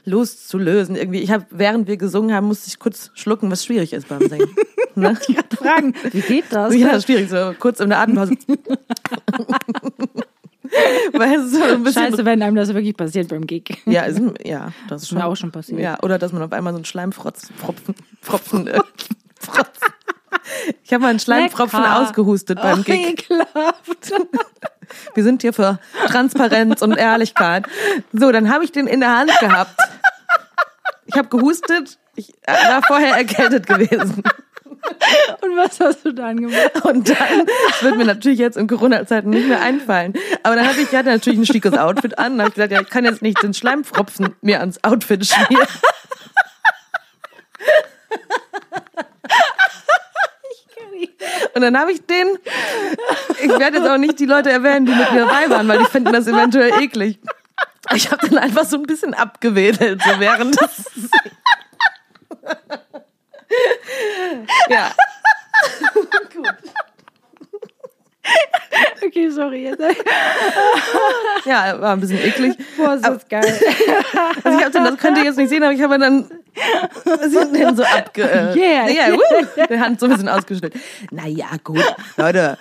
loszulösen. 0.05 0.95
Irgendwie, 0.95 1.19
ich 1.19 1.31
habe, 1.31 1.45
während 1.49 1.87
wir 1.87 1.97
gesungen 1.97 2.33
haben, 2.33 2.47
musste 2.47 2.67
ich 2.69 2.79
kurz 2.79 3.11
schlucken, 3.13 3.51
was 3.51 3.65
schwierig 3.65 3.93
ist 3.93 4.07
beim 4.07 4.27
Singen. 4.27 4.55
ne? 4.95 5.17
fragen, 5.57 5.93
wie 6.11 6.21
geht 6.21 6.45
das? 6.51 6.75
Ja, 6.75 6.99
schwierig, 7.01 7.29
so 7.29 7.53
kurz 7.59 7.79
in 7.79 7.89
der 7.89 7.99
Atempause. 7.99 8.35
Weil 11.13 11.39
es 11.39 11.51
so 11.51 11.61
ein 11.61 11.83
bisschen. 11.83 12.03
Scheiße, 12.03 12.25
wenn 12.25 12.41
einem 12.41 12.55
das 12.55 12.73
wirklich 12.73 12.97
passiert 12.97 13.29
beim 13.29 13.45
Gig. 13.45 13.81
Ja, 13.85 14.03
ist, 14.03 14.19
ja, 14.43 14.71
das 14.89 15.03
ist 15.03 15.09
schon. 15.09 15.21
auch 15.21 15.35
schon 15.35 15.51
passiert. 15.51 15.79
Ja, 15.79 15.97
oder 16.01 16.17
dass 16.17 16.33
man 16.33 16.41
auf 16.41 16.51
einmal 16.51 16.73
so 16.73 16.77
einen 16.77 16.85
Schleimfrotz, 16.85 17.51
Pfropfen, 17.57 17.95
Pfropfen, 18.21 18.67
äh, 18.67 18.79
Frotz. 19.39 19.79
Ich 20.83 20.91
habe 20.93 21.03
mal 21.03 21.09
einen 21.09 21.19
Schleimpfropfen 21.19 21.83
ausgehustet 21.83 22.59
beim 22.61 22.79
Oh, 22.79 22.83
Gig. 22.83 23.09
ekelhaft. 23.09 24.13
Wir 25.13 25.23
sind 25.23 25.41
hier 25.41 25.53
für 25.53 25.79
Transparenz 26.07 26.81
und 26.81 26.97
Ehrlichkeit. 26.97 27.65
So, 28.13 28.31
dann 28.31 28.51
habe 28.53 28.63
ich 28.63 28.71
den 28.71 28.87
in 28.87 28.99
der 28.99 29.17
Hand 29.17 29.31
gehabt. 29.39 29.79
Ich 31.05 31.15
habe 31.15 31.27
gehustet. 31.29 31.97
Ich 32.15 32.33
war 32.45 32.81
vorher 32.83 33.15
erkältet 33.15 33.67
gewesen. 33.67 34.23
Und 35.41 35.57
was 35.57 35.79
hast 35.79 36.05
du 36.05 36.13
dann 36.13 36.37
gemacht? 36.37 36.83
Und 36.83 37.09
dann, 37.09 37.45
das 37.69 37.83
wird 37.83 37.97
mir 37.97 38.05
natürlich 38.05 38.39
jetzt 38.39 38.57
in 38.57 38.67
Corona-Zeiten 38.67 39.29
nicht 39.29 39.47
mehr 39.47 39.61
einfallen. 39.61 40.13
Aber 40.43 40.55
dann 40.55 40.67
hatte 40.67 40.81
ich, 40.81 40.93
hatte 40.95 41.09
natürlich 41.09 41.39
ein 41.39 41.45
schickes 41.45 41.73
Outfit 41.77 42.17
an. 42.19 42.37
Da 42.37 42.43
habe 42.43 42.49
ich 42.49 42.55
gesagt, 42.55 42.71
ja, 42.71 42.81
ich 42.81 42.89
kann 42.89 43.05
jetzt 43.05 43.21
nicht 43.21 43.41
den 43.41 43.53
Schleimpfropfen 43.53 44.35
mir 44.41 44.59
ans 44.59 44.83
Outfit 44.83 45.25
schmieren. 45.25 45.67
Und 51.53 51.61
dann 51.61 51.77
habe 51.79 51.91
ich 51.91 52.05
den, 52.05 52.27
ich 53.41 53.49
werde 53.59 53.77
jetzt 53.77 53.89
auch 53.89 53.97
nicht 53.97 54.19
die 54.19 54.25
Leute 54.25 54.51
erwähnen, 54.51 54.85
die 54.85 54.93
mit 54.93 55.11
mir 55.11 55.25
dabei 55.25 55.49
waren, 55.49 55.67
weil 55.67 55.79
die 55.79 55.85
finden 55.85 56.13
das 56.13 56.27
eventuell 56.27 56.81
eklig. 56.81 57.19
Ich 57.93 58.11
habe 58.11 58.27
den 58.27 58.37
einfach 58.37 58.65
so 58.65 58.77
ein 58.77 58.83
bisschen 58.83 59.13
abgewedelt, 59.13 60.01
so 60.01 60.19
während 60.19 60.59
des. 60.59 60.85
ja. 64.69 64.91
Okay, 69.05 69.29
sorry. 69.29 69.75
Ja, 71.45 71.79
war 71.79 71.93
ein 71.93 71.99
bisschen 71.99 72.17
eklig. 72.17 72.55
Boah, 72.75 72.95
ist 72.95 73.05
das 73.05 73.27
geil. 73.27 73.43
Also 74.43 74.57
ich 74.57 74.63
habe 74.65 74.71
den, 74.71 74.83
das 74.83 74.97
könnt 74.97 75.17
ihr 75.17 75.23
jetzt 75.23 75.37
nicht 75.37 75.49
sehen, 75.49 75.63
aber 75.63 75.73
ich 75.73 75.81
habe 75.81 75.97
dann 75.99 76.29
den 77.53 77.75
so 77.75 77.83
abge... 77.83 78.23
Äh, 78.23 78.57
Yeah. 78.57 78.87
ja, 78.89 79.13
uh, 79.13 79.19
die 79.69 79.79
Hand 79.79 79.99
so 79.99 80.05
ein 80.05 80.11
bisschen 80.13 80.29
ausgeschnitten. 80.29 80.81
Naja, 81.11 81.47
gut, 81.63 81.83
Leute, 82.17 82.57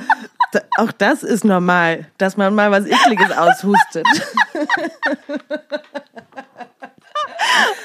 auch 0.79 0.93
das 0.93 1.23
ist 1.23 1.45
normal, 1.45 2.07
dass 2.19 2.37
man 2.37 2.55
mal 2.55 2.71
was 2.71 2.87
Ekliges 2.87 3.31
aushustet. 3.31 4.07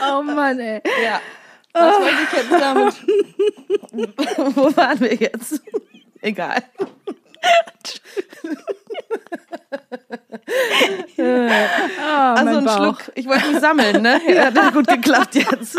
Oh 0.01 0.21
Mann, 0.21 0.59
ey. 0.59 0.81
Ja. 1.03 1.21
Was 1.73 1.99
wollte 1.99 2.17
ich 2.23 2.31
jetzt 2.31 2.51
damit? 2.51 2.95
Wo 4.55 4.75
waren 4.75 4.99
wir 4.99 5.13
jetzt? 5.13 5.61
Egal. 6.21 6.63
Oh, 11.17 11.23
Also 12.01 12.57
ein. 12.57 12.69
Schluck. 12.69 13.11
Ich 13.15 13.27
wollte 13.27 13.47
mich 13.47 13.59
sammeln, 13.59 14.01
ne? 14.01 14.19
Ja, 14.27 14.53
hat 14.53 14.73
gut 14.73 14.87
geklappt 14.87 15.35
jetzt. 15.35 15.77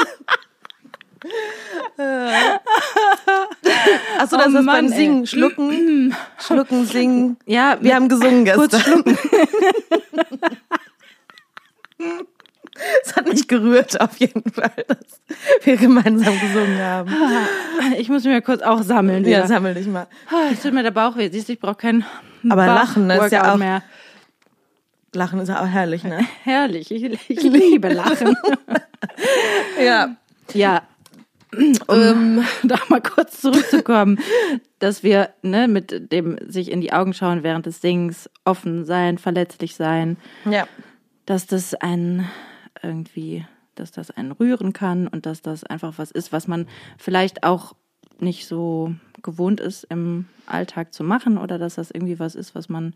Achso, 4.18 4.36
das 4.36 4.46
Oh 4.46 4.48
ist 4.48 4.54
beim 4.54 4.64
Mann, 4.64 4.84
ey. 4.86 4.96
Singen. 4.96 5.26
Schlucken, 5.26 6.14
schlucken, 6.38 6.84
singen. 6.86 7.36
Ja, 7.46 7.76
Wir 7.80 7.94
haben 7.94 8.08
gesungen 8.08 8.44
gestern. 8.44 9.04
Es 13.04 13.14
hat 13.14 13.26
mich 13.28 13.46
gerührt, 13.46 14.00
auf 14.00 14.16
jeden 14.18 14.50
Fall, 14.50 14.72
dass 14.88 15.20
wir 15.64 15.76
gemeinsam 15.76 16.32
gesungen 16.40 16.78
haben. 16.80 17.14
ich 17.98 18.08
muss 18.08 18.24
mich 18.24 18.32
mal 18.32 18.40
kurz 18.40 18.62
auch 18.62 18.82
sammeln. 18.82 19.22
Ja, 19.24 19.38
wieder. 19.38 19.46
sammel 19.48 19.74
dich 19.74 19.86
mal. 19.86 20.06
Jetzt 20.50 20.62
tut 20.62 20.72
mir 20.72 20.82
der 20.82 20.90
Bauch 20.90 21.14
weh. 21.16 21.28
Siehst 21.30 21.48
du, 21.48 21.52
ich 21.52 21.60
brauche 21.60 21.74
kein 21.74 22.04
Aber 22.48 22.64
Lachen, 22.66 23.08
das 23.08 23.26
ist 23.26 23.32
ja 23.32 23.52
auch- 23.52 23.58
mehr. 23.58 23.82
Lachen 25.12 25.40
ist 25.40 25.48
ja 25.48 25.60
auch 25.60 25.66
herrlich, 25.66 26.04
ne? 26.04 26.20
Herrlich. 26.44 26.90
Ich, 26.90 27.02
ich 27.28 27.42
liebe 27.42 27.92
Lachen. 27.92 28.34
Ja. 29.82 30.14
ja. 30.52 30.82
Um 31.86 32.44
da 32.62 32.76
mal 32.88 33.00
kurz 33.00 33.40
zurückzukommen, 33.40 34.18
dass 34.78 35.02
wir 35.02 35.30
ne, 35.42 35.68
mit 35.68 36.12
dem 36.12 36.38
sich 36.46 36.70
in 36.70 36.80
die 36.80 36.92
Augen 36.92 37.12
schauen 37.14 37.42
während 37.42 37.66
des 37.66 37.80
Singens, 37.80 38.30
offen 38.44 38.84
sein, 38.84 39.18
verletzlich 39.18 39.74
sein, 39.76 40.16
Ja. 40.44 40.66
dass 41.26 41.46
das 41.46 41.74
einen 41.74 42.28
irgendwie, 42.82 43.44
dass 43.74 43.90
das 43.92 44.10
einen 44.10 44.32
rühren 44.32 44.72
kann 44.72 45.06
und 45.08 45.26
dass 45.26 45.42
das 45.42 45.64
einfach 45.64 45.94
was 45.96 46.10
ist, 46.10 46.32
was 46.32 46.46
man 46.48 46.66
vielleicht 46.98 47.42
auch 47.42 47.74
nicht 48.20 48.46
so 48.46 48.94
gewohnt 49.22 49.60
ist 49.60 49.84
im 49.84 50.26
Alltag 50.46 50.92
zu 50.94 51.02
machen 51.04 51.38
oder 51.38 51.58
dass 51.58 51.74
das 51.76 51.90
irgendwie 51.90 52.18
was 52.18 52.34
ist, 52.34 52.54
was 52.54 52.68
man 52.68 52.94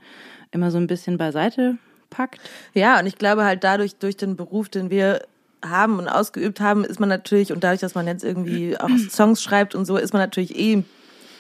immer 0.51 0.71
so 0.71 0.79
ein 0.79 0.87
bisschen 0.87 1.19
beiseite 1.19 1.77
packt. 2.11 2.41
Ja, 2.75 3.01
und 3.01 3.07
ich 3.07 3.17
glaube 3.17 3.45
halt 3.45 3.65
dadurch, 3.65 3.97
durch 3.97 4.17
den 4.17 4.37
Beruf, 4.37 4.69
den 4.69 4.91
wir 4.91 5.23
haben 5.65 5.99
und 5.99 6.09
ausgeübt 6.09 6.61
haben, 6.61 6.85
ist 6.85 7.01
man 7.01 7.09
natürlich, 7.09 7.53
und 7.53 7.65
dadurch, 7.65 7.81
dass 7.81 7.95
man 7.95 8.07
jetzt 8.07 8.25
irgendwie 8.25 8.79
auch 8.79 8.91
Songs 9.11 9.43
schreibt 9.43 9.75
und 9.75 9.85
so, 9.85 9.97
ist 9.97 10.13
man 10.13 10.23
natürlich 10.23 10.59
eh 10.59 10.85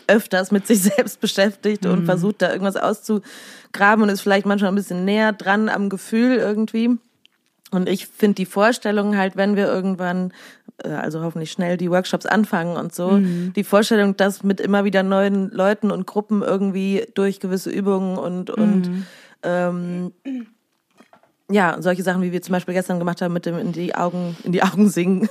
öfters 0.07 0.51
mit 0.51 0.67
sich 0.67 0.83
selbst 0.83 1.21
beschäftigt 1.21 1.87
und 1.87 2.05
versucht 2.05 2.43
da 2.43 2.51
irgendwas 2.51 2.77
auszugraben 2.77 4.03
und 4.03 4.09
ist 4.09 4.21
vielleicht 4.21 4.47
manchmal 4.47 4.73
ein 4.73 4.77
bisschen 4.77 5.05
näher 5.05 5.33
dran 5.33 5.69
am 5.69 5.89
Gefühl 5.89 6.37
irgendwie. 6.37 6.99
Und 7.71 7.89
ich 7.89 8.07
finde 8.07 8.37
die 8.37 8.47
Vorstellung 8.47 9.17
halt, 9.17 9.37
wenn 9.37 9.57
wir 9.57 9.67
irgendwann, 9.67 10.33
äh, 10.85 10.91
also 10.91 11.23
hoffentlich 11.23 11.51
schnell 11.51 11.77
die 11.77 11.91
Workshops 11.91 12.27
anfangen 12.27 12.77
und 12.77 12.95
so, 12.95 13.19
die 13.19 13.65
Vorstellung, 13.65 14.17
dass 14.17 14.45
mit 14.45 14.61
immer 14.61 14.85
wieder 14.85 15.03
neuen 15.03 15.51
Leuten 15.51 15.91
und 15.91 16.07
Gruppen 16.07 16.43
irgendwie 16.43 17.07
durch 17.15 17.41
gewisse 17.41 17.71
Übungen 17.71 18.17
und, 18.17 18.51
und 18.51 19.07
ähm, 19.43 20.13
ja, 21.51 21.77
solche 21.81 22.03
Sachen, 22.03 22.23
wie 22.23 22.33
wir 22.33 22.41
zum 22.41 22.53
Beispiel 22.53 22.73
gestern 22.73 22.99
gemacht 22.99 23.21
haben 23.21 23.35
mit 23.35 23.45
dem 23.45 23.59
in 23.59 23.73
die 23.73 23.95
Augen, 23.95 24.35
in 24.45 24.53
die 24.53 24.63
Augen 24.63 24.89
singen, 24.89 25.29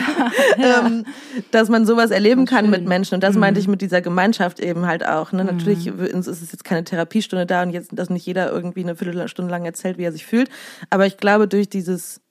ähm, 0.56 1.04
dass 1.50 1.68
man 1.68 1.84
sowas 1.84 2.10
erleben 2.10 2.46
kann 2.46 2.70
mit 2.70 2.86
Menschen. 2.86 3.16
Und 3.16 3.22
das 3.22 3.36
meinte 3.36 3.60
ich 3.60 3.68
mit 3.68 3.82
dieser 3.82 4.00
Gemeinschaft 4.00 4.58
eben 4.58 4.86
halt 4.86 5.06
auch. 5.06 5.32
Ne? 5.32 5.44
Natürlich 5.44 5.86
ist 5.86 6.26
es 6.26 6.52
jetzt 6.52 6.64
keine 6.64 6.84
Therapiestunde 6.84 7.44
da 7.44 7.62
und 7.62 7.70
jetzt, 7.70 7.90
dass 7.92 8.08
nicht 8.08 8.24
jeder 8.24 8.50
irgendwie 8.50 8.82
eine 8.82 8.96
Viertelstunde 8.96 9.50
lang 9.50 9.66
erzählt, 9.66 9.98
wie 9.98 10.04
er 10.04 10.12
sich 10.12 10.24
fühlt. 10.24 10.48
Aber 10.88 11.04
ich 11.04 11.18
glaube, 11.18 11.46
durch 11.46 11.68
dieses 11.68 12.22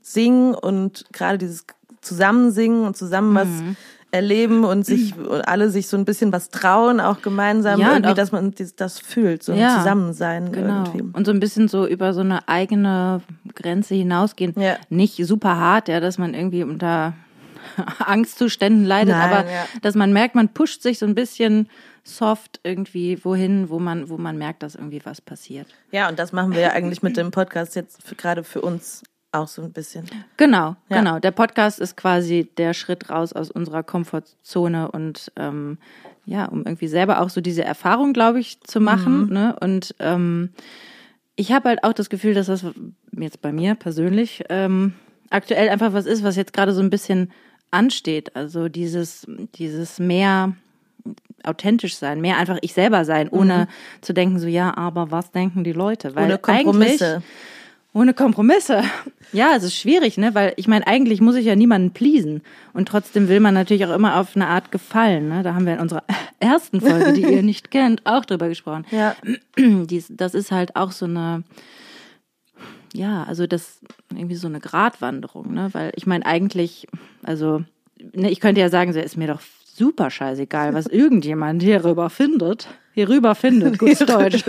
Singen 0.00 0.54
und 0.54 1.04
gerade 1.12 1.36
dieses 1.36 1.66
Zusammensingen 2.00 2.86
und 2.86 2.96
zusammen 2.96 3.34
was 3.34 3.48
erleben 4.10 4.64
und 4.64 4.86
sich 4.86 5.16
und 5.16 5.42
alle 5.46 5.70
sich 5.70 5.86
so 5.88 5.96
ein 5.96 6.04
bisschen 6.06 6.32
was 6.32 6.48
trauen, 6.50 6.98
auch 7.00 7.20
gemeinsam, 7.20 7.78
Ja, 7.80 7.92
irgendwie, 7.92 8.10
auch- 8.10 8.14
dass 8.14 8.32
man 8.32 8.54
das 8.76 8.98
fühlt, 8.98 9.42
so 9.42 9.52
ein 9.52 9.58
Ja, 9.58 9.76
Zusammensein 9.78 10.50
Genau. 10.52 10.84
irgendwie. 10.84 11.02
Und 11.16 11.26
so 11.26 11.30
ein 11.32 11.40
bisschen 11.40 11.68
so 11.68 11.86
über 11.86 12.14
so 12.14 12.20
eine 12.20 12.48
eigene 12.48 13.20
Grenze 13.54 13.94
hinausgehen. 13.94 14.54
Ja. 14.58 14.76
Nicht 14.88 15.16
super 15.26 15.56
hart, 15.56 15.88
ja, 15.88 16.00
dass 16.00 16.16
man 16.16 16.32
irgendwie 16.34 16.62
unter 16.64 17.12
Angstzuständen 17.98 18.84
leidet, 18.84 19.14
Nein, 19.14 19.30
aber 19.32 19.50
ja. 19.50 19.64
dass 19.82 19.94
man 19.94 20.12
merkt, 20.12 20.34
man 20.34 20.48
pusht 20.48 20.82
sich 20.82 20.98
so 20.98 21.06
ein 21.06 21.14
bisschen 21.14 21.68
soft 22.04 22.60
irgendwie 22.62 23.22
wohin, 23.24 23.68
wo 23.68 23.78
man, 23.78 24.08
wo 24.08 24.16
man 24.16 24.38
merkt, 24.38 24.62
dass 24.62 24.74
irgendwie 24.74 25.00
was 25.04 25.20
passiert. 25.20 25.66
Ja, 25.90 26.08
und 26.08 26.18
das 26.18 26.32
machen 26.32 26.52
wir 26.52 26.60
ja 26.60 26.70
eigentlich 26.70 27.02
mit 27.02 27.16
dem 27.18 27.30
Podcast 27.30 27.76
jetzt 27.76 28.16
gerade 28.16 28.42
für 28.44 28.62
uns 28.62 29.02
auch 29.32 29.48
so 29.48 29.62
ein 29.62 29.72
bisschen. 29.72 30.04
Genau, 30.36 30.76
Ja. 30.88 30.98
genau. 30.98 31.18
Der 31.18 31.30
Podcast 31.32 31.80
ist 31.80 31.96
quasi 31.96 32.48
der 32.56 32.72
Schritt 32.74 33.10
raus 33.10 33.32
aus 33.32 33.50
unserer 33.50 33.82
Komfortzone 33.82 34.90
und 34.90 35.30
ähm, 35.36 35.78
ja, 36.24 36.46
um 36.46 36.60
irgendwie 36.64 36.88
selber 36.88 37.20
auch 37.20 37.28
so 37.30 37.40
diese 37.40 37.64
Erfahrung, 37.64 38.12
glaube 38.12 38.40
ich, 38.40 38.60
zu 38.62 38.80
machen. 38.80 39.26
Mhm. 39.26 39.32
Ne? 39.32 39.56
Und 39.60 39.94
ähm, 39.98 40.50
ich 41.36 41.52
habe 41.52 41.68
halt 41.68 41.84
auch 41.84 41.92
das 41.92 42.10
Gefühl, 42.10 42.34
dass 42.34 42.46
das 42.46 42.64
jetzt 43.12 43.40
bei 43.42 43.52
mir 43.52 43.74
persönlich 43.74 44.44
ähm, 44.48 44.94
aktuell 45.30 45.68
einfach 45.68 45.92
was 45.92 46.06
ist, 46.06 46.22
was 46.24 46.36
jetzt 46.36 46.52
gerade 46.52 46.72
so 46.72 46.80
ein 46.80 46.90
bisschen 46.90 47.30
ansteht. 47.70 48.34
Also 48.34 48.68
dieses, 48.68 49.26
dieses 49.54 49.98
mehr 49.98 50.54
authentisch 51.44 51.96
sein, 51.96 52.20
mehr 52.20 52.36
einfach 52.38 52.58
ich 52.62 52.72
selber 52.72 53.04
sein, 53.04 53.28
ohne 53.28 53.68
zu 54.00 54.12
denken, 54.12 54.38
so 54.38 54.46
ja, 54.48 54.76
aber 54.76 55.10
was 55.10 55.30
denken 55.30 55.64
die 55.64 55.72
Leute? 55.72 56.14
Weil 56.16 56.24
Mhm. 56.24 56.30
Ohne 56.30 56.38
Kompromisse. 56.38 57.06
eigentlich- 57.16 57.24
ohne 57.98 58.14
Kompromisse. 58.14 58.84
Ja, 59.32 59.56
es 59.56 59.64
ist 59.64 59.74
schwierig, 59.74 60.18
ne? 60.18 60.34
Weil 60.34 60.52
ich 60.56 60.68
meine, 60.68 60.86
eigentlich 60.86 61.20
muss 61.20 61.34
ich 61.34 61.46
ja 61.46 61.56
niemanden 61.56 61.90
pleasen. 61.90 62.42
Und 62.72 62.86
trotzdem 62.88 63.28
will 63.28 63.40
man 63.40 63.54
natürlich 63.54 63.84
auch 63.84 63.94
immer 63.94 64.20
auf 64.20 64.36
eine 64.36 64.46
Art 64.46 64.70
gefallen. 64.70 65.28
Ne? 65.28 65.42
Da 65.42 65.54
haben 65.54 65.66
wir 65.66 65.74
in 65.74 65.80
unserer 65.80 66.04
ersten 66.40 66.80
Folge, 66.80 67.12
die 67.12 67.22
ihr 67.22 67.42
nicht 67.42 67.72
kennt, 67.72 68.06
auch 68.06 68.24
drüber 68.24 68.48
gesprochen. 68.48 68.86
Ja. 68.92 69.16
Dies, 69.56 70.06
das 70.10 70.34
ist 70.34 70.52
halt 70.52 70.76
auch 70.76 70.92
so 70.92 71.06
eine, 71.06 71.42
ja, 72.94 73.24
also 73.24 73.48
das 73.48 73.80
irgendwie 74.10 74.36
so 74.36 74.46
eine 74.46 74.60
Gratwanderung, 74.60 75.52
ne? 75.52 75.68
Weil 75.72 75.92
ich 75.96 76.06
meine, 76.06 76.24
eigentlich, 76.24 76.86
also, 77.24 77.64
ne, 78.12 78.30
ich 78.30 78.38
könnte 78.38 78.60
ja 78.60 78.68
sagen, 78.68 78.92
so 78.92 79.00
ist 79.00 79.16
mir 79.16 79.26
doch 79.26 79.40
super 79.78 80.10
scheißegal, 80.10 80.74
was 80.74 80.86
irgendjemand 80.86 81.62
hierüber 81.62 82.10
findet. 82.10 82.68
Hierüber 82.92 83.34
findet, 83.34 83.78
gut 83.78 84.00
Deutsch. 84.08 84.44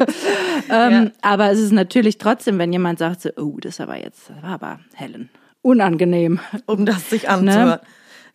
ähm, 0.70 0.92
Ja. 0.92 1.12
Aber 1.22 1.52
es 1.52 1.60
ist 1.60 1.72
natürlich 1.72 2.18
trotzdem, 2.18 2.58
wenn 2.58 2.74
jemand 2.74 3.00
sagt, 3.00 3.22
so, 3.22 3.30
oh, 3.38 3.58
das 3.62 3.80
war 3.80 3.98
jetzt, 3.98 4.30
das 4.30 4.42
war 4.42 4.52
aber 4.52 4.80
Helen. 4.96 5.30
Unangenehm. 5.62 6.40
um 6.66 6.86
das 6.86 7.10
sich 7.10 7.30
anzuhören. 7.30 7.80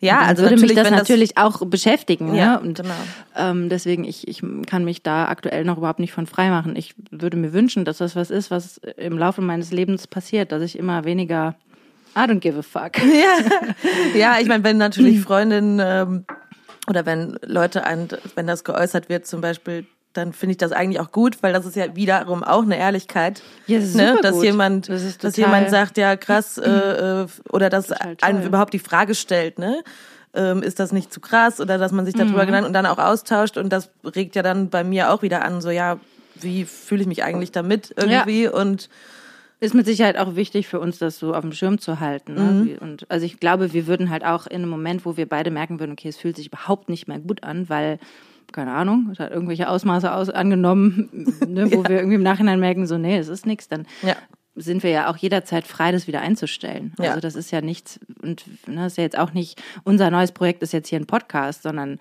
Ja, 0.01 0.19
Dann 0.19 0.27
also 0.27 0.43
würde 0.43 0.55
mich 0.55 0.73
natürlich, 0.73 0.83
das 0.83 0.91
natürlich 0.91 1.37
auch 1.37 1.65
beschäftigen. 1.65 2.35
Ja, 2.35 2.53
ne? 2.53 2.59
Und 2.59 2.77
genau. 2.81 2.93
ähm, 3.35 3.69
deswegen, 3.69 4.03
ich, 4.03 4.27
ich 4.27 4.41
kann 4.67 4.85
mich 4.85 5.03
da 5.03 5.25
aktuell 5.25 5.63
noch 5.63 5.77
überhaupt 5.77 5.99
nicht 5.99 6.11
von 6.11 6.27
frei 6.27 6.49
machen. 6.49 6.75
Ich 6.75 6.95
würde 7.11 7.37
mir 7.37 7.53
wünschen, 7.53 7.85
dass 7.85 7.97
das 7.97 8.15
was 8.15 8.29
ist, 8.29 8.51
was 8.51 8.77
im 8.97 9.17
Laufe 9.17 9.41
meines 9.41 9.71
Lebens 9.71 10.07
passiert, 10.07 10.51
dass 10.51 10.61
ich 10.61 10.77
immer 10.77 11.05
weniger 11.05 11.55
I 12.17 12.21
don't 12.21 12.39
give 12.39 12.57
a 12.57 12.61
fuck. 12.61 12.97
ja, 13.03 13.75
ja, 14.15 14.39
ich 14.39 14.47
meine, 14.47 14.63
wenn 14.63 14.77
natürlich 14.77 15.19
Freundinnen 15.21 15.81
ähm, 15.83 16.25
oder 16.87 17.05
wenn 17.05 17.37
Leute 17.45 17.85
ein, 17.85 18.07
wenn 18.35 18.47
das 18.47 18.63
geäußert 18.63 19.09
wird 19.09 19.25
zum 19.27 19.41
Beispiel, 19.41 19.85
dann 20.13 20.31
finde 20.31 20.51
ich 20.51 20.57
das 20.57 20.71
eigentlich 20.71 21.01
auch 21.01 21.11
gut, 21.11 21.43
weil 21.43 21.51
das 21.51 21.65
ist 21.65 21.75
ja 21.75 21.93
wiederum 21.95 22.43
auch 22.43 22.63
eine 22.63 22.77
Ehrlichkeit, 22.77 23.41
Ja, 23.67 23.79
das 23.79 23.93
ne? 23.95 24.17
dass 24.21 24.35
gut. 24.35 24.45
jemand, 24.45 24.87
Das 24.87 25.17
dass 25.17 25.35
jemand 25.35 25.69
sagt, 25.69 25.97
ja 25.97 26.15
krass, 26.15 26.57
äh, 26.57 26.69
äh, 26.69 27.27
oder 27.51 27.69
dass 27.69 27.91
einem 27.91 28.41
überhaupt 28.43 28.73
die 28.73 28.79
Frage 28.79 29.13
stellt, 29.15 29.59
ne? 29.59 29.83
Ähm, 30.33 30.63
ist 30.63 30.79
das 30.81 30.91
nicht 30.91 31.13
zu 31.13 31.21
krass 31.21 31.61
oder 31.61 31.77
dass 31.77 31.91
man 31.93 32.05
sich 32.05 32.13
darüber 32.13 32.43
Mhm. 32.43 32.47
genannt 32.47 32.67
und 32.67 32.73
dann 32.73 32.85
auch 32.85 32.97
austauscht 32.97 33.57
und 33.57 33.69
das 33.71 33.89
regt 34.03 34.35
ja 34.35 34.41
dann 34.43 34.69
bei 34.69 34.83
mir 34.83 35.11
auch 35.11 35.21
wieder 35.21 35.43
an, 35.45 35.61
so 35.61 35.69
ja, 35.69 35.97
wie 36.35 36.65
fühle 36.65 37.01
ich 37.01 37.07
mich 37.07 37.23
eigentlich 37.23 37.51
damit 37.53 37.93
irgendwie 37.97 38.47
und 38.49 38.89
Ist 39.65 39.73
mit 39.73 39.85
Sicherheit 39.85 40.17
auch 40.17 40.35
wichtig 40.35 40.67
für 40.67 40.79
uns, 40.79 40.99
das 40.99 41.17
so 41.19 41.33
auf 41.33 41.41
dem 41.41 41.51
Schirm 41.51 41.79
zu 41.79 41.99
halten. 41.99 42.33
Ne? 42.35 42.61
Wie- 42.65 42.77
Und 42.77 43.09
also 43.09 43.25
ich 43.25 43.39
glaube, 43.39 43.73
wir 43.73 43.87
würden 43.87 44.09
halt 44.09 44.23
auch 44.23 44.45
in 44.47 44.57
einem 44.61 44.69
Moment, 44.69 45.05
wo 45.05 45.17
wir 45.17 45.27
beide 45.27 45.49
merken 45.51 45.79
würden, 45.79 45.93
okay, 45.93 46.07
es 46.09 46.17
fühlt 46.17 46.35
sich 46.35 46.47
überhaupt 46.47 46.89
nicht 46.89 47.07
mehr 47.07 47.19
gut 47.19 47.43
an, 47.43 47.67
weil 47.69 47.99
keine 48.53 48.71
Ahnung, 48.73 49.09
es 49.11 49.19
hat 49.19 49.31
irgendwelche 49.31 49.67
Ausmaße 49.67 50.13
aus, 50.13 50.29
angenommen, 50.29 51.09
ne, 51.47 51.71
wo 51.71 51.83
wir 51.83 51.97
irgendwie 51.97 52.15
im 52.15 52.23
Nachhinein 52.23 52.59
merken, 52.59 52.85
so, 52.85 52.97
nee, 52.97 53.17
es 53.17 53.27
ist 53.27 53.45
nichts, 53.45 53.67
dann 53.67 53.85
Ja. 54.03 54.15
sind 54.55 54.83
wir 54.83 54.91
ja 54.91 55.09
auch 55.09 55.17
jederzeit 55.17 55.65
frei, 55.67 55.91
das 55.91 56.05
wieder 56.07 56.21
einzustellen. 56.21 56.93
Ja. 56.99 57.09
Also 57.09 57.21
das 57.21 57.35
ist 57.35 57.49
ja 57.51 57.61
nichts, 57.61 57.99
und 58.21 58.45
ne, 58.67 58.85
ist 58.85 58.97
ja 58.97 59.03
jetzt 59.03 59.17
auch 59.17 59.33
nicht, 59.33 59.61
unser 59.83 60.11
neues 60.11 60.31
Projekt 60.31 60.61
ist 60.63 60.73
jetzt 60.73 60.89
hier 60.89 60.99
ein 60.99 61.07
Podcast, 61.07 61.63
sondern 61.63 61.97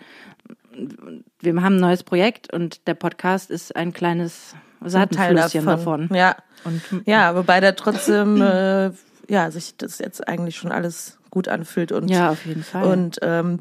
wir 1.41 1.53
haben 1.63 1.77
ein 1.77 1.81
neues 1.81 2.03
Projekt 2.03 2.53
und 2.53 2.87
der 2.87 2.95
Podcast 2.95 3.51
ist 3.51 3.75
ein 3.77 3.93
kleines 3.93 4.55
Teil 4.81 4.91
Seitenflüsschen 4.91 5.67
davon. 5.67 6.09
Ja. 6.13 6.37
Und 6.65 6.83
Ja, 7.07 7.35
wobei 7.37 7.61
der 7.61 7.77
trotzdem, 7.77 8.41
äh, 8.41 8.91
ja, 9.29 9.51
sich 9.51 9.77
das 9.77 9.99
jetzt 9.99 10.27
eigentlich 10.27 10.57
schon 10.57 10.73
alles 10.73 11.19
gut 11.31 11.49
anfühlt 11.49 11.93
und 11.93 12.09
Ja, 12.09 12.31
auf 12.31 12.47
jeden 12.47 12.63
Fall. 12.63 12.85
Und 12.85 13.19
ähm, 13.23 13.61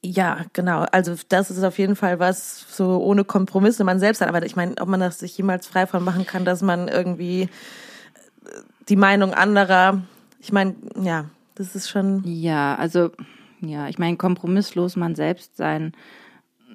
ja, 0.00 0.44
genau. 0.52 0.84
Also 0.92 1.14
das 1.28 1.50
ist 1.50 1.64
auf 1.64 1.78
jeden 1.78 1.96
Fall 1.96 2.18
was 2.20 2.64
so 2.68 3.02
ohne 3.02 3.24
Kompromisse 3.24 3.84
man 3.84 3.98
selbst 3.98 4.20
hat. 4.20 4.28
Aber 4.28 4.44
ich 4.44 4.56
meine, 4.56 4.74
ob 4.80 4.88
man 4.88 5.00
das 5.00 5.18
sich 5.18 5.36
jemals 5.36 5.66
frei 5.66 5.86
von 5.86 6.04
machen 6.04 6.26
kann, 6.26 6.44
dass 6.44 6.62
man 6.62 6.88
irgendwie 6.88 7.42
äh, 7.42 7.48
die 8.88 8.96
Meinung 8.96 9.34
anderer, 9.34 10.02
ich 10.40 10.52
meine, 10.52 10.76
ja, 11.02 11.24
das 11.56 11.74
ist 11.74 11.88
schon. 11.90 12.22
Ja, 12.24 12.76
also, 12.76 13.10
ja, 13.60 13.88
ich 13.88 13.98
meine, 13.98 14.16
kompromisslos 14.16 14.96
man 14.96 15.14
selbst 15.14 15.56
sein 15.56 15.92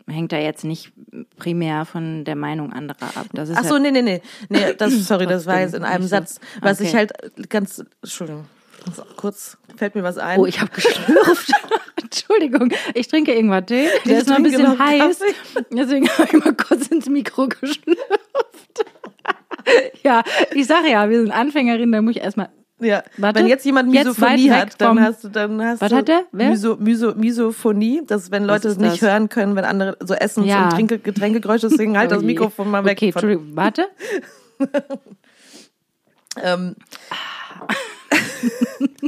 hängt 0.07 0.31
da 0.31 0.37
jetzt 0.37 0.63
nicht 0.63 0.91
primär 1.37 1.85
von 1.85 2.25
der 2.25 2.35
Meinung 2.35 2.73
anderer 2.73 3.15
ab. 3.15 3.27
Das 3.33 3.49
ist 3.49 3.57
Ach 3.57 3.63
so, 3.63 3.75
halt, 3.75 3.83
nee, 3.83 3.91
nee, 3.91 4.01
nee. 4.01 4.21
Nee, 4.49 4.73
das, 4.77 4.93
sorry, 5.07 5.27
das 5.27 5.45
war 5.45 5.61
jetzt 5.61 5.75
in 5.75 5.83
einem. 5.83 6.05
Satz. 6.07 6.39
Was 6.61 6.79
Okay. 6.79 6.89
ich 6.89 6.95
halt 6.95 7.13
ganz, 7.49 7.83
Entschuldigung, 8.01 8.45
kurz 9.15 9.57
fällt 9.77 9.95
mir 9.95 10.03
was 10.03 10.17
ein. 10.17 10.39
Oh, 10.39 10.45
ich 10.45 10.59
habe 10.59 10.71
geschlürft. 10.71 11.51
Entschuldigung, 12.01 12.71
ich 12.93 13.07
trinke 13.07 13.33
irgendwann 13.33 13.65
Tee. 13.65 13.87
Der 14.05 14.19
ist 14.19 14.27
noch 14.27 14.35
ein 14.35 14.43
bisschen 14.43 14.77
heiß. 14.77 15.19
Kaffee. 15.19 15.65
Deswegen 15.71 16.09
habe 16.09 16.23
ich 16.25 16.33
mal 16.45 16.53
kurz 16.53 16.87
ins 16.87 17.07
Mikro 17.07 17.47
geschlürft. 17.47 17.99
ja, 20.03 20.23
ich 20.53 20.67
sage 20.67 20.89
ja, 20.89 21.09
wir 21.09 21.21
sind 21.21 21.31
Anfängerinnen, 21.31 21.91
da 21.91 22.01
muss 22.01 22.15
ich 22.17 22.21
erstmal. 22.21 22.49
Ja, 22.83 23.03
Warte, 23.17 23.39
wenn 23.39 23.47
jetzt 23.47 23.65
jemand 23.65 23.93
jetzt 23.93 24.05
Misophonie 24.05 24.49
weg 24.49 24.55
hat, 24.57 24.81
dann 24.81 25.01
hast 25.01 25.23
du, 25.23 25.29
dann 25.29 25.61
hast 25.63 25.81
Was 25.81 25.89
du 25.89 25.95
hat 25.97 26.07
der? 26.07 26.23
Wer? 26.31 26.49
Miso, 26.49 26.75
Miso, 26.77 27.13
Misophonie, 27.15 28.01
das 28.05 28.23
ist, 28.23 28.31
wenn 28.31 28.43
Leute 28.43 28.67
ist 28.67 28.79
nicht 28.79 29.01
das? 29.01 29.09
hören 29.09 29.29
können, 29.29 29.55
wenn 29.55 29.65
andere 29.65 29.97
so 30.01 30.13
Essens- 30.13 30.47
Ja. 30.47 30.65
und 30.65 30.71
Trinke, 30.73 30.99
Getränkegeräusche 30.99 31.69
singen, 31.69 31.97
halt 31.97 32.11
das 32.11 32.19
Oh 32.19 32.21
je. 32.21 32.27
Mikrofon 32.27 32.69
mal 32.71 32.85
weg. 32.85 32.97
Okay, 32.97 33.09
Entschuldigung, 33.09 33.51
warte. 33.55 33.87
ähm, 36.41 36.75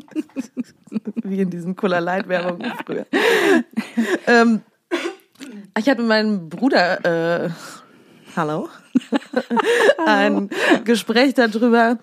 Wie 1.23 1.41
in 1.41 1.49
diesen 1.49 1.75
Cola 1.75 1.99
Light 1.99 2.27
Werbungen 2.27 2.71
früher. 2.85 3.05
ähm, 4.27 4.61
ich 5.77 5.89
hatte 5.89 6.01
mit 6.01 6.09
meinem 6.09 6.49
Bruder, 6.49 7.45
äh, 7.45 7.49
hallo, 8.35 8.69
ein 10.05 10.49
Gespräch 10.83 11.33
darüber. 11.33 11.97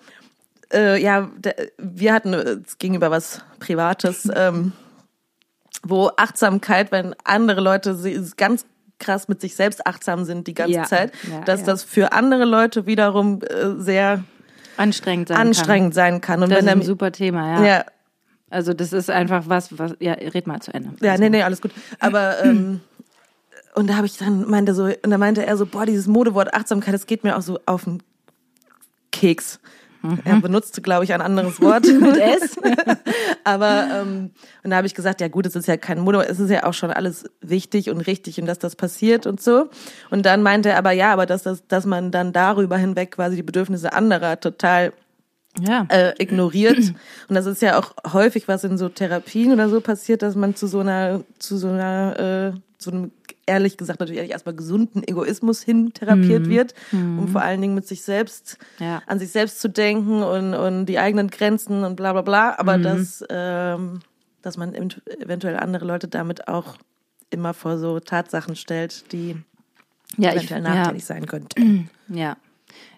Äh, 0.73 1.01
ja, 1.01 1.29
wir 1.77 2.13
hatten, 2.13 2.33
es 2.33 2.77
ging 2.77 2.95
über 2.95 3.11
was 3.11 3.43
Privates, 3.59 4.29
ähm, 4.35 4.73
wo 5.83 6.11
Achtsamkeit, 6.17 6.91
wenn 6.91 7.15
andere 7.23 7.61
Leute 7.61 7.97
ganz 8.37 8.65
krass 8.99 9.27
mit 9.27 9.41
sich 9.41 9.55
selbst 9.55 9.85
achtsam 9.85 10.23
sind 10.23 10.47
die 10.47 10.53
ganze 10.53 10.73
Ja. 10.75 10.83
Zeit, 10.83 11.11
Ja, 11.29 11.41
dass 11.41 11.61
ja. 11.61 11.65
das 11.65 11.83
für 11.83 12.13
andere 12.13 12.45
Leute 12.45 12.85
wiederum 12.85 13.41
äh, 13.41 13.75
sehr 13.77 14.23
Anstrengend 14.77 15.27
sein 15.27 15.37
anstrengend 15.37 15.93
sein 15.93 16.21
kann. 16.21 16.41
Und 16.41 16.49
kann. 16.49 16.49
Das 16.49 16.59
wenn 16.59 16.65
ist 16.67 16.71
ein 16.71 16.81
er, 16.81 16.85
super 16.85 17.11
Thema, 17.11 17.65
ja. 17.65 17.85
Also 18.49 18.73
das 18.73 18.93
ist 18.93 19.09
einfach 19.09 19.45
was, 19.47 19.77
was, 19.77 19.95
ja, 19.99 20.13
red 20.13 20.47
mal 20.47 20.61
zu 20.61 20.73
Ende. 20.73 20.91
Ja, 21.01 21.17
nee, 21.17 21.29
nee, 21.29 21.41
alles 21.41 21.61
gut. 21.61 21.71
Aber 21.99 22.39
ähm, 22.43 22.81
und 23.75 23.89
da 23.89 23.95
habe 23.95 24.05
ich 24.05 24.17
dann 24.17 24.49
meinte 24.49 24.73
so 24.73 24.83
und 24.85 25.09
da 25.09 25.17
meinte 25.17 25.45
er 25.45 25.57
so, 25.57 25.65
boah, 25.65 25.85
dieses 25.85 26.07
Modewort 26.07 26.53
Achtsamkeit, 26.53 26.93
das 26.93 27.07
geht 27.07 27.23
mir 27.23 27.35
auch 27.35 27.41
so 27.41 27.59
auf 27.65 27.85
den 27.85 28.03
Keks. 29.11 29.59
Er 30.25 30.41
benutzte, 30.41 30.81
glaube 30.81 31.05
ich, 31.05 31.13
ein 31.13 31.21
anderes 31.21 31.61
Wort 31.61 31.85
mit 31.99 32.17
S. 32.17 32.57
Aber 33.43 33.87
ähm, 34.01 34.31
und 34.63 34.69
da 34.69 34.77
habe 34.77 34.87
ich 34.87 34.95
gesagt, 34.95 35.21
ja 35.21 35.27
gut, 35.27 35.45
es 35.45 35.55
ist 35.55 35.67
ja 35.67 35.77
kein 35.77 35.99
Modewort, 35.99 36.29
es 36.29 36.39
ist 36.39 36.49
ja 36.49 36.63
auch 36.65 36.73
schon 36.73 36.91
alles 36.91 37.25
wichtig 37.41 37.89
und 37.89 38.01
richtig 38.01 38.39
und 38.39 38.45
dass 38.45 38.59
das 38.59 38.75
passiert 38.75 39.25
und 39.25 39.41
so. 39.41 39.69
Und 40.09 40.25
dann 40.25 40.41
meinte 40.43 40.69
er 40.69 40.77
aber 40.77 40.91
ja, 40.91 41.13
aber 41.13 41.25
dass 41.25 41.43
das, 41.43 41.65
dass 41.67 41.85
man 41.85 42.11
dann 42.11 42.33
darüber 42.33 42.77
hinweg 42.77 43.11
quasi 43.11 43.35
die 43.37 43.43
Bedürfnisse 43.43 43.93
anderer 43.93 44.39
total 44.39 44.93
Ja. 45.61 45.85
äh, 45.89 46.13
ignoriert. 46.21 46.79
Und 47.29 47.35
das 47.35 47.45
ist 47.45 47.61
ja 47.61 47.77
auch 47.79 47.93
häufig, 48.11 48.47
was 48.47 48.63
in 48.63 48.77
so 48.77 48.89
Therapien 48.89 49.51
oder 49.53 49.69
so 49.69 49.81
passiert, 49.81 50.21
dass 50.23 50.35
man 50.35 50.55
zu 50.55 50.67
so 50.67 50.79
einer, 50.79 51.21
zu 51.39 51.57
so 51.57 51.67
einer, 51.69 52.53
äh, 52.55 52.59
so 52.79 52.91
einem, 52.91 53.11
ehrlich 53.45 53.77
gesagt, 53.77 53.99
natürlich 53.99 54.17
ehrlich 54.17 54.31
erstmal 54.31 54.55
gesunden 54.55 55.03
Egoismus 55.07 55.61
hin 55.61 55.93
therapiert 55.93 56.47
wird, 56.49 56.73
um 56.91 57.27
vor 57.27 57.41
allen 57.41 57.61
Dingen 57.61 57.75
mit 57.75 57.85
sich 57.87 58.01
selbst, 58.03 58.57
Ja. 58.79 59.01
an 59.07 59.19
sich 59.19 59.31
selbst 59.31 59.59
zu 59.61 59.69
denken 59.69 60.23
und, 60.23 60.53
und 60.53 60.85
die 60.85 60.99
eigenen 60.99 61.29
Grenzen 61.29 61.83
und 61.83 61.95
bla 61.95 62.13
bla 62.13 62.21
bla. 62.21 62.55
Aber 62.57 62.77
dass, 62.77 63.23
ähm, 63.29 63.99
dass 64.41 64.57
man 64.57 64.73
event- 64.75 65.01
eventuell 65.19 65.57
andere 65.57 65.85
Leute 65.85 66.07
damit 66.07 66.47
auch 66.47 66.75
immer 67.29 67.53
vor 67.53 67.77
so 67.77 67.99
Tatsachen 67.99 68.55
stellt, 68.55 69.11
die 69.11 69.35
ja, 70.17 70.29
ich, 70.29 70.35
eventuell 70.37 70.63
ja, 70.63 70.75
nachteilig 70.75 71.05
sein 71.05 71.25
könnten. 71.25 71.89
ja. 72.09 72.37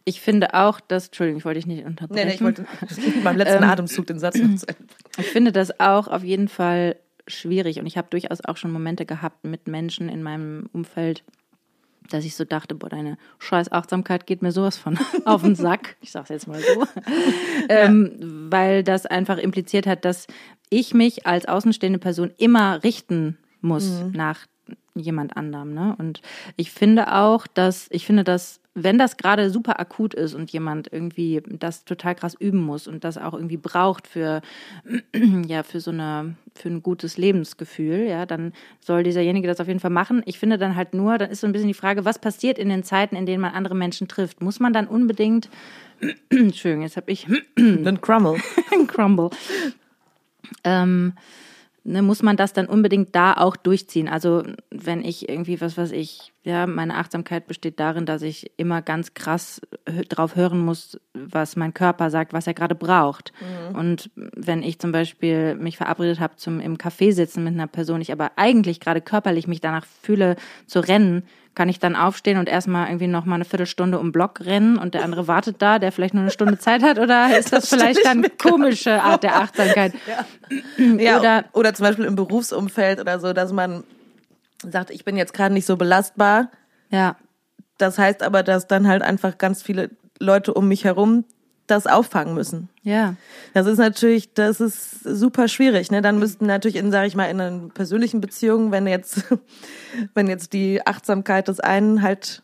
Ich 0.08 0.22
finde 0.22 0.54
auch, 0.54 0.80
dass, 0.80 1.08
Entschuldigung, 1.08 1.40
ich 1.40 1.46
wollte 1.46 1.60
dich 1.60 1.66
nicht 1.68 1.86
unterbrechen. 1.86 2.16
Nee, 2.16 2.26
nee, 2.30 2.36
ich 2.36 2.42
wollte 2.42 2.66
beim 3.24 3.38
letzten 3.38 3.64
Ähm, 3.64 3.70
Atemzug 3.70 4.06
den 4.08 4.20
Satz 4.20 4.36
noch 4.38 4.56
zu 4.56 4.68
Ende. 4.68 4.84
Ich 5.18 5.28
finde 5.28 5.52
das 5.54 5.80
auch 5.80 6.08
auf 6.10 6.24
jeden 6.24 6.50
Fall 6.50 6.98
schwierig 7.28 7.80
und 7.80 7.86
ich 7.86 7.98
habe 7.98 8.08
durchaus 8.10 8.44
auch 8.44 8.58
schon 8.58 8.72
Momente 8.72 9.06
gehabt 9.06 9.46
mit 9.46 9.68
Menschen 9.68 10.10
in 10.10 10.24
meinem 10.24 10.70
Umfeld, 10.74 11.24
dass 12.10 12.26
ich 12.26 12.36
so 12.36 12.46
dachte, 12.46 12.76
boah, 12.76 12.90
deine 12.90 13.18
scheiß 13.40 13.72
Achtsamkeit 13.72 14.28
geht 14.28 14.42
mir 14.42 14.52
sowas 14.52 14.78
von 14.78 14.98
auf 15.26 15.42
den 15.42 15.56
Sack. 15.56 15.98
Ich 16.02 16.12
sag's 16.12 16.30
jetzt 16.30 16.48
mal 16.48 16.62
so. 16.62 16.86
ähm, 17.70 18.48
weil 18.52 18.84
das 18.84 19.06
einfach 19.06 19.38
impliziert 19.38 19.88
hat, 19.88 20.06
dass 20.06 20.28
ich 20.70 20.94
mich 20.94 21.26
als 21.26 21.48
außenstehende 21.48 22.00
Person 22.00 22.32
immer 22.38 22.84
richten 22.84 23.38
muss 23.62 24.04
nach 24.14 24.46
jemand 24.96 25.36
anderem. 25.38 25.74
Ne? 25.74 25.96
Und 25.98 26.22
ich 26.56 26.72
finde 26.72 27.14
auch, 27.14 27.48
dass, 27.48 27.88
ich 27.92 28.06
finde, 28.06 28.24
dass, 28.24 28.62
wenn 28.74 28.98
das 28.98 29.18
gerade 29.18 29.50
super 29.50 29.80
akut 29.80 30.14
ist 30.14 30.34
und 30.34 30.52
jemand 30.52 30.92
irgendwie 30.92 31.42
das 31.46 31.86
total 31.86 32.16
krass 32.16 32.36
üben 32.38 32.62
muss 32.62 32.88
und 32.88 33.04
das 33.04 33.18
auch 33.18 33.34
irgendwie 33.34 33.58
braucht 33.58 34.08
für, 34.08 34.42
ja, 35.48 35.64
für 35.64 35.80
so 35.80 35.92
eine, 35.92 36.36
für 36.56 36.70
ein 36.70 36.82
gutes 36.82 37.18
Lebensgefühl, 37.18 38.08
ja, 38.08 38.26
dann 38.26 38.54
soll 38.80 39.04
dieserjenige 39.04 39.48
das 39.48 39.60
auf 39.60 39.68
jeden 39.68 39.80
Fall 39.80 39.92
machen. 39.92 40.24
Ich 40.26 40.40
finde 40.40 40.58
dann 40.58 40.76
halt 40.76 40.94
nur, 40.94 41.18
dann 41.18 41.30
ist 41.30 41.42
so 41.42 41.48
ein 41.48 41.54
bisschen 41.54 41.68
die 41.68 41.74
Frage, 41.74 42.06
was 42.06 42.20
passiert 42.20 42.58
in 42.58 42.70
den 42.70 42.84
Zeiten, 42.84 43.16
in 43.16 43.26
denen 43.26 43.42
man 43.42 43.54
andere 43.54 43.76
Menschen 43.76 44.08
trifft? 44.08 44.42
Muss 44.42 44.60
man 44.60 44.74
dann 44.74 44.88
unbedingt, 44.88 45.50
Entschuldigung, 46.30 46.84
jetzt 46.84 46.98
habe 46.98 47.12
ich 47.12 47.28
Den 47.58 48.02
Crummel. 48.02 48.40
Crumble. 48.88 49.30
Ähm, 50.64 51.14
ne, 51.86 52.02
muss 52.02 52.22
man 52.22 52.36
das 52.36 52.52
dann 52.52 52.66
unbedingt 52.66 53.16
da 53.16 53.34
auch 53.34 53.56
durchziehen? 53.56 54.10
Also 54.10 54.44
wenn 54.72 55.04
ich 55.04 55.30
irgendwie, 55.30 55.62
was 55.62 55.78
weiß 55.78 55.92
ich, 55.92 56.34
ja, 56.44 56.68
meine 56.68 56.96
Achtsamkeit 56.96 57.48
besteht 57.48 57.80
darin, 57.80 58.06
dass 58.06 58.22
ich 58.22 58.52
immer 58.58 58.82
ganz 58.82 59.14
krass 59.14 59.62
drauf 60.10 60.36
hören 60.36 60.60
muss, 60.60 61.00
was 61.14 61.56
mein 61.56 61.74
Körper 61.74 62.10
sagt, 62.10 62.34
was 62.34 62.48
er 62.48 62.54
gerade 62.54 62.76
braucht. 62.76 63.34
Und 63.74 64.10
wenn 64.16 64.62
ich 64.62 64.80
zum 64.80 64.92
Beispiel 64.92 65.56
mich 65.56 65.78
verabredet 65.78 66.20
habe 66.20 66.36
zum 66.36 66.60
im 66.60 66.78
Café 66.78 67.14
sitzen 67.14 67.44
mit 67.44 67.54
einer 67.54 67.68
Person, 67.68 68.02
ich 68.02 68.12
aber 68.12 68.34
eigentlich 68.36 68.80
gerade 68.80 69.02
körperlich 69.02 69.48
mich 69.48 69.62
danach 69.62 69.86
fühle 69.86 70.36
zu 70.68 70.82
rennen, 70.82 71.24
kann 71.56 71.70
ich 71.70 71.80
dann 71.80 71.96
aufstehen 71.96 72.38
und 72.38 72.50
erstmal 72.50 72.88
irgendwie 72.88 73.08
noch 73.08 73.26
mal 73.26 73.36
eine 73.36 73.46
Viertelstunde 73.46 73.98
um 73.98 74.08
den 74.08 74.12
Block 74.12 74.42
rennen 74.42 74.78
und 74.78 74.94
der 74.94 75.04
andere 75.04 75.28
wartet 75.28 75.62
da, 75.62 75.80
der 75.80 75.92
vielleicht 75.92 76.14
nur 76.14 76.22
eine 76.24 76.32
Stunde 76.32 76.60
Zeit 76.60 76.84
hat? 76.84 77.00
Oder 77.00 77.38
ist 77.40 77.52
das, 77.54 77.68
stell 77.68 77.80
vielleicht 77.80 78.00
ich 78.00 78.04
dann 78.04 78.26
komische 78.38 79.02
Art 79.02 79.24
der 79.24 79.38
Achtsamkeit? 79.38 79.94
Ja, 80.78 81.18
Oder- 81.18 81.20
oder, 81.20 81.46
oder 81.54 81.74
zum 81.74 81.86
Beispiel 81.86 82.06
im 82.06 82.16
Berufsumfeld 82.16 83.00
oder 83.00 83.20
so, 83.20 83.34
dass 83.34 83.52
man 83.52 83.84
sagt, 84.62 84.92
ich 84.92 85.04
bin 85.04 85.18
jetzt 85.18 85.34
gerade 85.34 85.54
nicht 85.54 85.66
so 85.66 85.76
belastbar. 85.76 86.52
Ja, 86.92 87.16
Das 87.80 87.98
heißt 87.98 88.22
aber, 88.22 88.44
dass 88.44 88.68
dann 88.68 88.88
halt 88.88 89.02
einfach 89.02 89.38
ganz 89.40 89.64
viele 89.64 89.90
Leute 90.20 90.54
um 90.54 90.68
mich 90.68 90.84
herum 90.84 91.26
das 91.68 91.88
auffangen 91.88 92.36
müssen. 92.36 92.70
ja, 92.84 93.16
Das 93.54 93.66
ist 93.68 93.78
natürlich, 93.78 94.34
das 94.34 94.62
ist 94.62 95.04
super 95.04 95.48
schwierig. 95.48 95.92
Ne? 95.92 96.02
Dann 96.02 96.20
müssten 96.20 96.46
natürlich 96.46 96.76
in, 96.76 96.92
sage 96.92 97.08
ich 97.08 97.16
mal, 97.16 97.26
in 97.26 97.42
einer 97.42 97.70
persönlichen 97.70 98.22
Beziehung, 98.22 98.72
wenn 98.72 98.88
jetzt, 98.88 99.24
wenn 100.14 100.28
jetzt 100.28 100.54
die 100.54 100.86
Achtsamkeit 100.86 101.48
des 101.48 101.60
einen 101.60 102.02
halt 102.02 102.44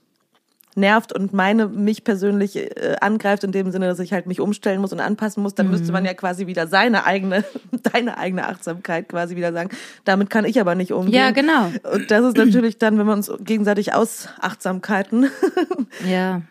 nervt 0.75 1.13
und 1.13 1.33
meine 1.33 1.67
mich 1.67 2.03
persönlich 2.03 2.55
äh, 2.55 2.95
angreift 3.01 3.43
in 3.43 3.51
dem 3.51 3.71
Sinne, 3.71 3.87
dass 3.87 3.99
ich 3.99 4.13
halt 4.13 4.25
mich 4.25 4.39
umstellen 4.39 4.79
muss 4.79 4.93
und 4.93 4.99
anpassen 4.99 5.43
muss, 5.43 5.53
dann 5.53 5.69
müsste 5.69 5.91
man 5.91 6.05
ja 6.05 6.13
quasi 6.13 6.47
wieder 6.47 6.67
seine 6.67 7.05
eigene, 7.05 7.43
deine 7.93 8.17
eigene 8.17 8.47
Achtsamkeit 8.47 9.09
quasi 9.09 9.35
wieder 9.35 9.53
sagen. 9.53 9.69
Damit 10.05 10.29
kann 10.29 10.45
ich 10.45 10.59
aber 10.59 10.75
nicht 10.75 10.93
umgehen. 10.93 11.13
Ja, 11.13 11.31
genau. 11.31 11.71
Und 11.91 12.09
das 12.09 12.25
ist 12.25 12.37
natürlich 12.37 12.77
dann, 12.77 12.97
wenn 12.97 13.05
wir 13.05 13.13
uns 13.13 13.31
gegenseitig 13.41 13.93
aus 13.93 14.29
Achtsamkeiten 14.39 15.29
ja, 16.09 16.41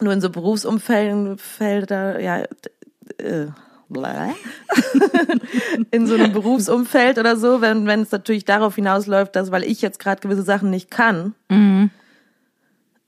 nur 0.00 0.12
in 0.12 0.20
so 0.20 0.30
Berufsumfelden 0.30 1.38
Felder, 1.38 2.20
ja, 2.20 2.44
äh, 3.18 3.46
in 5.90 6.06
so 6.06 6.14
einem 6.14 6.32
Berufsumfeld 6.32 7.18
oder 7.18 7.36
so, 7.36 7.60
wenn 7.60 7.86
wenn 7.86 8.00
es 8.00 8.10
natürlich 8.10 8.46
darauf 8.46 8.76
hinausläuft, 8.76 9.36
dass 9.36 9.50
weil 9.50 9.64
ich 9.64 9.82
jetzt 9.82 9.98
gerade 9.98 10.20
gewisse 10.20 10.42
Sachen 10.42 10.70
nicht 10.70 10.90
kann, 10.90 11.34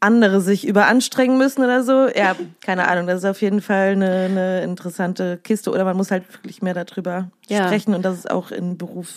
andere 0.00 0.42
sich 0.42 0.66
überanstrengen 0.66 1.38
müssen 1.38 1.64
oder 1.64 1.82
so. 1.82 2.08
Ja, 2.14 2.36
keine 2.60 2.88
Ahnung, 2.88 3.06
das 3.06 3.20
ist 3.20 3.24
auf 3.24 3.40
jeden 3.40 3.62
Fall 3.62 3.92
eine, 3.92 4.24
eine 4.26 4.62
interessante 4.62 5.38
Kiste 5.42 5.70
oder 5.70 5.84
man 5.84 5.96
muss 5.96 6.10
halt 6.10 6.30
wirklich 6.34 6.60
mehr 6.60 6.74
darüber 6.74 7.30
Ja. 7.48 7.66
sprechen 7.66 7.94
und 7.94 8.04
dass 8.04 8.18
es 8.18 8.26
auch 8.26 8.50
in 8.50 8.76
Beruf 8.76 9.08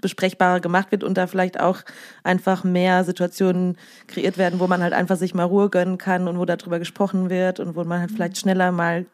besprechbarer 0.00 0.60
gemacht 0.60 0.90
wird 0.90 1.04
und 1.04 1.16
da 1.16 1.26
vielleicht 1.26 1.60
auch 1.60 1.80
einfach 2.22 2.64
mehr 2.64 3.04
Situationen 3.04 3.76
kreiert 4.06 4.38
werden, 4.38 4.60
wo 4.60 4.66
man 4.66 4.82
halt 4.82 4.92
einfach 4.92 5.16
sich 5.16 5.34
mal 5.34 5.44
Ruhe 5.44 5.70
gönnen 5.70 5.98
kann 5.98 6.28
und 6.28 6.38
wo 6.38 6.44
darüber 6.44 6.78
gesprochen 6.78 7.30
wird 7.30 7.60
und 7.60 7.76
wo 7.76 7.84
man 7.84 8.00
halt 8.00 8.10
vielleicht 8.10 8.38
schneller 8.38 8.72
mal 8.72 9.06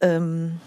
ähm, 0.00 0.60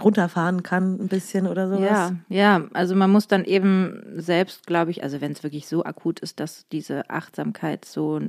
runterfahren 0.00 0.62
kann, 0.62 1.00
ein 1.00 1.08
bisschen 1.08 1.46
oder 1.46 1.68
sowas. 1.68 1.80
ja, 1.80 2.12
ja. 2.28 2.62
Also 2.72 2.94
man 2.94 3.10
muss 3.10 3.26
dann 3.26 3.44
eben 3.44 4.02
selbst, 4.16 4.66
glaube 4.66 4.90
ich, 4.92 5.02
also 5.02 5.20
wenn 5.20 5.32
es 5.32 5.42
wirklich 5.42 5.66
so 5.66 5.84
akut 5.84 6.20
ist, 6.20 6.38
dass 6.40 6.66
diese 6.70 7.10
Achtsamkeit 7.10 7.84
so 7.84 8.20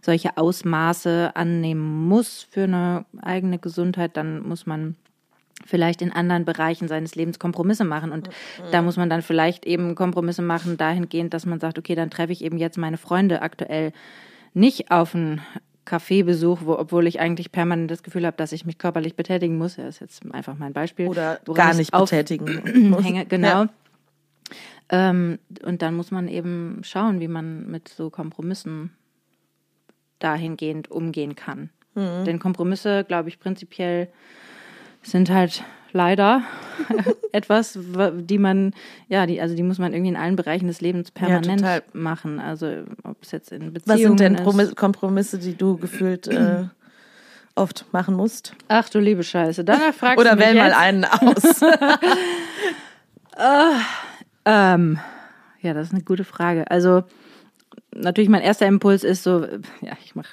solche 0.00 0.36
Ausmaße 0.36 1.32
annehmen 1.34 2.06
muss 2.06 2.46
für 2.48 2.64
eine 2.64 3.04
eigene 3.20 3.58
Gesundheit, 3.58 4.16
dann 4.16 4.40
muss 4.46 4.66
man 4.66 4.94
vielleicht 5.66 6.02
in 6.02 6.12
anderen 6.12 6.44
Bereichen 6.44 6.88
seines 6.88 7.14
Lebens 7.14 7.38
Kompromisse 7.38 7.84
machen. 7.84 8.12
Und 8.12 8.30
da 8.70 8.82
muss 8.82 8.96
man 8.96 9.10
dann 9.10 9.22
vielleicht 9.22 9.66
eben 9.66 9.94
Kompromisse 9.94 10.42
machen 10.42 10.76
dahingehend, 10.76 11.34
dass 11.34 11.46
man 11.46 11.60
sagt, 11.60 11.78
okay, 11.78 11.94
dann 11.94 12.10
treffe 12.10 12.32
ich 12.32 12.42
eben 12.42 12.58
jetzt 12.58 12.78
meine 12.78 12.96
Freunde 12.96 13.42
aktuell 13.42 13.92
nicht 14.54 14.90
auf 14.90 15.14
einen 15.14 15.42
Kaffeebesuch, 15.84 16.60
wo, 16.64 16.72
obwohl 16.72 17.06
ich 17.06 17.20
eigentlich 17.20 17.52
permanent 17.52 17.90
das 17.90 18.02
Gefühl 18.02 18.26
habe, 18.26 18.36
dass 18.36 18.52
ich 18.52 18.66
mich 18.66 18.78
körperlich 18.78 19.14
betätigen 19.14 19.56
muss. 19.56 19.76
Ja, 19.76 19.86
ist 19.86 20.00
jetzt 20.00 20.22
einfach 20.32 20.56
mein 20.58 20.72
Beispiel. 20.72 21.08
Oder 21.08 21.40
gar 21.54 21.72
ich 21.72 21.78
nicht 21.78 21.92
betätigen. 21.92 22.90
muss. 22.90 23.04
hänge, 23.04 23.24
genau. 23.26 23.64
Ja. 23.64 23.68
Ähm, 24.88 25.38
und 25.64 25.82
dann 25.82 25.94
muss 25.94 26.10
man 26.10 26.28
eben 26.28 26.80
schauen, 26.84 27.20
wie 27.20 27.28
man 27.28 27.70
mit 27.70 27.88
so 27.88 28.10
Kompromissen 28.10 28.90
dahingehend 30.18 30.90
umgehen 30.90 31.34
kann. 31.34 31.70
Mhm. 31.94 32.24
Denn 32.24 32.38
Kompromisse, 32.38 33.04
glaube 33.04 33.28
ich, 33.28 33.38
prinzipiell 33.40 34.08
sind 35.10 35.30
halt 35.30 35.62
leider 35.92 36.42
etwas, 37.32 37.78
wa- 37.96 38.10
die 38.10 38.38
man, 38.38 38.72
ja, 39.08 39.26
die, 39.26 39.40
also 39.40 39.54
die 39.56 39.62
muss 39.62 39.78
man 39.78 39.92
irgendwie 39.92 40.10
in 40.10 40.16
allen 40.16 40.36
Bereichen 40.36 40.66
des 40.66 40.80
Lebens 40.80 41.10
permanent 41.10 41.60
total. 41.60 41.82
machen. 41.92 42.38
Also 42.40 42.84
ob 43.02 43.16
es 43.22 43.30
jetzt 43.32 43.50
in 43.52 43.74
Was 43.74 43.82
Beziehungen 43.84 44.18
sind 44.18 44.20
denn 44.20 44.34
ist. 44.36 44.42
Promis- 44.42 44.74
Kompromisse, 44.74 45.38
die 45.38 45.54
du 45.56 45.76
gefühlt 45.78 46.26
äh, 46.28 46.64
oft 47.54 47.86
machen 47.92 48.14
musst? 48.14 48.54
Ach 48.68 48.88
du 48.88 48.98
liebe 48.98 49.22
Scheiße. 49.22 49.64
Danach 49.64 49.94
fragst 49.98 50.18
Oder 50.18 50.30
du 50.30 50.36
mich 50.36 50.46
wähl 50.46 50.54
mal 50.56 50.72
einen 50.72 51.04
aus. 51.10 51.62
Ähm, 54.44 54.98
ja, 55.60 55.74
das 55.74 55.88
ist 55.88 55.94
eine 55.94 56.02
gute 56.04 56.24
Frage. 56.24 56.70
Also 56.70 57.04
natürlich 57.94 58.28
mein 58.30 58.42
erster 58.42 58.66
Impuls 58.66 59.02
ist 59.04 59.22
so, 59.22 59.44
ja, 59.80 59.92
ich 60.04 60.14
mache 60.14 60.28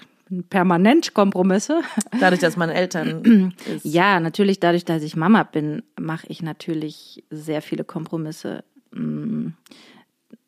permanent 0.50 1.14
Kompromisse. 1.14 1.82
Dadurch, 2.20 2.42
dass 2.42 2.58
man 2.58 2.70
Eltern 2.70 3.54
ist. 3.76 3.86
Ja, 3.86 4.20
natürlich 4.20 4.60
dadurch, 4.60 4.86
dass 4.86 5.04
ich 5.04 5.16
Mama 5.16 5.44
bin, 5.44 5.84
mache 6.00 6.28
ich 6.30 6.42
natürlich 6.42 7.24
sehr 7.30 7.62
viele 7.62 7.84
Kompromisse. 7.84 8.64
Mm, 8.92 9.50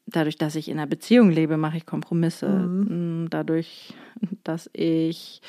Dadurch, 0.07 0.38
dass 0.38 0.55
ich 0.55 0.69
in 0.69 0.78
einer 0.78 0.88
Beziehung 0.88 1.32
lebe, 1.32 1.57
mache 1.57 1.78
ich 1.78 1.86
Kompromisse. 1.86 2.47
Mm, 2.47 3.28
Dadurch, 3.30 3.93
dass 4.43 4.69
ich, 4.71 5.41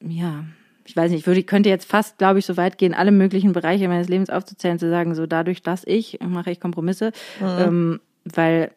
ja, 0.00 0.44
ich 0.86 0.96
weiß 0.96 1.10
nicht, 1.10 1.20
ich 1.20 1.26
würde, 1.26 1.42
könnte 1.42 1.68
jetzt 1.68 1.88
fast, 1.88 2.18
glaube 2.18 2.38
ich, 2.38 2.46
so 2.46 2.56
weit 2.56 2.78
gehen, 2.78 2.94
alle 2.94 3.12
möglichen 3.12 3.52
Bereiche 3.52 3.86
meines 3.88 4.08
Lebens 4.08 4.30
aufzuzählen, 4.30 4.78
zu 4.78 4.88
sagen, 4.88 5.14
so 5.14 5.26
dadurch, 5.26 5.62
dass 5.62 5.84
ich, 5.86 6.18
mache 6.26 6.50
ich 6.50 6.60
Kompromisse. 6.60 7.12
Ähm, 7.42 8.00
weil, 8.24 8.70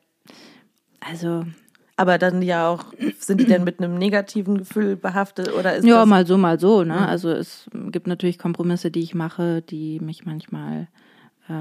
also, 1.00 1.46
Aber 1.98 2.18
dann 2.20 2.42
ja 2.44 2.70
auch, 2.70 2.86
sind 3.20 3.42
die 3.42 3.46
denn 3.46 3.64
mit 3.64 3.80
einem 3.80 3.98
negativen 3.98 4.58
Gefühl 4.60 4.96
behaftet 4.96 5.52
oder 5.54 5.76
ist 5.76 5.84
Ja, 5.86 6.06
mal 6.06 6.26
so, 6.28 6.38
mal 6.38 6.60
so. 6.60 6.84
Ne? 6.84 7.08
Also 7.08 7.30
es 7.32 7.68
gibt 7.92 8.06
natürlich 8.08 8.38
Kompromisse, 8.38 8.92
die 8.92 9.02
ich 9.02 9.16
mache, 9.16 9.62
die 9.64 10.00
mich 10.00 10.24
manchmal, 10.26 10.88
äh, 11.50 11.54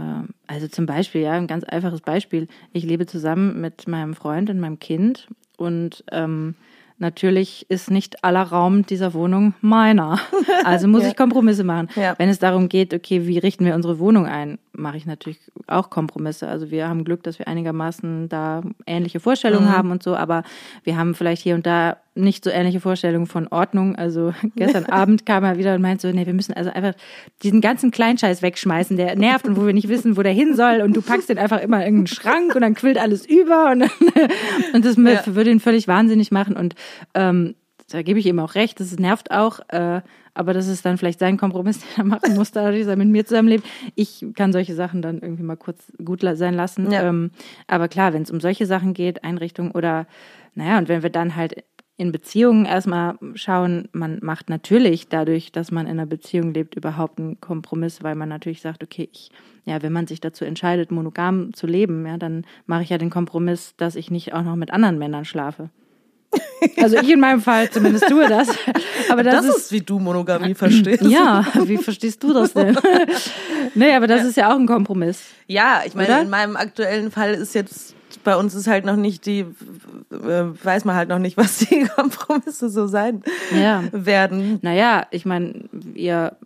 also 0.47 0.69
zum 0.69 0.85
Beispiel, 0.87 1.23
ja, 1.23 1.33
ein 1.33 1.47
ganz 1.47 1.65
einfaches 1.65 2.03
Beispiel. 2.03 2.49
Ich 2.73 2.85
lebe 2.85 3.07
zusammen 3.07 3.61
mit 3.61 3.89
meinem 3.89 4.15
Freund 4.15 4.51
und 4.51 4.61
meinem 4.61 4.79
Kind 4.79 5.27
und 5.57 6.05
ähm, 6.13 6.55
natürlich 6.99 7.67
ist 7.71 7.91
nicht 7.91 8.25
aller 8.25 8.43
Raum 8.43 8.85
dieser 8.87 9.15
Wohnung 9.15 9.55
meiner. 9.63 10.19
Also 10.65 10.89
muss 10.89 11.03
Ja. 11.05 11.11
ich 11.11 11.17
Kompromisse 11.17 11.63
machen. 11.65 11.89
Ja. 11.97 12.15
Wenn 12.19 12.29
es 12.29 12.41
darum 12.41 12.69
geht, 12.69 12.93
okay, 12.93 13.27
wie 13.27 13.39
richten 13.39 13.65
wir 13.65 13.75
unsere 13.75 13.99
Wohnung 14.01 14.27
ein, 14.27 14.59
mache 14.77 14.97
ich 14.97 15.07
natürlich 15.07 15.39
auch 15.67 15.91
Kompromisse. 15.91 16.49
Also 16.49 16.71
wir 16.71 16.89
haben 16.89 17.05
Glück, 17.05 17.23
dass 17.23 17.39
wir 17.39 17.49
einigermaßen 17.49 18.29
da 18.29 18.63
ähnliche 18.87 19.21
Vorstellungen 19.21 19.71
haben 19.71 19.91
und 19.91 20.03
so, 20.03 20.15
aber 20.17 20.43
wir 20.85 20.97
haben 20.97 21.15
vielleicht 21.15 21.43
hier 21.43 21.55
und 21.55 21.67
da 21.67 21.97
nicht 22.15 22.45
so 22.45 22.51
ähnliche 22.51 22.81
Vorstellungen 22.81 23.27
von 23.27 23.49
Ordnung. 23.49 23.97
Also 23.97 24.33
gestern 24.57 24.87
Abend 24.91 25.27
kam 25.27 25.45
er 25.45 25.59
wieder 25.59 25.75
und 25.75 25.83
meinte 25.83 26.09
so, 26.09 26.15
nee, 26.15 26.27
wir 26.27 26.35
müssen 26.35 26.55
also 26.55 26.71
einfach 26.71 26.95
diesen 27.43 27.61
ganzen 27.61 27.91
Kleinscheiß 27.91 28.43
wegschmeißen, 28.43 28.97
der 28.97 29.17
nervt 29.17 29.47
und 29.47 29.57
wo 29.57 29.67
wir 29.67 29.73
nicht 29.75 29.89
wissen, 29.89 30.17
wo 30.17 30.23
der 30.23 30.33
hin 30.33 30.55
soll 30.55 30.81
und 30.83 30.97
du 30.97 31.03
packst 31.03 31.29
den 31.29 31.39
einfach 31.39 31.61
immer 31.61 31.79
in 31.79 31.83
irgendeinen 31.83 32.07
Schrank 32.09 32.55
und 32.55 32.61
dann 32.63 32.75
quillt 32.75 32.99
alles 32.99 33.27
über 33.27 33.71
und, 33.73 33.81
dann, 33.81 33.91
und 34.75 34.85
das 34.85 34.97
Ja. 34.97 35.35
würde 35.35 35.51
ihn 35.51 35.61
völlig 35.61 35.89
wahnsinnig 35.89 36.31
machen 36.31 36.57
und 36.57 36.75
ähm, 37.15 37.55
da 37.91 38.03
gebe 38.03 38.19
ich 38.19 38.27
ihm 38.27 38.41
auch 38.41 38.57
recht, 38.57 38.81
das 38.81 38.99
nervt 38.99 39.31
auch, 39.31 39.61
äh, 39.69 40.01
aber 40.37 40.53
das 40.53 40.69
ist 40.69 40.85
dann 40.85 40.99
vielleicht 40.99 41.19
sein 41.19 41.37
Kompromiss, 41.37 41.81
den 41.97 42.05
er 42.05 42.05
machen 42.05 42.35
muss, 42.35 42.53
dadurch, 42.53 42.81
dass 42.81 42.89
er 42.89 42.97
mit 42.97 43.09
mir 43.09 43.25
zusammenlebt. 43.25 43.67
Ich 43.95 44.25
kann 44.35 44.53
solche 44.53 44.75
Sachen 44.75 45.03
dann 45.03 45.21
irgendwie 45.21 45.43
mal 45.43 45.57
kurz 45.57 45.93
gut 46.05 46.21
sein 46.21 46.55
lassen. 46.55 46.91
Ja. 46.91 47.05
Ähm, 47.05 47.31
aber 47.67 47.89
klar, 47.89 48.13
wenn 48.13 48.23
es 48.23 48.31
um 48.31 48.41
solche 48.41 48.67
Sachen 48.67 48.95
geht, 48.95 49.25
Einrichtungen 49.25 49.73
oder, 49.73 50.07
naja, 50.55 50.79
und 50.79 50.89
wenn 50.89 51.03
wir 51.03 51.11
dann 51.11 51.37
halt 51.37 51.65
in 51.99 52.13
Beziehungen 52.13 52.67
erstmal 52.67 53.19
schauen, 53.35 53.89
man 53.93 54.19
macht 54.23 54.51
natürlich 54.51 55.09
dadurch, 55.09 55.51
dass 55.51 55.71
man 55.71 55.87
in 55.87 55.93
einer 55.93 56.07
Beziehung 56.07 56.53
lebt, 56.53 56.75
überhaupt 56.75 57.19
einen 57.19 57.41
Kompromiss, 57.41 58.03
weil 58.03 58.15
man 58.15 58.29
natürlich 58.29 58.61
sagt, 58.61 58.83
okay, 58.83 59.09
ich, 59.11 59.31
ja, 59.65 59.81
wenn 59.83 59.93
man 59.93 60.07
sich 60.07 60.21
dazu 60.21 60.45
entscheidet, 60.45 60.91
monogam 60.91 61.55
zu 61.55 61.67
leben, 61.67 62.07
ja, 62.07 62.19
dann 62.19 62.45
mache 62.67 62.83
ich 62.83 62.91
ja 62.91 62.99
den 62.99 63.09
Kompromiss, 63.09 63.75
dass 63.77 63.97
ich 63.97 64.11
nicht 64.11 64.35
auch 64.35 64.43
noch 64.43 64.57
mit 64.57 64.73
anderen 64.73 64.99
Männern 64.99 65.25
schlafe. 65.25 65.71
Also 66.79 66.97
ich 66.97 67.11
in 67.11 67.21
meinem 67.21 67.41
Fall 67.41 67.71
zumindest 67.71 68.09
tue 68.09 68.27
das. 68.29 68.49
Aber 69.11 69.23
das, 69.23 69.47
das 69.47 69.57
ist, 69.57 69.73
wie 69.73 69.81
du 69.81 69.99
Monogamie 69.99 70.55
verstehst. 70.55 71.03
ja, 71.03 71.45
wie 71.65 71.77
verstehst 71.77 72.23
du 72.23 72.33
das 72.33 72.53
denn? 72.55 72.77
nee, 73.75 73.93
aber 73.95 74.07
das 74.07 74.25
ist 74.25 74.37
ja 74.37 74.53
auch 74.53 74.59
ein 74.59 74.67
Kompromiss. 74.67 75.21
Ja, 75.47 75.83
ich 75.87 75.95
meine, 75.95 76.09
Oder? 76.09 76.23
in 76.23 76.31
meinem 76.31 76.57
aktuellen 76.57 77.11
Fall 77.11 77.35
ist 77.35 77.55
jetzt, 77.55 77.95
bei 78.25 78.37
uns 78.37 78.55
ist 78.55 78.67
halt 78.67 78.85
noch 78.85 78.97
nicht 78.97 79.27
die, 79.27 79.41
äh, 80.11 80.45
weiß 80.63 80.85
man 80.85 80.97
halt 80.97 81.09
noch 81.09 81.19
nicht, 81.19 81.37
was 81.37 81.59
die 81.59 81.85
Kompromisse 81.87 82.69
so 82.71 82.87
sein 82.87 83.23
Ja. 83.55 83.85
werden. 83.93 84.59
Naja, 84.63 85.07
ich 85.11 85.25
meine, 85.27 85.65
ihr 85.95 86.37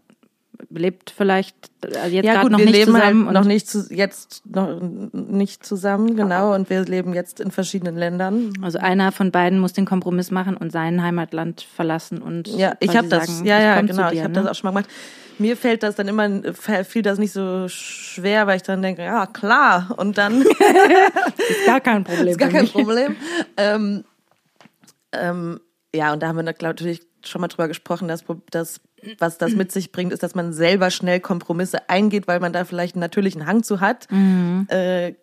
lebt 0.71 1.11
vielleicht 1.11 1.57
äh, 1.85 2.09
jetzt 2.09 2.25
Ja 2.25 2.35
gerade 2.35 2.51
noch 2.51 2.59
wir 2.59 2.67
nicht 2.67 2.75
leben 2.77 2.95
halt 2.95 3.03
zusammen. 3.05 3.27
und- 3.29 3.35
noch 3.35 3.45
nicht 3.45 3.69
zu, 3.69 3.87
jetzt 3.93 4.43
noch 4.47 4.81
nicht 5.13 5.67
zusammen, 5.67 6.17
genau, 6.17 6.55
und 6.55 6.71
wir 6.71 6.85
leben 6.85 7.13
jetzt 7.15 7.41
in 7.41 7.51
verschiedenen 7.51 7.97
Ländern. 7.97 8.53
Also 8.63 8.79
einer 8.79 9.13
von 9.13 9.31
beiden 9.33 9.59
muss 9.59 9.73
den 9.73 9.85
Kompromiss 9.87 10.31
machen 10.31 10.57
und 10.57 10.71
sein 10.73 11.03
Heimatland 11.03 11.61
verlassen 11.75 12.23
und 12.23 12.49
Ja, 12.49 12.75
ich 12.81 12.97
habe 12.97 13.09
das, 13.09 13.27
sagen, 13.27 13.47
ja, 13.47 13.59
ich 13.59 13.65
ja, 13.65 13.81
genau, 13.81 14.09
dir, 14.11 14.15
ich 14.17 14.21
habe 14.23 14.33
ne? 14.33 14.43
das 14.43 14.47
auch 14.51 14.55
schon 14.55 14.73
mal 14.73 14.81
gemacht. 14.83 14.95
Mir 15.39 15.57
fällt 15.57 15.83
das 15.83 15.95
dann 15.95 16.07
immer, 16.07 16.29
fiel 16.53 17.01
das 17.01 17.19
nicht 17.19 17.33
so 17.33 17.67
schwer, 17.69 18.47
weil 18.47 18.57
ich 18.57 18.63
dann 18.63 18.83
denke, 18.83 19.03
ja 19.03 19.25
klar, 19.27 19.95
und 19.97 20.19
dann 20.19 20.43
Ist 20.43 21.67
gar 21.67 21.81
kein 21.81 22.05
Problem. 22.05 22.29
ist 22.29 22.39
gar 22.39 22.51
kein. 22.51 22.69
Problem. 22.69 23.17
ähm, 23.57 24.05
ähm, 25.13 25.61
ja, 25.95 26.13
und 26.13 26.23
da 26.23 26.29
haben 26.29 26.37
wir 26.37 26.43
natürlich 26.43 27.01
schon 27.25 27.41
mal 27.41 27.49
drüber 27.49 27.69
gesprochen, 27.69 28.07
dass, 28.09 28.25
dass 28.51 28.81
was 29.19 29.39
das 29.39 29.53
mit 29.53 29.73
sich 29.73 29.93
bringt, 29.93 30.13
ist, 30.13 30.23
dass 30.23 30.35
man 30.35 30.53
selber 30.53 30.91
schnell 30.91 31.21
Kompromisse 31.21 31.89
eingeht, 31.89 32.29
weil 32.29 32.41
man 32.41 32.53
da 32.53 32.65
vielleicht 32.65 32.95
einen 32.97 33.01
natürlichen 33.01 33.47
Hang 33.47 33.63
zu 33.63 33.81
hat. 33.81 34.07
Äh, 34.69 35.15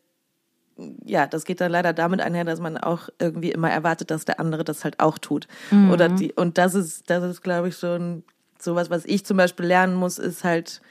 ja, 1.05 1.25
das 1.25 1.45
geht 1.45 1.59
dann 1.59 1.71
leider 1.71 1.91
damit 1.93 2.21
einher, 2.21 2.43
dass 2.45 2.59
man 2.59 2.77
auch 2.77 3.09
irgendwie 3.19 3.51
immer 3.51 3.69
erwartet, 3.71 4.11
dass 4.11 4.25
der 4.25 4.39
andere 4.39 4.63
das 4.63 4.83
halt 4.83 4.99
auch 4.99 5.17
tut. 5.17 5.47
Oder 5.91 6.09
die, 6.09 6.33
und 6.33 6.57
das 6.57 6.75
ist, 6.75 7.09
das 7.09 7.23
ist, 7.23 7.41
glaube 7.41 7.69
ich, 7.69 7.77
so 7.77 7.93
ein, 7.93 8.23
sowas, 8.59 8.89
was 8.89 9.05
ich 9.05 9.25
zum 9.25 9.37
Beispiel 9.37 9.65
lernen 9.65 9.95
muss, 9.95 10.19
ist 10.19 10.43
halt 10.43 10.81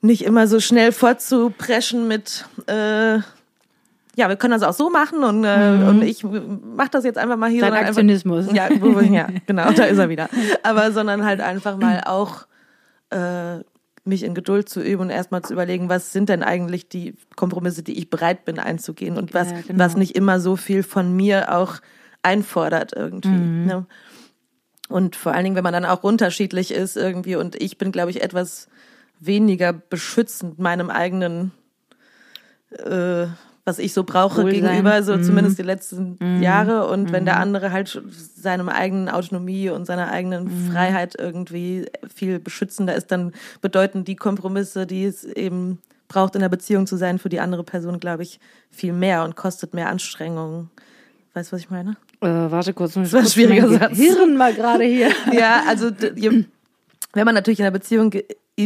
nicht 0.00 0.24
immer 0.24 0.48
so 0.48 0.58
schnell 0.58 0.90
vorzupreschen 0.90 2.08
mit, 2.08 2.44
äh, 2.66 3.20
ja, 4.16 4.28
wir 4.28 4.36
können 4.36 4.52
das 4.52 4.62
auch 4.62 4.74
so 4.74 4.90
machen 4.90 5.24
und, 5.24 5.44
äh, 5.44 5.84
und 5.88 6.02
ich 6.02 6.22
mach 6.24 6.88
das 6.88 7.04
jetzt 7.04 7.18
einfach 7.18 7.36
mal 7.36 7.50
hier. 7.50 7.62
Sondern 7.62 7.84
Aktionismus. 7.84 8.48
Einfach, 8.48 8.56
ja, 8.56 8.80
wo, 8.80 9.00
ja, 9.00 9.28
genau, 9.46 9.72
da 9.72 9.84
ist 9.84 9.98
er 9.98 10.08
wieder. 10.08 10.28
Aber 10.62 10.92
sondern 10.92 11.24
halt 11.24 11.40
einfach 11.40 11.78
mal 11.78 12.02
auch 12.04 12.46
äh, 13.10 13.60
mich 14.04 14.22
in 14.24 14.34
Geduld 14.34 14.68
zu 14.68 14.82
üben 14.82 15.02
und 15.02 15.10
erstmal 15.10 15.42
zu 15.42 15.52
überlegen, 15.52 15.88
was 15.88 16.12
sind 16.12 16.28
denn 16.28 16.42
eigentlich 16.42 16.88
die 16.88 17.14
Kompromisse, 17.36 17.82
die 17.82 17.98
ich 17.98 18.10
bereit 18.10 18.44
bin 18.44 18.58
einzugehen 18.58 19.16
und 19.16 19.32
was, 19.32 19.50
Ja, 19.50 19.60
genau. 19.66 19.78
was 19.84 19.96
nicht 19.96 20.16
immer 20.16 20.40
so 20.40 20.56
viel 20.56 20.82
von 20.82 21.14
mir 21.14 21.54
auch 21.56 21.76
einfordert 22.22 22.92
irgendwie. 22.94 23.28
Mhm. 23.28 23.66
Ne? 23.66 23.86
Und 24.88 25.16
vor 25.16 25.32
allen 25.32 25.44
Dingen, 25.44 25.56
wenn 25.56 25.64
man 25.64 25.72
dann 25.72 25.84
auch 25.84 26.02
unterschiedlich 26.02 26.72
ist 26.72 26.96
irgendwie 26.96 27.36
und 27.36 27.60
ich 27.60 27.78
bin, 27.78 27.92
glaube 27.92 28.10
ich, 28.10 28.22
etwas 28.22 28.68
weniger 29.20 29.72
beschützend 29.72 30.58
meinem 30.58 30.90
eigenen, 30.90 31.52
äh, 32.70 33.26
was 33.64 33.78
ich 33.78 33.92
so 33.92 34.02
brauche 34.04 34.42
Wohlsein. 34.42 34.62
gegenüber, 34.62 35.02
so 35.04 35.16
Mhm. 35.16 35.22
zumindest 35.22 35.58
die 35.58 35.62
letzten 35.62 36.42
Jahre. 36.42 36.88
Und 36.88 37.12
wenn 37.12 37.24
der 37.24 37.38
andere 37.38 37.70
halt 37.70 38.02
seinem 38.36 38.68
eigenen 38.68 39.08
Autonomie 39.08 39.70
und 39.70 39.86
seiner 39.86 40.10
eigenen 40.10 40.44
Mhm. 40.44 40.72
Freiheit 40.72 41.14
irgendwie 41.18 41.86
viel 42.12 42.38
beschützender 42.40 42.94
ist, 42.94 43.12
dann 43.12 43.32
bedeuten 43.60 44.04
die 44.04 44.16
Kompromisse, 44.16 44.86
die 44.86 45.04
es 45.04 45.22
eben 45.24 45.78
braucht, 46.08 46.34
in 46.34 46.40
der 46.40 46.48
Beziehung 46.48 46.86
zu 46.86 46.96
sein, 46.96 47.18
für 47.18 47.28
die 47.28 47.40
andere 47.40 47.62
Person, 47.64 48.00
glaube 48.00 48.24
ich, 48.24 48.40
viel 48.70 48.92
mehr 48.92 49.22
und 49.24 49.36
kostet 49.36 49.74
mehr 49.74 49.88
Anstrengung. 49.88 50.68
Weißt 51.34 51.50
du, 51.52 51.54
was 51.56 51.62
ich 51.62 51.70
meine? 51.70 51.96
Äh, 52.20 52.26
warte 52.28 52.74
kurz. 52.74 52.94
Das 52.94 53.12
war 53.12 53.20
ein 53.20 53.26
schwieriger 53.26 53.68
Satz. 53.68 53.96
Hirn 53.96 54.36
mal 54.36 54.52
gerade 54.54 54.84
hier. 54.84 55.08
Ja, 55.32 55.62
also 55.68 55.88
je, 56.16 56.44
wenn 57.14 57.24
man 57.24 57.34
natürlich 57.34 57.60
in 57.60 57.64
einer 57.64 57.72
Beziehung 57.72 58.12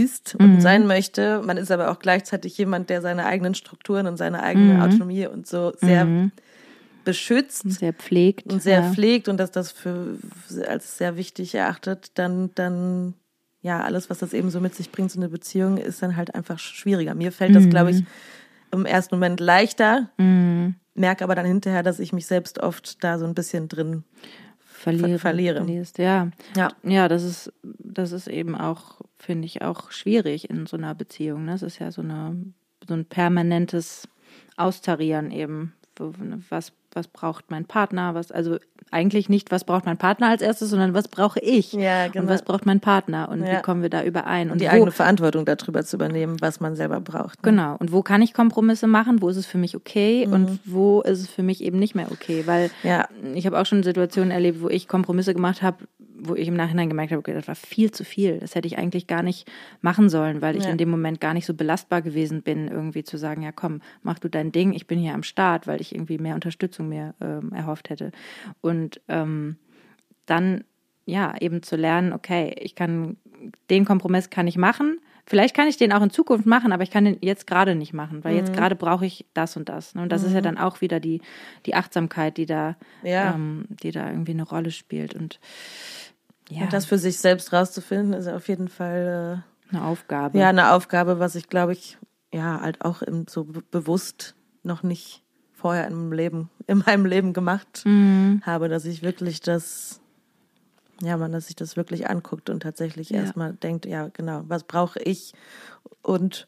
ist 0.02 0.34
und 0.36 0.60
sein 0.60 0.86
möchte, 0.86 1.42
man 1.44 1.56
ist 1.56 1.70
aber 1.70 1.90
auch 1.90 1.98
gleichzeitig 1.98 2.56
jemand, 2.58 2.90
der 2.90 3.02
seine 3.02 3.26
eigenen 3.26 3.54
Strukturen 3.54 4.06
und 4.06 4.16
seine 4.16 4.42
eigene 4.42 4.82
Autonomie 4.82 5.26
und 5.26 5.46
so 5.46 5.72
sehr 5.80 6.30
beschützt 7.04 7.70
Sehr 7.70 7.92
pflegt. 7.92 8.52
und 8.52 8.60
sehr 8.62 8.80
ja. 8.80 8.92
pflegt 8.92 9.28
und 9.28 9.38
dass 9.38 9.52
das 9.52 9.70
für 9.70 10.18
als 10.68 10.98
sehr 10.98 11.16
wichtig 11.16 11.54
erachtet, 11.54 12.10
dann 12.14 12.50
dann 12.56 13.14
ja 13.62 13.80
alles, 13.80 14.10
was 14.10 14.18
das 14.18 14.32
eben 14.32 14.50
so 14.50 14.60
mit 14.60 14.74
sich 14.74 14.90
bringt, 14.90 15.12
so 15.12 15.20
eine 15.20 15.28
Beziehung, 15.28 15.78
ist 15.78 16.02
dann 16.02 16.16
halt 16.16 16.34
einfach 16.34 16.58
schwieriger. 16.58 17.14
Mir 17.14 17.32
fällt 17.32 17.54
das, 17.54 17.68
glaube 17.68 17.90
ich, 17.90 18.02
im 18.72 18.86
ersten 18.86 19.14
Moment 19.14 19.40
leichter, 19.40 20.10
merke 20.94 21.24
aber 21.24 21.34
dann 21.34 21.46
hinterher, 21.46 21.82
dass 21.82 22.00
ich 22.00 22.12
mich 22.12 22.26
selbst 22.26 22.58
oft 22.58 23.02
da 23.04 23.18
so 23.18 23.24
ein 23.24 23.34
bisschen 23.34 23.68
drin 23.68 24.02
verliere. 24.76 25.18
verliere. 25.18 25.56
Verlierst, 25.56 25.98
ja. 25.98 26.30
Ja. 26.56 26.68
Ja, 26.82 27.08
das 27.08 27.22
ist, 27.22 27.52
das 27.62 28.12
ist 28.12 28.28
eben 28.28 28.54
auch, 28.54 29.00
finde 29.18 29.46
ich, 29.46 29.62
auch 29.62 29.90
schwierig 29.90 30.50
in 30.50 30.66
so 30.66 30.76
einer 30.76 30.94
Beziehung. 30.94 31.44
Ne? 31.46 31.54
Es 31.54 31.62
ist 31.62 31.78
ja 31.78 31.90
so, 31.90 32.02
eine, 32.02 32.36
so 32.86 32.94
ein 32.94 33.04
permanentes 33.04 34.08
Austarieren 34.56 35.30
eben. 35.30 35.72
Was, 36.50 36.72
was 36.96 37.06
braucht 37.08 37.50
mein 37.50 37.64
Partner? 37.66 38.14
Was, 38.14 38.32
also 38.32 38.56
eigentlich 38.90 39.28
nicht, 39.28 39.50
was 39.50 39.64
braucht 39.64 39.84
mein 39.84 39.98
Partner 39.98 40.28
als 40.28 40.42
erstes, 40.42 40.70
sondern 40.70 40.94
was 40.94 41.08
brauche 41.08 41.38
ich? 41.40 41.72
Ja, 41.72 42.06
Und 42.06 42.12
genau. 42.12 42.28
was 42.28 42.42
braucht 42.42 42.66
mein 42.66 42.80
Partner? 42.80 43.28
Und 43.28 43.44
Ja. 43.44 43.58
wie 43.58 43.62
kommen 43.62 43.82
wir 43.82 43.90
da 43.90 44.02
überein? 44.02 44.50
und 44.50 44.60
die 44.60 44.66
wo, 44.66 44.70
eigene 44.70 44.90
Verantwortung 44.92 45.44
darüber 45.44 45.84
zu 45.84 45.96
übernehmen, 45.96 46.36
was 46.40 46.60
man 46.60 46.74
selber 46.76 47.00
braucht. 47.00 47.44
ne? 47.44 47.50
Genau. 47.50 47.76
Und 47.78 47.92
wo 47.92 48.02
kann 48.02 48.22
ich 48.22 48.32
Kompromisse 48.32 48.86
machen? 48.86 49.20
Wo 49.22 49.28
ist 49.28 49.36
es 49.36 49.46
für 49.46 49.58
mich 49.58 49.76
okay? 49.76 50.26
Und 50.30 50.58
wo 50.64 51.02
ist 51.02 51.20
es 51.20 51.28
für 51.28 51.42
mich 51.42 51.62
eben 51.62 51.78
nicht 51.78 51.94
mehr 51.94 52.10
okay? 52.10 52.44
Weil 52.46 52.70
Ja. 52.82 53.06
ich 53.34 53.44
habe 53.46 53.60
auch 53.60 53.66
schon 53.66 53.82
Situationen 53.82 54.30
erlebt, 54.30 54.62
wo 54.62 54.68
ich 54.68 54.88
Kompromisse 54.88 55.34
gemacht 55.34 55.62
habe, 55.62 55.78
wo 56.18 56.34
ich 56.34 56.48
im 56.48 56.54
Nachhinein 56.54 56.88
gemerkt 56.88 57.12
habe, 57.12 57.20
okay, 57.20 57.34
das 57.34 57.48
war 57.48 57.54
viel 57.54 57.90
zu 57.90 58.04
viel. 58.04 58.38
Das 58.38 58.54
hätte 58.54 58.66
ich 58.66 58.78
eigentlich 58.78 59.06
gar 59.06 59.22
nicht 59.22 59.50
machen 59.80 60.08
sollen, 60.08 60.42
weil 60.42 60.56
ich 60.56 60.64
ja. 60.64 60.70
in 60.70 60.78
dem 60.78 60.90
Moment 60.90 61.20
gar 61.20 61.34
nicht 61.34 61.46
so 61.46 61.54
belastbar 61.54 62.02
gewesen 62.02 62.42
bin, 62.42 62.68
irgendwie 62.68 63.04
zu 63.04 63.16
sagen, 63.16 63.42
ja 63.42 63.52
komm, 63.52 63.82
mach 64.02 64.18
du 64.18 64.28
dein 64.28 64.52
Ding, 64.52 64.72
ich 64.72 64.86
bin 64.86 64.98
hier 64.98 65.14
am 65.14 65.22
Start, 65.22 65.66
weil 65.66 65.80
ich 65.80 65.94
irgendwie 65.94 66.18
mehr 66.18 66.34
Unterstützung 66.34 66.88
mehr 66.88 67.14
ähm, 67.20 67.52
erhofft 67.52 67.90
hätte. 67.90 68.12
Und 68.60 69.00
ähm, 69.08 69.56
dann 70.26 70.64
ja 71.04 71.34
eben 71.40 71.62
zu 71.62 71.76
lernen, 71.76 72.12
okay, 72.12 72.54
ich 72.58 72.74
kann 72.74 73.16
den 73.70 73.84
Kompromiss 73.84 74.30
kann 74.30 74.46
ich 74.46 74.56
machen. 74.56 74.98
Vielleicht 75.28 75.56
kann 75.56 75.66
ich 75.66 75.76
den 75.76 75.92
auch 75.92 76.02
in 76.02 76.10
Zukunft 76.10 76.46
machen, 76.46 76.72
aber 76.72 76.84
ich 76.84 76.90
kann 76.90 77.04
den 77.04 77.18
jetzt 77.20 77.48
gerade 77.48 77.74
nicht 77.74 77.92
machen, 77.92 78.22
weil 78.22 78.32
mhm. 78.32 78.38
jetzt 78.38 78.52
gerade 78.52 78.76
brauche 78.76 79.06
ich 79.06 79.26
das 79.34 79.56
und 79.56 79.68
das. 79.68 79.94
Ne? 79.94 80.02
Und 80.02 80.12
das 80.12 80.22
mhm. 80.22 80.28
ist 80.28 80.34
ja 80.34 80.40
mhm. 80.40 80.44
dann 80.44 80.58
auch 80.58 80.80
wieder 80.80 81.00
die, 81.00 81.20
die 81.66 81.74
Achtsamkeit, 81.74 82.36
die 82.36 82.46
da, 82.46 82.76
ja. 83.02 83.34
ähm, 83.34 83.66
die 83.68 83.90
da 83.90 84.08
irgendwie 84.08 84.32
eine 84.32 84.44
Rolle 84.44 84.70
spielt. 84.70 85.14
Und 85.14 85.40
ja. 86.48 86.62
Und 86.62 86.72
das 86.72 86.86
für 86.86 86.98
sich 86.98 87.18
selbst 87.18 87.52
rauszufinden, 87.52 88.12
ist 88.12 88.28
auf 88.28 88.48
jeden 88.48 88.68
Fall 88.68 89.44
äh, 89.70 89.74
eine 89.74 89.84
Aufgabe. 89.84 90.38
Ja, 90.38 90.48
eine 90.48 90.72
Aufgabe, 90.72 91.18
was 91.18 91.34
ich 91.34 91.48
glaube 91.48 91.72
ich, 91.72 91.98
ja, 92.32 92.60
halt 92.60 92.82
auch 92.82 93.02
im, 93.02 93.26
so 93.28 93.44
bewusst 93.44 94.34
noch 94.62 94.82
nicht 94.82 95.22
vorher 95.52 95.86
in 95.86 95.94
meinem 95.94 96.12
Leben, 96.12 96.50
in 96.66 96.78
meinem 96.78 97.06
Leben 97.06 97.32
gemacht 97.32 97.82
mhm. 97.84 98.42
habe, 98.44 98.68
dass 98.68 98.84
ich 98.84 99.02
wirklich 99.02 99.40
das, 99.40 100.00
ja, 101.00 101.16
man, 101.16 101.32
dass 101.32 101.46
sich 101.46 101.56
das 101.56 101.76
wirklich 101.76 102.08
anguckt 102.08 102.50
und 102.50 102.62
tatsächlich 102.62 103.10
ja. 103.10 103.20
erstmal 103.20 103.54
denkt, 103.54 103.86
ja, 103.86 104.08
genau, 104.08 104.42
was 104.46 104.64
brauche 104.64 105.00
ich 105.00 105.32
und 106.02 106.46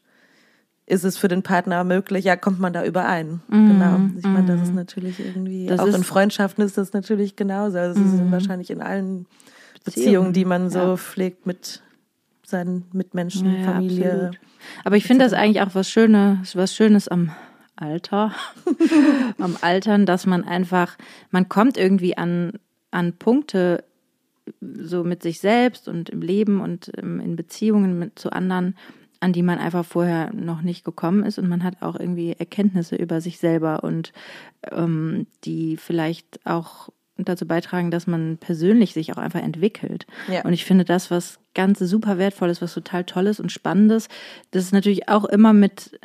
ist 0.85 1.03
es 1.03 1.17
für 1.17 1.27
den 1.27 1.43
Partner 1.43 1.83
möglich? 1.83 2.25
Ja, 2.25 2.35
kommt 2.35 2.59
man 2.59 2.73
da 2.73 2.83
überein? 2.83 3.41
Mhm. 3.47 3.67
Genau. 3.67 3.99
Ich 4.17 4.25
meine, 4.25 4.47
das 4.47 4.61
ist 4.61 4.69
mhm. 4.69 4.75
natürlich 4.75 5.19
irgendwie, 5.19 5.67
das 5.67 5.79
auch 5.79 5.85
in 5.85 6.03
Freundschaften 6.03 6.63
ist 6.63 6.79
das 6.79 6.93
natürlich 6.93 7.35
genauso. 7.35 7.77
Also, 7.77 8.01
das 8.01 8.13
ist 8.13 8.19
mhm. 8.19 8.31
wahrscheinlich 8.31 8.71
in 8.71 8.81
allen 8.81 9.27
Beziehungen, 9.83 10.33
die 10.33 10.45
man 10.45 10.69
so 10.69 10.79
ja. 10.79 10.97
pflegt 10.97 11.45
mit 11.45 11.81
seinen 12.45 12.85
Mitmenschen, 12.93 13.59
ja, 13.59 13.73
Familie. 13.73 14.11
Absolut. 14.11 14.39
Aber 14.83 14.97
ich 14.97 15.05
finde 15.05 15.25
das 15.25 15.33
eigentlich 15.33 15.61
auch 15.61 15.75
was 15.75 15.89
Schönes, 15.89 16.55
was 16.55 16.75
Schönes 16.75 17.07
am 17.07 17.31
Alter, 17.75 18.33
am 19.39 19.57
Altern, 19.61 20.05
dass 20.05 20.25
man 20.25 20.43
einfach, 20.43 20.97
man 21.31 21.47
kommt 21.47 21.77
irgendwie 21.77 22.17
an, 22.17 22.53
an 22.91 23.13
Punkte 23.13 23.83
so 24.61 25.03
mit 25.03 25.23
sich 25.23 25.39
selbst 25.39 25.87
und 25.87 26.09
im 26.09 26.21
Leben 26.21 26.59
und 26.59 26.91
ähm, 26.97 27.19
in 27.19 27.35
Beziehungen 27.35 27.99
mit 27.99 28.17
zu 28.17 28.31
anderen, 28.31 28.75
an 29.19 29.33
die 29.33 29.43
man 29.43 29.59
einfach 29.59 29.85
vorher 29.85 30.33
noch 30.33 30.61
nicht 30.61 30.83
gekommen 30.83 31.23
ist 31.23 31.37
und 31.37 31.47
man 31.47 31.63
hat 31.63 31.81
auch 31.81 31.99
irgendwie 31.99 32.33
Erkenntnisse 32.37 32.95
über 32.95 33.21
sich 33.21 33.37
selber 33.37 33.83
und 33.83 34.11
ähm, 34.71 35.27
die 35.43 35.77
vielleicht 35.77 36.45
auch 36.45 36.89
dazu 37.27 37.47
beitragen, 37.47 37.91
dass 37.91 38.07
man 38.07 38.37
persönlich 38.37 38.93
sich 38.93 39.11
auch 39.13 39.17
einfach 39.17 39.41
entwickelt. 39.41 40.05
Ja. 40.31 40.43
Und 40.43 40.53
ich 40.53 40.65
finde 40.65 40.85
das, 40.85 41.11
was 41.11 41.39
ganz 41.53 41.79
super 41.79 42.17
wertvolles, 42.17 42.61
was 42.61 42.73
total 42.73 43.03
tolles 43.03 43.39
und 43.39 43.51
spannendes, 43.51 44.07
das 44.51 44.63
ist 44.63 44.73
natürlich 44.73 45.09
auch 45.09 45.25
immer 45.25 45.53
mit, 45.53 45.99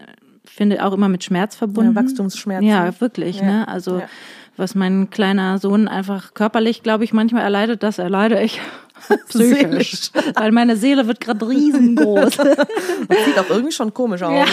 finde 0.45 0.85
auch 0.85 0.93
immer 0.93 1.09
mit 1.09 1.25
Schmerz 1.25 1.57
verbunden. 1.57 1.95
Ja, 1.95 2.03
Wachstumsschmerz. 2.03 2.65
Ja, 2.65 3.01
wirklich. 3.01 3.41
Ja. 3.41 3.45
Ne? 3.45 3.69
Also 3.69 4.01
ja. 4.01 4.09
was 4.57 4.75
mein 4.75 5.11
kleiner 5.11 5.59
Sohn 5.59 5.89
einfach 5.89 6.35
körperlich, 6.35 6.83
glaube 6.83 7.05
ich, 7.05 7.12
manchmal 7.12 7.43
erleidet, 7.43 7.83
das 7.83 7.99
erleide 7.99 8.43
ich 8.43 8.61
psychisch. 9.29 10.11
Weil 10.35 10.53
meine 10.53 10.77
Seele 10.77 11.07
wird 11.07 11.21
gerade 11.21 11.49
riesengroß. 11.49 12.37
Das 12.37 13.25
sieht 13.25 13.39
auch 13.39 13.51
irgendwie 13.51 13.73
schon 13.73 13.93
komisch 13.93 14.23
aus. 14.23 14.49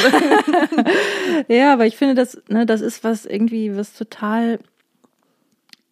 Ja, 1.48 1.56
ja 1.56 1.74
aber 1.74 1.86
ich 1.86 1.98
finde, 1.98 2.16
das, 2.16 2.42
ne, 2.50 2.66
das 2.66 2.82
ist 2.82 3.04
was 3.04 3.26
irgendwie, 3.26 3.76
was 3.76 3.94
total 3.94 4.60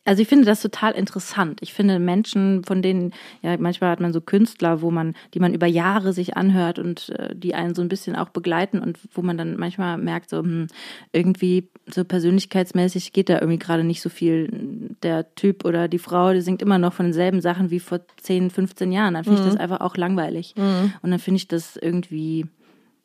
also 0.10 0.24
ich 0.24 0.28
finde 0.28 0.46
das 0.46 0.60
total 0.60 0.94
interessant. 0.94 1.60
Ich 1.62 1.72
finde 1.72 2.00
Menschen, 2.00 2.64
von 2.64 2.82
denen, 2.82 3.14
ja, 3.44 3.56
manchmal 3.60 3.92
hat 3.92 4.00
man 4.00 4.12
so 4.12 4.22
Künstler, 4.22 4.82
wo 4.82 4.90
man, 4.90 5.14
die 5.36 5.40
man 5.40 5.54
über 5.54 5.68
Jahre 5.68 6.14
sich 6.14 6.36
anhört 6.36 6.80
und 6.80 7.10
äh, 7.10 7.36
die 7.36 7.54
einen 7.54 7.76
so 7.76 7.84
ein 7.84 7.90
bisschen 7.90 8.16
auch 8.16 8.30
begleiten 8.30 8.80
und 8.80 8.98
wo 9.14 9.22
man 9.22 9.38
dann 9.38 9.56
manchmal 9.56 10.00
merkt, 10.00 10.32
so 10.32 10.40
hm, 10.40 10.66
irgendwie 11.14 11.70
so 11.86 12.04
persönlichkeitsmäßig 12.04 13.14
geht 13.14 13.30
da 13.30 13.36
irgendwie 13.36 13.60
gerade 13.60 13.84
nicht 13.84 14.02
so 14.02 14.10
viel. 14.10 14.96
Der 15.04 15.36
Typ 15.36 15.64
oder 15.64 15.88
die 15.88 16.00
Frau, 16.00 16.34
die 16.34 16.42
singt 16.42 16.64
immer 16.64 16.80
noch 16.80 16.94
von 16.94 17.06
denselben 17.06 17.40
Sachen 17.40 17.70
wie 17.70 17.80
vor 17.80 18.00
10, 18.18 18.50
15 18.50 18.92
Jahren. 18.92 19.14
Dann 19.14 19.26
finde 19.26 19.42
mhm. 19.42 19.46
ich 19.46 19.54
das 19.54 19.62
einfach 19.62 19.82
auch 19.82 19.96
langweilig. 19.96 20.56
Mhm. 20.58 20.92
Und 21.04 21.12
dann 21.12 21.20
finde 21.20 21.38
ich 21.38 21.48
das 21.48 21.78
irgendwie 21.78 22.48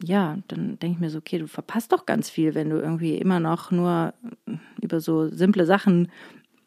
ja, 0.03 0.39
dann 0.49 0.79
denke 0.81 0.97
ich 0.97 1.01
mir 1.01 1.11
so, 1.11 1.19
okay, 1.19 1.39
du 1.39 1.47
verpasst 1.47 1.93
doch 1.93 2.05
ganz 2.05 2.29
viel, 2.29 2.55
wenn 2.55 2.71
du 2.71 2.77
irgendwie 2.77 3.17
immer 3.17 3.41
noch 3.41 3.71
nur 3.71 4.13
über 4.81 5.01
so 5.01 5.29
simple 5.29 5.67
Sachen 5.67 6.09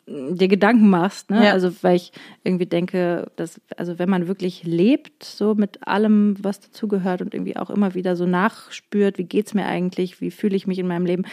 dir 0.08 0.47
Gedanken 0.47 0.89
machst, 0.89 1.30
ne? 1.30 1.45
Ja. 1.45 1.51
Also 1.51 1.72
weil 1.82 1.97
ich 1.97 2.14
irgendwie 2.43 2.66
denke, 2.66 3.30
dass 3.36 3.60
also 3.76 3.99
wenn 3.99 4.10
man 4.10 4.28
wirklich 4.28 4.64
lebt, 4.64 5.24
so 5.24 5.53
mit 5.53 5.86
allem, 5.86 6.36
was 6.41 6.62
dazugehört 6.62 7.22
und 7.22 7.34
irgendwie 7.34 7.58
auch 7.58 7.70
immer 7.70 7.93
wieder 7.93 8.16
so 8.16 8.26
nachspürt, 8.26 9.18
wie 9.18 9.26
geht's 9.26 9.53
mir 9.53 9.66
eigentlich, 9.66 10.22
wie 10.22 10.32
fühle 10.32 10.55
ich 10.55 10.66
mich 10.66 10.80
in 10.80 10.88
meinem 10.88 11.05
Leben, 11.05 11.26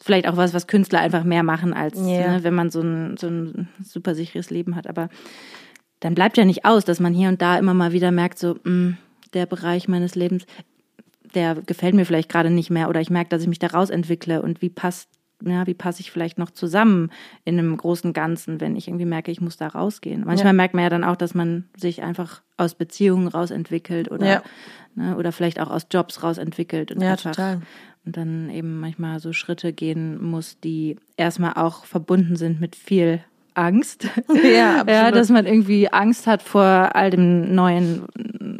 vielleicht 0.00 0.26
auch 0.28 0.36
was, 0.36 0.52
was 0.52 0.66
Künstler 0.66 1.00
einfach 1.00 1.24
mehr 1.24 1.44
machen 1.44 1.72
als 1.72 1.98
ja. 1.98 2.32
ne, 2.32 2.38
wenn 2.42 2.54
man 2.54 2.70
so 2.70 2.80
ein 2.80 3.16
so 3.16 3.28
ein 3.28 3.68
super 3.84 4.14
sicheres 4.14 4.50
Leben 4.50 4.74
hat. 4.74 4.88
Aber 4.88 5.08
dann 6.00 6.14
bleibt 6.14 6.36
ja 6.36 6.44
nicht 6.44 6.64
aus, 6.64 6.84
dass 6.84 7.00
man 7.00 7.14
hier 7.14 7.28
und 7.28 7.40
da 7.40 7.56
immer 7.56 7.74
mal 7.74 7.92
wieder 7.92 8.10
merkt, 8.10 8.38
so 8.38 8.54
mh, 8.54 8.60
hm, 8.64 8.96
der 9.34 9.46
Bereich 9.46 9.86
meines 9.88 10.14
Lebens, 10.14 10.44
der 11.34 11.54
gefällt 11.54 11.94
mir 11.94 12.06
vielleicht 12.06 12.30
gerade 12.30 12.50
nicht 12.50 12.70
mehr 12.70 12.88
oder 12.88 13.00
ich 13.00 13.10
merke, 13.10 13.30
dass 13.30 13.42
ich 13.42 13.48
mich 13.48 13.58
da 13.58 13.68
rausentwickle 13.68 14.42
und 14.42 14.62
wie 14.62 14.70
passt 14.70 15.08
ja, 15.44 15.66
wie 15.66 15.74
passe 15.74 16.00
ich 16.00 16.10
vielleicht 16.10 16.38
noch 16.38 16.50
zusammen 16.50 17.10
in 17.44 17.58
einem 17.58 17.76
großen 17.76 18.12
Ganzen, 18.12 18.60
wenn 18.60 18.76
ich 18.76 18.88
irgendwie 18.88 19.04
merke, 19.04 19.30
ich 19.30 19.40
muss 19.40 19.56
da 19.56 19.68
rausgehen. 19.68 20.24
Manchmal 20.24 20.52
ja. 20.52 20.56
merkt 20.56 20.74
man 20.74 20.82
ja 20.82 20.90
dann 20.90 21.04
auch, 21.04 21.16
dass 21.16 21.34
man 21.34 21.68
sich 21.76 22.02
einfach 22.02 22.42
aus 22.56 22.74
Beziehungen 22.74 23.28
rausentwickelt 23.28 24.10
oder, 24.10 24.26
ja. 24.26 24.42
ne, 24.94 25.16
oder 25.16 25.32
vielleicht 25.32 25.60
auch 25.60 25.70
aus 25.70 25.86
Jobs 25.90 26.22
rausentwickelt 26.22 26.92
und 26.92 27.02
ja, 27.02 27.12
einfach 27.12 27.32
total. 27.32 27.60
und 28.04 28.16
dann 28.16 28.50
eben 28.50 28.80
manchmal 28.80 29.20
so 29.20 29.32
Schritte 29.32 29.72
gehen 29.72 30.22
muss, 30.22 30.58
die 30.58 30.96
erstmal 31.16 31.54
auch 31.54 31.84
verbunden 31.84 32.36
sind 32.36 32.60
mit 32.60 32.74
viel 32.74 33.20
Angst. 33.54 34.08
Ja, 34.42 34.84
ja, 34.88 35.10
dass 35.10 35.30
man 35.30 35.46
irgendwie 35.46 35.92
Angst 35.92 36.26
hat 36.26 36.42
vor 36.42 36.90
all 36.94 37.10
dem 37.10 37.54
Neuen, 37.54 38.04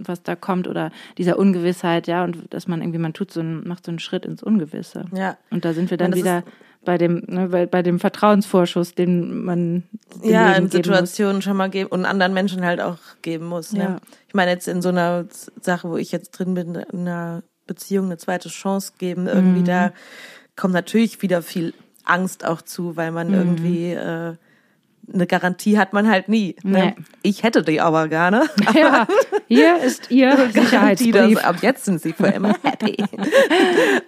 was 0.05 0.23
da 0.23 0.35
kommt 0.37 0.67
oder 0.69 0.91
dieser 1.19 1.39
Ungewissheit, 1.39 2.07
ja, 2.07 2.25
und 2.25 2.53
dass 2.53 2.69
man 2.69 2.83
irgendwie, 2.83 2.99
man 2.99 3.13
tut 3.13 3.33
so 3.33 3.41
einen, 3.41 3.67
macht 3.67 3.85
so 3.85 3.91
einen 3.91 3.99
Schritt 3.99 4.25
ins 4.25 4.43
Ungewisse. 4.43 5.05
Ja. 5.15 5.37
Und 5.51 5.65
da 5.65 5.73
sind 5.73 5.91
wir 5.91 5.97
dann 5.97 6.15
wieder 6.15 6.43
bei 6.89 6.97
dem, 6.97 7.23
ne, 7.27 7.49
bei, 7.49 7.67
bei 7.67 7.83
dem 7.83 8.01
Vertrauensvorschuss, 8.01 8.95
den 8.95 9.45
man 9.45 9.83
ja 10.23 10.55
in 10.55 10.71
Situationen 10.71 11.43
schon 11.43 11.55
mal 11.55 11.69
geben 11.69 11.91
und 11.91 12.07
anderen 12.07 12.33
Menschen 12.33 12.65
halt 12.65 12.81
auch 12.81 12.97
geben 13.21 13.45
muss. 13.45 13.75
Ne? 13.75 13.81
Ja. 13.81 13.97
Ich 14.27 14.33
meine 14.33 14.53
jetzt 14.53 14.69
in 14.69 14.81
so 14.81 14.89
einer 14.89 15.27
Sache, 15.61 15.91
wo 15.91 15.99
ich 15.99 16.13
jetzt 16.13 16.31
drin 16.31 16.55
bin, 16.55 16.77
in 16.77 17.01
einer 17.01 17.43
Beziehung 17.67 18.07
eine 18.07 18.17
zweite 18.17 18.49
Chance 18.49 18.95
geben, 18.97 19.27
irgendwie 19.27 19.61
mhm. 19.61 19.65
da 19.67 19.93
kommt 20.57 20.73
natürlich 20.73 21.21
wieder 21.21 21.43
viel 21.43 21.75
Angst 22.05 22.47
auch 22.47 22.63
zu, 22.63 22.97
weil 22.97 23.11
man 23.11 23.29
mhm. 23.29 23.35
irgendwie 23.35 23.93
äh, 23.93 24.37
eine 25.13 25.27
Garantie 25.27 25.79
hat 25.79 25.93
man 25.93 26.09
halt 26.09 26.29
nie. 26.29 26.57
Ne? 26.63 26.95
Nee. 26.97 27.05
Ich 27.23 27.43
hätte 27.43 27.63
die 27.63 27.81
aber 27.81 28.09
gerne. 28.09 28.43
Ja, 28.75 29.07
hier 29.49 29.79
ist 29.79 30.11
ihr 30.11 30.51
Sicherheitsbrief. 30.53 31.35
Das, 31.35 31.45
ab 31.45 31.57
jetzt 31.63 31.87
sind 31.87 32.01
sie 32.01 32.13
für 32.13 32.27
immer 32.27 32.55
happy. 32.63 32.97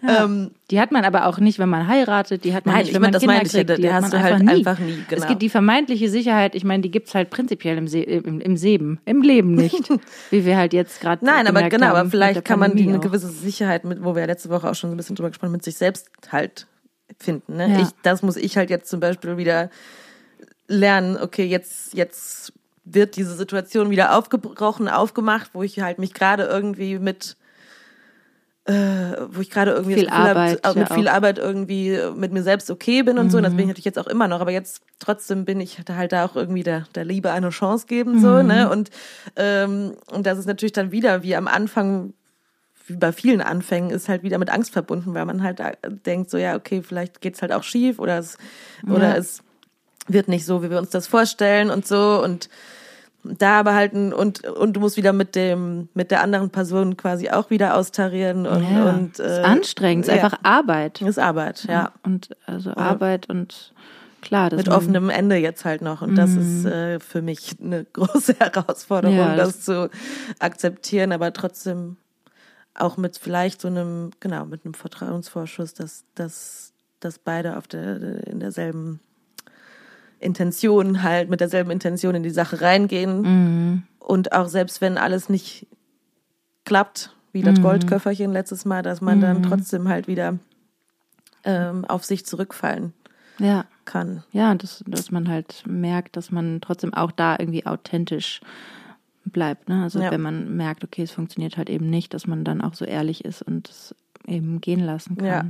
Ja. 0.03 0.25
Ähm, 0.25 0.53
die 0.71 0.81
hat 0.81 0.93
man 0.93 1.05
aber 1.05 1.27
auch 1.27 1.39
nicht, 1.39 1.59
wenn 1.59 1.69
man 1.69 1.87
heiratet. 1.87 2.45
Die 2.45 2.55
hat 2.55 2.65
man 2.65 2.75
Nein, 2.75 2.85
nicht, 2.85 2.95
wenn 2.95 3.03
man 3.03 3.13
das 3.13 3.21
Kinder 3.21 3.41
kriegt. 3.41 3.71
Die, 3.71 3.83
die 3.83 3.93
hast 3.93 4.13
du 4.13 4.21
halt 4.21 4.43
nie. 4.43 4.49
einfach 4.49 4.79
nie. 4.79 5.05
Genau. 5.09 5.23
Es 5.23 5.29
gibt 5.29 5.43
die 5.43 5.49
vermeintliche 5.49 6.09
Sicherheit. 6.09 6.55
Ich 6.55 6.65
meine, 6.65 6.83
die 6.83 6.91
gibt's 6.91 7.15
halt 7.15 7.31
prinzipiell 7.31 7.77
im, 7.77 7.89
Se 7.89 8.01
im, 8.01 8.41
im 8.41 8.57
Seben, 8.57 9.01
im 9.05 9.23
Leben 9.23 9.55
nicht, 9.55 9.91
wie 10.31 10.45
wir 10.45 10.57
halt 10.57 10.73
jetzt 10.73 11.01
gerade. 11.01 11.25
Nein, 11.25 11.47
aber 11.47 11.69
genau, 11.69 11.89
haben, 11.89 11.97
aber 11.97 12.11
vielleicht 12.11 12.45
kann 12.45 12.59
man 12.59 12.77
die 12.77 12.89
eine 12.89 13.01
gewisse 13.01 13.29
Sicherheit 13.29 13.85
mit, 13.85 14.03
wo 14.03 14.15
wir 14.15 14.21
ja 14.21 14.27
letzte 14.27 14.49
Woche 14.51 14.71
auch 14.71 14.75
schon 14.75 14.91
so 14.91 14.95
ein 14.95 14.97
bisschen 14.97 15.17
drüber 15.17 15.29
gesprochen, 15.31 15.53
mit 15.53 15.65
sich 15.65 15.77
selbst 15.77 16.11
halt 16.31 16.67
finden. 17.19 17.57
Ne? 17.57 17.69
Ja. 17.69 17.81
Ich, 17.83 17.89
das 18.03 18.23
muss 18.23 18.37
ich 18.37 18.57
halt 18.57 18.71
jetzt 18.71 18.89
zum 18.89 19.01
Beispiel 19.01 19.37
wieder 19.37 19.71
lernen, 20.71 21.17
okay, 21.17 21.45
jetzt, 21.45 21.95
jetzt 21.95 22.53
wird 22.85 23.17
diese 23.17 23.35
Situation 23.35 23.91
wieder 23.91 24.17
aufgebrochen, 24.17 24.89
aufgemacht, 24.89 25.51
wo 25.53 25.63
ich 25.63 25.81
halt 25.81 25.99
mich 25.99 26.15
gerade 26.15 26.45
irgendwie 26.45 26.99
mit 26.99 27.37
äh, 28.67 29.17
wo 29.31 29.41
ich 29.41 29.51
gerade 29.51 29.73
irgendwie 29.73 29.95
viel 29.95 30.11
Arbeit, 30.11 30.61
hab, 30.63 30.77
mit 30.77 30.89
ja 30.89 30.95
viel 30.95 31.09
auch. 31.09 31.15
Arbeit 31.15 31.39
irgendwie 31.39 31.99
mit 32.15 32.33
mir 32.33 32.43
selbst 32.43 32.71
okay 32.71 33.03
bin 33.03 33.19
und 33.19 33.27
mhm. 33.27 33.31
so. 33.31 33.37
Und 33.39 33.45
das 33.45 33.53
bin 33.53 33.61
ich 33.61 33.69
natürlich 33.69 33.87
jetzt 33.87 33.99
auch 33.99 34.07
immer 34.07 34.29
noch. 34.29 34.41
Aber 34.41 34.53
jetzt 34.53 34.83
trotzdem 34.99 35.45
bin 35.45 35.61
ich 35.61 35.81
halt 35.89 36.13
da 36.13 36.25
auch 36.25 36.37
irgendwie 36.37 36.63
der, 36.63 36.85
der 36.95 37.05
Liebe 37.05 37.33
eine 37.33 37.49
Chance 37.51 37.87
geben, 37.87 38.17
mhm. 38.17 38.21
so, 38.21 38.43
ne? 38.43 38.71
Und, 38.71 38.91
ähm, 39.37 39.97
und 40.13 40.27
das 40.27 40.39
ist 40.39 40.47
natürlich 40.47 40.73
dann 40.73 40.93
wieder 40.93 41.23
wie 41.23 41.35
am 41.35 41.49
Anfang, 41.49 42.13
wie 42.87 42.97
bei 42.97 43.13
vielen 43.13 43.41
Anfängen, 43.41 43.91
ist 43.91 44.09
halt 44.09 44.23
wieder 44.23 44.39
mit 44.39 44.51
Angst 44.51 44.73
verbunden, 44.73 45.15
weil 45.15 45.25
man 45.25 45.43
halt 45.43 45.61
denkt, 46.07 46.31
so 46.31 46.37
ja, 46.37 46.55
okay, 46.55 46.83
vielleicht 46.83 47.21
geht's 47.23 47.41
halt 47.41 47.53
auch 47.53 47.63
schief 47.63 47.99
oder 47.99 48.19
es, 48.19 48.37
ja. 48.87 48.95
oder 48.95 49.17
es 49.17 49.43
wird 50.13 50.29
nicht 50.29 50.45
so, 50.47 50.63
wie 50.63 50.71
wir 50.71 50.79
uns 50.79 50.91
das 50.91 51.07
vorstellen 51.07 51.71
und 51.71 51.87
so 51.87 52.23
und 52.23 52.49
da 53.23 53.61
aber 53.61 53.75
halten 53.75 54.13
und 54.15 54.47
und 54.47 54.73
du 54.75 54.81
musst 54.81 54.97
wieder 54.97 55.13
mit 55.13 55.35
dem 55.35 55.89
mit 55.93 56.11
der 56.11 56.23
anderen 56.23 56.51
Person 56.51 56.97
quasi 56.97 57.29
auch 57.29 57.51
wieder 57.51 57.77
austarieren 57.77 58.47
und 58.47 58.63
ja, 58.63 58.91
und 58.95 59.19
äh, 59.21 59.41
ist 59.41 59.45
anstrengend, 59.45 60.07
ist 60.07 60.15
ja. 60.15 60.25
einfach 60.25 60.39
Arbeit. 60.43 61.03
Ist 61.03 61.19
Arbeit, 61.19 61.67
ja. 61.69 61.93
Und 62.03 62.31
also 62.47 62.75
Arbeit 62.77 63.29
und 63.29 63.75
Klar, 64.23 64.55
mit 64.55 64.69
offenem 64.69 65.09
Ende 65.09 65.37
jetzt 65.37 65.65
halt 65.65 65.81
noch. 65.81 66.03
Und 66.03 66.15
das 66.15 66.33
ist 66.33 66.67
äh, 66.67 67.01
für 67.01 67.23
mich 67.23 67.57
eine 67.63 67.85
große 67.93 68.37
Herausforderung, 68.39 69.17
Ja, 69.17 69.35
das, 69.35 69.57
das- 69.57 69.65
zu 69.65 69.91
akzeptieren, 70.39 71.13
aber 71.13 71.33
trotzdem 71.33 71.97
auch 72.75 72.97
mit 72.97 73.17
vielleicht 73.19 73.61
so 73.61 73.69
einem, 73.69 74.11
genau, 74.21 74.45
mit 74.45 74.65
einem 74.65 74.75
Vertrauensvorschuss, 74.75 75.75
dass, 75.75 76.05
dass, 76.15 76.73
dass 77.01 77.19
beide 77.19 77.57
auf 77.57 77.67
der, 77.67 78.27
in 78.27 78.41
derselben 78.41 79.01
Intention 80.21 81.03
halt, 81.03 81.29
mit 81.31 81.41
derselben 81.41 81.71
Intention 81.71 82.15
in 82.15 82.23
die 82.23 82.31
Sache 82.31 82.61
reingehen. 82.61 83.23
Mhm. 83.23 83.83
Und 83.99 84.33
auch 84.33 84.49
selbst 84.49 84.81
wenn 84.81 84.99
alles 84.99 85.29
nicht 85.29 85.67
klappt, 86.65 87.15
wie 87.33 87.43
das 87.43 87.61
Goldköfferchen 87.61 88.33
letztes 88.33 88.65
Mal, 88.65 88.83
dass 88.83 89.01
man 89.01 89.21
dann 89.21 89.43
trotzdem 89.43 89.89
halt 89.89 90.09
wieder 90.09 90.39
ähm, 91.45 91.85
auf 91.87 92.05
sich 92.05 92.27
zurückfallen 92.27 92.93
Ja. 93.39 93.65
kann. 93.85 94.25
Ja, 94.33 94.55
dass, 94.55 94.83
dass 94.87 95.11
man 95.11 95.29
halt 95.29 95.63
merkt, 95.67 96.17
dass 96.17 96.31
man 96.31 96.61
trotzdem 96.61 96.93
auch 96.93 97.13
da 97.13 97.37
irgendwie 97.39 97.65
authentisch 97.67 98.41
bleibt. 99.25 99.69
Ne? 99.69 99.83
Also 99.83 100.01
Ja. 100.01 100.11
wenn 100.11 100.21
man 100.21 100.57
merkt, 100.57 100.83
okay, 100.85 101.03
es 101.03 101.13
funktioniert 101.13 101.57
halt 101.57 101.71
eben 101.71 101.89
nicht, 101.89 102.13
dass 102.15 102.27
man 102.27 102.45
dann 102.45 102.61
auch 102.61 102.75
so 102.75 102.85
ehrlich 102.85 103.25
ist 103.25 103.43
und 103.43 103.69
es 103.71 103.95
eben 104.27 104.61
gehen 104.61 104.81
lassen 104.81 105.17
kann. 105.17 105.27
Ja. 105.27 105.45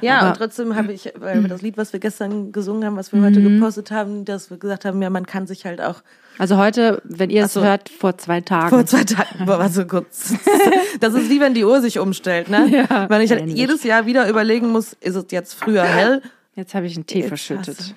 Ja, 0.00 0.18
Aber- 0.20 0.28
und 0.28 0.36
trotzdem 0.36 0.74
habe 0.76 0.92
ich, 0.92 1.12
weil 1.18 1.40
wir 1.42 1.48
das 1.48 1.62
Lied, 1.62 1.76
was 1.76 1.92
wir 1.92 2.00
gestern 2.00 2.52
gesungen 2.52 2.84
haben, 2.84 2.96
was 2.96 3.12
wir 3.12 3.22
heute 3.22 3.42
gepostet 3.42 3.90
haben, 3.90 4.24
dass 4.24 4.50
wir 4.50 4.56
gesagt 4.58 4.84
haben, 4.84 5.00
ja, 5.02 5.10
man 5.10 5.26
kann 5.26 5.46
sich 5.46 5.64
halt 5.64 5.80
auch 5.80 6.02
Also 6.38 6.56
heute, 6.56 7.00
wenn 7.04 7.30
ihr 7.30 7.44
es 7.44 7.52
so. 7.54 7.62
hört, 7.62 7.88
vor 7.88 8.16
zwei 8.18 8.40
Tagen. 8.40 8.70
vor 8.70 8.84
zwei 8.86 9.04
Tagen, 9.04 9.28
war 9.46 9.68
so 9.68 9.84
kurz. 9.86 10.34
Das 11.00 11.14
ist 11.14 11.30
wie 11.30 11.38
wenn 11.40 11.54
die 11.54 11.64
Uhr 11.64 11.80
sich 11.80 11.98
umstellt, 12.00 12.48
ne? 12.50 12.66
Ja, 12.90 13.08
wenn 13.08 13.20
ich 13.20 13.30
halt 13.30 13.42
ähnlich. 13.42 13.56
jedes 13.56 13.84
Jahr 13.84 14.04
wieder 14.06 14.28
überlegen 14.28 14.68
muss, 14.70 14.94
ist 14.94 15.14
es 15.14 15.26
jetzt 15.30 15.54
früher 15.54 15.84
hell? 15.84 16.22
Jetzt 16.56 16.74
habe 16.74 16.86
ich 16.86 16.96
einen 16.96 17.06
Tee 17.06 17.20
Jetzt 17.20 17.28
verschüttet. 17.28 17.94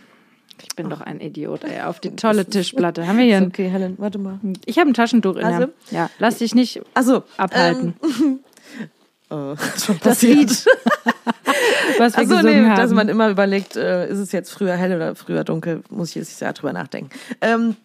Ich 0.64 0.76
bin 0.76 0.88
doch 0.90 1.02
ein 1.02 1.20
Idiot, 1.20 1.64
ey. 1.64 1.82
Auf 1.82 2.00
die 2.00 2.16
tolle 2.16 2.46
Tischplatte. 2.46 3.08
Haben 3.08 3.18
wir 3.18 3.26
hier 3.26 3.38
ein, 3.38 3.48
Okay, 3.48 3.68
Helen, 3.70 3.96
warte 3.98 4.20
mal. 4.20 4.40
Ich 4.66 4.78
habe 4.78 4.92
ein 4.92 4.94
Taschentuch 4.94 5.38
in 5.38 5.44
Also? 5.46 5.60
der 5.60 5.70
Ja, 5.90 6.10
lass 6.20 6.38
dich 6.38 6.54
nicht 6.54 6.82
Also 6.94 7.24
abhalten. 7.38 7.96
oh, 9.32 9.56
schon 9.84 10.00
das 10.04 10.20
passiert. 10.20 10.50
Lied, 10.50 10.66
was 11.98 12.18
wir 12.18 12.24
gesungen 12.24 12.64
nee, 12.64 12.70
haben. 12.70 12.78
dass 12.78 12.92
man 12.92 13.10
immer 13.10 13.30
überlegt, 13.30 13.76
äh, 13.76 14.08
ist 14.08 14.20
es 14.20 14.32
jetzt 14.32 14.52
früher 14.52 14.76
hell 14.76 14.96
oder 14.96 15.16
früher 15.16 15.44
dunkel, 15.44 15.84
muss 15.90 16.10
ich 16.10 16.16
jetzt 16.16 16.42
ja 16.42 16.54
drüber 16.54 16.74
nachdenken. 16.74 17.10
Ähm, 17.42 17.76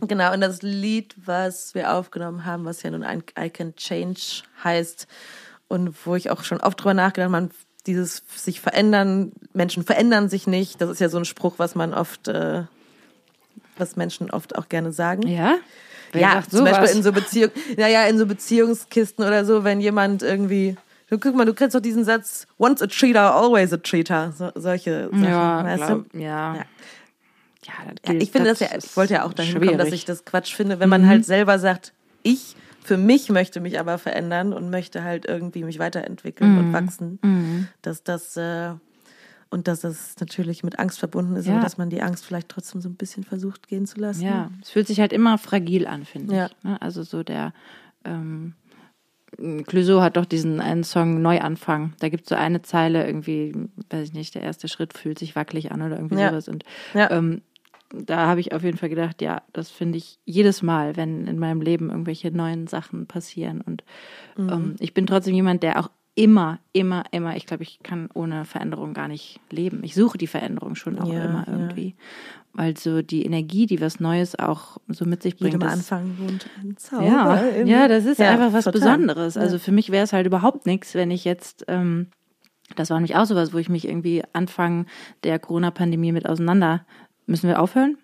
genau, 0.00 0.32
und 0.32 0.40
das 0.40 0.62
Lied, 0.62 1.14
was 1.24 1.74
wir 1.74 1.92
aufgenommen 1.94 2.44
haben, 2.44 2.64
was 2.64 2.82
ja 2.82 2.90
nun 2.90 3.02
ein 3.02 3.22
I 3.38 3.50
Can 3.50 3.74
Change 3.76 4.42
heißt 4.62 5.06
und 5.68 6.06
wo 6.06 6.14
ich 6.14 6.30
auch 6.30 6.44
schon 6.44 6.60
oft 6.60 6.80
drüber 6.80 6.94
nachgedacht 6.94 7.24
habe, 7.24 7.32
man 7.32 7.50
dieses 7.86 8.22
sich 8.36 8.60
verändern, 8.60 9.32
Menschen 9.54 9.82
verändern 9.82 10.28
sich 10.28 10.46
nicht, 10.46 10.80
das 10.80 10.90
ist 10.90 11.00
ja 11.00 11.08
so 11.08 11.18
ein 11.18 11.24
Spruch, 11.24 11.54
was 11.56 11.74
man 11.74 11.94
oft, 11.94 12.28
äh, 12.28 12.62
was 13.76 13.96
Menschen 13.96 14.30
oft 14.30 14.56
auch 14.56 14.68
gerne 14.68 14.92
sagen. 14.92 15.26
ja? 15.26 15.56
Wer 16.12 16.20
Ja, 16.22 16.42
zum 16.48 16.60
sowas? 16.60 16.78
Beispiel 16.78 16.96
in 16.98 17.02
so 17.02 17.12
Beziehung, 17.12 17.50
naja, 17.76 18.04
in 18.06 18.18
so 18.18 18.26
Beziehungskisten 18.26 19.24
oder 19.24 19.44
so, 19.44 19.64
wenn 19.64 19.80
jemand 19.80 20.22
irgendwie, 20.22 20.76
du 21.08 21.18
guck 21.18 21.34
mal, 21.34 21.44
du 21.46 21.54
kennst 21.54 21.74
doch 21.74 21.80
diesen 21.80 22.04
Satz, 22.04 22.46
once 22.58 22.82
a 22.82 22.86
cheater, 22.86 23.34
always 23.34 23.72
a 23.72 23.78
cheater, 23.78 24.32
so, 24.36 24.50
solche 24.54 25.08
Sachen, 25.10 25.22
ja, 25.24 25.64
weißt 25.64 25.86
glaub, 25.86 26.12
du? 26.12 26.18
ja. 26.18 26.54
Ja. 26.56 26.64
Ja, 27.64 27.72
das 28.02 28.14
Ja, 28.14 28.20
ich 28.20 28.30
finde 28.32 28.50
das, 28.50 28.60
ja, 28.60 28.66
ist 28.76 28.86
ich 28.86 28.96
wollte 28.96 29.14
ja 29.14 29.24
auch 29.24 29.32
dahin 29.32 29.54
kommen, 29.54 29.78
dass 29.78 29.88
schwierig. 29.88 29.94
ich 30.00 30.04
das 30.04 30.24
Quatsch 30.24 30.54
finde, 30.54 30.80
wenn 30.80 30.88
man 30.88 31.06
halt 31.06 31.24
selber 31.24 31.58
sagt, 31.58 31.92
ich 32.24 32.56
für 32.84 32.96
mich 32.96 33.28
möchte 33.30 33.60
mich 33.60 33.78
aber 33.78 33.96
verändern 33.98 34.52
und 34.52 34.68
möchte 34.68 35.04
halt 35.04 35.24
irgendwie 35.26 35.62
mich 35.62 35.78
weiterentwickeln 35.78 36.58
und 36.58 36.72
wachsen, 36.72 37.20
dass 37.82 38.02
das 38.02 38.36
äh, 38.36 38.72
und 39.52 39.68
dass 39.68 39.80
das 39.80 40.14
natürlich 40.18 40.62
mit 40.64 40.78
Angst 40.78 40.98
verbunden 40.98 41.36
ist, 41.36 41.46
Ja. 41.46 41.52
aber 41.52 41.60
dass 41.62 41.78
man 41.78 41.90
die 41.90 42.02
Angst 42.02 42.24
vielleicht 42.24 42.48
trotzdem 42.48 42.80
so 42.80 42.88
ein 42.88 42.94
bisschen 42.96 43.22
versucht 43.24 43.68
gehen 43.68 43.86
zu 43.86 44.00
lassen. 44.00 44.22
Ja, 44.24 44.50
es 44.62 44.70
fühlt 44.70 44.86
sich 44.86 44.98
halt 45.00 45.12
immer 45.12 45.38
fragil 45.38 45.86
an, 45.86 46.04
finde 46.04 46.34
Ja. 46.34 46.46
ich. 46.46 46.64
Ne? 46.64 46.80
Also 46.80 47.02
so 47.02 47.22
der 47.22 47.52
ähm, 48.04 48.54
Clouseau 49.66 50.00
hat 50.02 50.16
doch 50.16 50.26
diesen 50.26 50.60
einen 50.60 50.84
Song 50.84 51.22
Neuanfang. 51.22 51.94
Da 52.00 52.08
gibt 52.10 52.24
es 52.24 52.28
so 52.28 52.34
eine 52.34 52.62
Zeile 52.62 53.06
irgendwie, 53.06 53.54
weiß 53.90 54.08
ich 54.08 54.12
nicht, 54.12 54.34
der 54.34 54.42
erste 54.42 54.68
Schritt 54.68 54.92
fühlt 54.96 55.18
sich 55.18 55.34
wackelig 55.36 55.72
an 55.72 55.80
oder 55.82 55.96
irgendwie 55.96 56.16
Ja. 56.18 56.30
sowas. 56.30 56.48
Und 56.48 56.64
ähm, 56.94 57.40
da 57.94 58.26
habe 58.26 58.40
ich 58.40 58.52
auf 58.52 58.62
jeden 58.62 58.76
Fall 58.78 58.88
gedacht, 58.90 59.20
ja, 59.22 59.42
das 59.52 59.70
finde 59.70 59.98
ich 59.98 60.18
jedes 60.24 60.62
Mal, 60.62 60.96
wenn 60.96 61.26
in 61.26 61.38
meinem 61.38 61.60
Leben 61.62 61.90
irgendwelche 61.90 62.30
neuen 62.30 62.66
Sachen 62.66 63.06
passieren. 63.06 63.60
Und 63.62 63.84
Mhm. 64.36 64.50
ähm, 64.50 64.76
ich 64.80 64.94
bin 64.94 65.06
trotzdem 65.06 65.34
jemand, 65.34 65.62
der 65.62 65.78
auch 65.80 65.90
immer, 66.14 66.58
immer, 66.72 67.04
immer, 67.10 67.36
ich 67.36 67.46
glaube, 67.46 67.62
ich 67.62 67.80
kann 67.82 68.08
ohne 68.14 68.44
Veränderung 68.44 68.92
gar 68.94 69.08
nicht 69.08 69.40
leben. 69.50 69.82
Ich 69.82 69.94
suche 69.94 70.18
die 70.18 70.26
Veränderung 70.26 70.74
schon 70.74 70.98
auch 70.98 71.10
Ja, 71.10 71.24
immer 71.24 71.44
ja. 71.46 71.52
irgendwie. 71.52 71.94
Weil 72.52 72.76
so 72.76 73.00
die 73.00 73.24
Energie, 73.24 73.64
die 73.64 73.80
was 73.80 73.98
Neues 73.98 74.38
auch 74.38 74.76
so 74.88 75.06
mit 75.06 75.22
sich 75.22 75.38
bringt. 75.38 75.54
Jedem 75.54 75.66
Anfang 75.68 76.18
wohnt 76.18 76.46
ein 76.62 76.76
Zauber. 76.76 77.04
ja, 77.06 77.36
in- 77.36 77.66
ja, 77.66 77.88
das 77.88 78.04
ist 78.04 78.18
Ja, 78.18 78.30
einfach 78.30 78.52
was 78.52 78.64
total. 78.64 78.80
Besonderes. 78.80 79.36
Also 79.38 79.56
Ja. 79.56 79.58
für 79.62 79.72
mich 79.72 79.90
wäre 79.90 80.04
es 80.04 80.12
halt 80.12 80.26
überhaupt 80.26 80.66
nichts, 80.66 80.94
wenn 80.94 81.10
ich 81.10 81.24
jetzt, 81.24 81.64
ähm, 81.68 82.08
das 82.76 82.90
war 82.90 82.98
nämlich 82.98 83.16
auch 83.16 83.24
sowas, 83.24 83.54
wo 83.54 83.58
ich 83.58 83.70
mich 83.70 83.88
irgendwie 83.88 84.22
Anfang 84.34 84.84
der 85.24 85.38
Corona-Pandemie 85.38 86.12
mit 86.12 86.28
auseinander. 86.28 86.84
Müssen 87.26 87.48
wir 87.48 87.58
aufhören? 87.60 87.96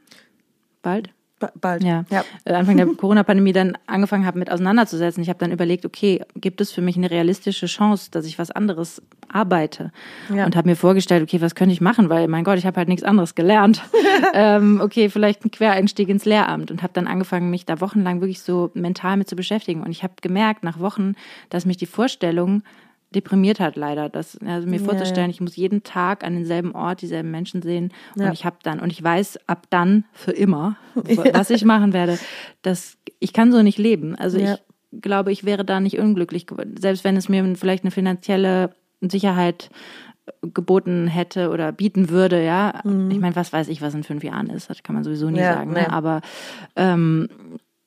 Bald? 0.81 1.11
Ba- 1.39 1.53
Bald. 1.61 1.85
Ja. 1.85 2.05
ja. 2.11 2.25
Äh, 2.45 2.55
Anfang 2.55 2.77
der 2.77 2.87
Corona-Pandemie 2.97 3.53
dann 3.53 3.77
angefangen 3.87 4.27
habe, 4.27 4.39
mit 4.39 4.51
auseinanderzusetzen. 4.51 5.23
Ich 5.23 5.29
habe 5.29 5.39
dann 5.39 5.53
überlegt, 5.53 5.85
okay, 5.85 6.23
gibt 6.37 6.61
es 6.61 6.73
für 6.73 6.81
mich 6.81 6.97
eine 6.97 7.11
realistische 7.11 7.67
Chance, 7.67 8.11
dass 8.11 8.27
ich 8.27 8.39
was 8.39 8.51
anderes 8.51 9.03
arbeite? 9.29 9.93
Ja. 10.35 10.47
Und 10.47 10.57
habe 10.57 10.69
mir 10.69 10.77
vorgestellt, 10.77 11.23
okay, 11.23 11.41
was 11.41 11.55
könnte 11.55 11.73
ich 11.73 11.81
machen? 11.81 12.09
Weil, 12.09 12.29
mein 12.29 12.45
Gott, 12.45 12.59
ich 12.59 12.67
habe 12.67 12.77
halt 12.77 12.89
nichts 12.89 13.05
anderes 13.05 13.35
gelernt. 13.35 13.83
ähm, 14.35 14.81
okay, 14.83 15.09
vielleicht 15.09 15.45
ein 15.45 15.51
Quereinstieg 15.51 16.09
ins 16.09 16.25
Lehramt 16.25 16.71
und 16.71 16.83
habe 16.83 16.93
dann 16.93 17.07
angefangen, 17.07 17.51
mich 17.51 17.67
da 17.67 17.81
wochenlang 17.81 18.21
wirklich 18.21 18.41
so 18.41 18.71
mental 18.75 19.17
mit 19.17 19.29
zu 19.29 19.37
beschäftigen. 19.37 19.83
Und 19.83 19.91
ich 19.91 20.03
habe 20.03 20.15
gemerkt 20.21 20.65
nach 20.65 20.81
Wochen, 20.81 21.15
dass 21.51 21.67
mich 21.67 21.77
die 21.77 21.87
Vorstellung 21.87 22.63
deprimiert 23.15 23.59
hat 23.61 23.77
leider, 23.77 24.09
das 24.09 24.37
also 24.45 24.69
mir 24.69 24.79
Ja, 24.79 24.85
vorzustellen, 24.85 25.31
ja. 25.31 25.35
ich 25.35 25.41
muss 25.41 25.57
jeden 25.57 25.83
Tag 25.83 26.25
an 26.25 26.35
denselben 26.35 26.73
Ort 26.73 27.01
dieselben 27.03 27.31
Menschen 27.31 27.63
sehen 27.63 27.93
und 28.17 28.23
Ja. 28.23 28.33
ich 28.33 28.45
habe 28.45 28.57
dann 28.63 28.81
und 28.81 28.93
ich 28.93 29.03
weiß 29.03 29.39
ab 29.49 29.67
dann 29.71 30.05
für 30.13 30.33
immer, 30.33 30.77
was 30.95 31.51
ich 31.51 31.65
machen 31.65 31.93
werde, 31.93 32.19
dass 32.63 32.99
ich 33.21 33.33
kann 33.33 33.51
so 33.53 33.63
nicht 33.63 33.79
leben. 33.79 34.15
Also 34.15 34.39
Ja. 34.39 34.55
ich 34.93 35.01
glaube, 35.03 35.33
ich 35.33 35.45
wäre 35.45 35.65
da 35.65 35.81
nicht 35.81 35.99
unglücklich 35.99 36.47
geworden, 36.47 36.75
selbst 36.79 37.05
wenn 37.05 37.17
es 37.17 37.29
mir 37.29 37.45
vielleicht 37.57 37.85
eine 37.85 37.91
finanzielle 37.91 38.71
Sicherheit 39.01 39.71
äh, 40.27 40.49
geboten 40.49 41.07
hätte 41.07 41.51
oder 41.51 41.73
bieten 41.73 42.11
würde, 42.11 42.45
ja. 42.45 42.83
Ich 43.11 43.21
meine, 43.21 43.37
was 43.37 43.53
weiß 43.53 43.69
ich, 43.69 43.81
was 43.81 43.95
in 43.95 44.05
fünf 44.05 44.23
Jahren 44.23 44.49
ist, 44.51 44.69
das 44.69 44.83
kann 44.83 44.95
man 44.95 45.05
sowieso 45.05 45.27
nie 45.31 45.39
Mhm. 45.39 45.45
Ja, 45.45 45.55
sagen. 45.55 45.73
Ne? 45.73 45.91
Aber 45.93 46.21
ähm, 46.77 47.29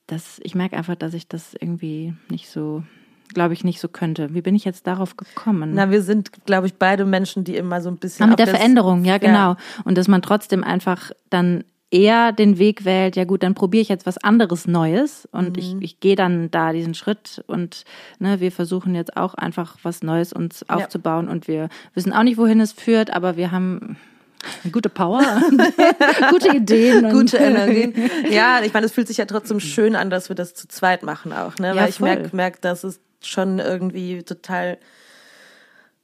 das, 0.08 0.40
ich 0.42 0.54
merke 0.56 0.76
einfach, 0.76 0.96
dass 0.96 1.14
ich 1.14 1.28
das 1.28 1.54
irgendwie 1.54 2.14
nicht 2.28 2.48
so, 2.50 2.82
glaube 3.34 3.54
ich, 3.54 3.64
nicht 3.64 3.80
so 3.80 3.88
könnte. 3.88 4.34
Wie 4.34 4.42
bin 4.42 4.54
ich 4.54 4.64
jetzt 4.64 4.86
darauf 4.86 5.16
gekommen? 5.16 5.72
Na, 5.74 5.90
wir 5.90 6.02
sind, 6.02 6.30
glaube 6.46 6.66
ich, 6.66 6.74
beide 6.74 7.04
Menschen, 7.04 7.44
die 7.44 7.56
immer 7.56 7.80
so 7.80 7.88
ein 7.90 7.96
bisschen. 7.98 8.24
Ah, 8.24 8.28
mit 8.28 8.38
der 8.38 8.46
Veränderung, 8.48 9.04
ja, 9.04 9.12
Ja. 9.14 9.18
genau. 9.18 9.56
Und 9.84 9.96
dass 9.98 10.08
man 10.08 10.22
trotzdem 10.22 10.62
einfach 10.64 11.10
dann 11.30 11.64
eher 11.90 12.32
den 12.32 12.58
Weg 12.58 12.86
wählt, 12.86 13.16
ja 13.16 13.24
gut, 13.24 13.42
dann 13.42 13.54
probiere 13.54 13.82
ich 13.82 13.90
jetzt 13.90 14.06
was 14.06 14.16
anderes 14.16 14.66
Neues 14.66 15.28
und 15.30 15.58
ich, 15.58 15.74
Mhm. 15.74 15.82
ich 15.82 16.00
gehe 16.00 16.16
dann 16.16 16.50
da 16.50 16.72
diesen 16.72 16.94
Schritt 16.94 17.44
und 17.48 17.84
ne, 18.18 18.40
wir 18.40 18.50
versuchen 18.50 18.94
jetzt 18.94 19.14
auch 19.18 19.34
einfach 19.34 19.76
was 19.82 20.02
Neues 20.02 20.32
uns 20.32 20.66
aufzubauen 20.70 21.28
und 21.28 21.48
wir 21.48 21.68
wissen 21.92 22.14
auch 22.14 22.22
nicht, 22.22 22.38
wohin 22.38 22.60
es 22.60 22.72
führt, 22.72 23.12
aber 23.12 23.36
wir 23.36 23.50
haben 23.52 23.98
gute 24.70 24.88
Power, 24.88 25.22
gute 26.30 26.56
Ideen. 26.56 27.10
Gute 27.10 27.36
Energien. 27.38 27.94
Ja, 28.30 28.60
ich 28.62 28.72
meine, 28.72 28.86
es 28.86 28.92
fühlt 28.92 29.08
sich 29.08 29.18
ja 29.18 29.26
trotzdem 29.26 29.60
schön 29.60 29.96
an, 29.96 30.10
dass 30.10 30.28
wir 30.28 30.36
das 30.36 30.54
zu 30.54 30.68
zweit 30.68 31.02
machen 31.02 31.32
auch, 31.32 31.56
ne? 31.58 31.68
Ja, 31.68 31.76
Weil 31.76 31.88
ich 31.90 32.00
merke, 32.00 32.34
merk, 32.34 32.60
dass 32.60 32.84
es 32.84 33.00
schon 33.20 33.58
irgendwie 33.58 34.22
total 34.22 34.78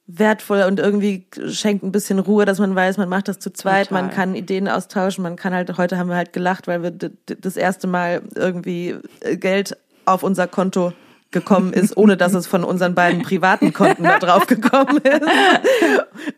wertvoll 0.06 0.62
und 0.62 0.80
irgendwie 0.80 1.26
schenkt 1.48 1.84
ein 1.84 1.92
bisschen 1.92 2.18
Ruhe, 2.18 2.46
dass 2.46 2.58
man 2.58 2.74
weiß, 2.74 2.96
man 2.96 3.08
macht 3.10 3.28
das 3.28 3.38
zu 3.38 3.52
zweit, 3.52 3.88
Total. 3.88 4.02
man 4.02 4.10
kann 4.10 4.34
Ideen 4.34 4.66
austauschen, 4.66 5.22
man 5.22 5.36
kann 5.36 5.52
halt, 5.52 5.76
heute 5.76 5.98
haben 5.98 6.08
wir 6.08 6.16
halt 6.16 6.32
gelacht, 6.32 6.66
weil 6.66 6.82
wir 6.82 6.90
das 6.90 7.56
erste 7.56 7.86
Mal 7.86 8.22
irgendwie 8.34 8.96
äh, 9.20 9.36
Geld 9.36 9.76
auf 10.06 10.22
unser 10.22 10.48
Konto 10.48 10.94
gekommen 11.30 11.72
ist, 11.74 11.96
ohne 11.96 12.16
dass 12.16 12.32
es 12.34 12.46
von 12.46 12.64
unseren 12.64 12.94
beiden 12.94 13.22
privaten 13.22 13.72
Konten 13.74 14.04
da 14.04 14.18
drauf 14.18 14.46
gekommen 14.46 14.96
ist. 14.98 15.22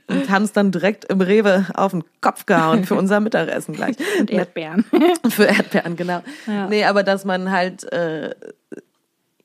Und 0.09 0.28
haben 0.30 0.43
es 0.45 0.53
dann 0.53 0.72
direkt 0.72 1.05
im 1.07 1.20
Rewe 1.20 1.66
auf 1.74 1.93
den 1.93 2.03
Kopf 2.20 2.47
gehauen 2.47 2.84
für 2.84 2.97
unser 2.97 3.20
Mittagessen 3.20 3.74
gleich. 3.74 3.97
und 4.18 4.30
Erdbeeren. 4.30 4.84
Für 5.30 5.45
Erdbeeren, 5.45 5.95
genau. 5.97 6.22
Ja. 6.47 6.66
Nee, 6.68 6.84
aber 6.84 7.03
dass 7.05 7.24
man 7.24 7.51
halt, 7.53 7.84
äh, 7.93 8.34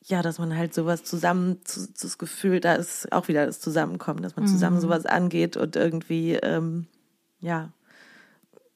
ja, 0.02 0.22
dass 0.22 0.38
man 0.38 0.56
halt 0.56 0.74
sowas 0.74 1.04
zusammen, 1.04 1.58
zu, 1.64 1.88
das 2.00 2.18
Gefühl, 2.18 2.60
da 2.60 2.74
ist 2.74 3.12
auch 3.12 3.28
wieder 3.28 3.46
das 3.46 3.60
Zusammenkommen, 3.60 4.22
dass 4.22 4.34
man 4.36 4.44
Mhm. 4.46 4.50
zusammen 4.50 4.80
sowas 4.80 5.06
angeht 5.06 5.56
und 5.56 5.76
irgendwie, 5.76 6.34
ähm, 6.34 6.86
ja, 7.40 7.70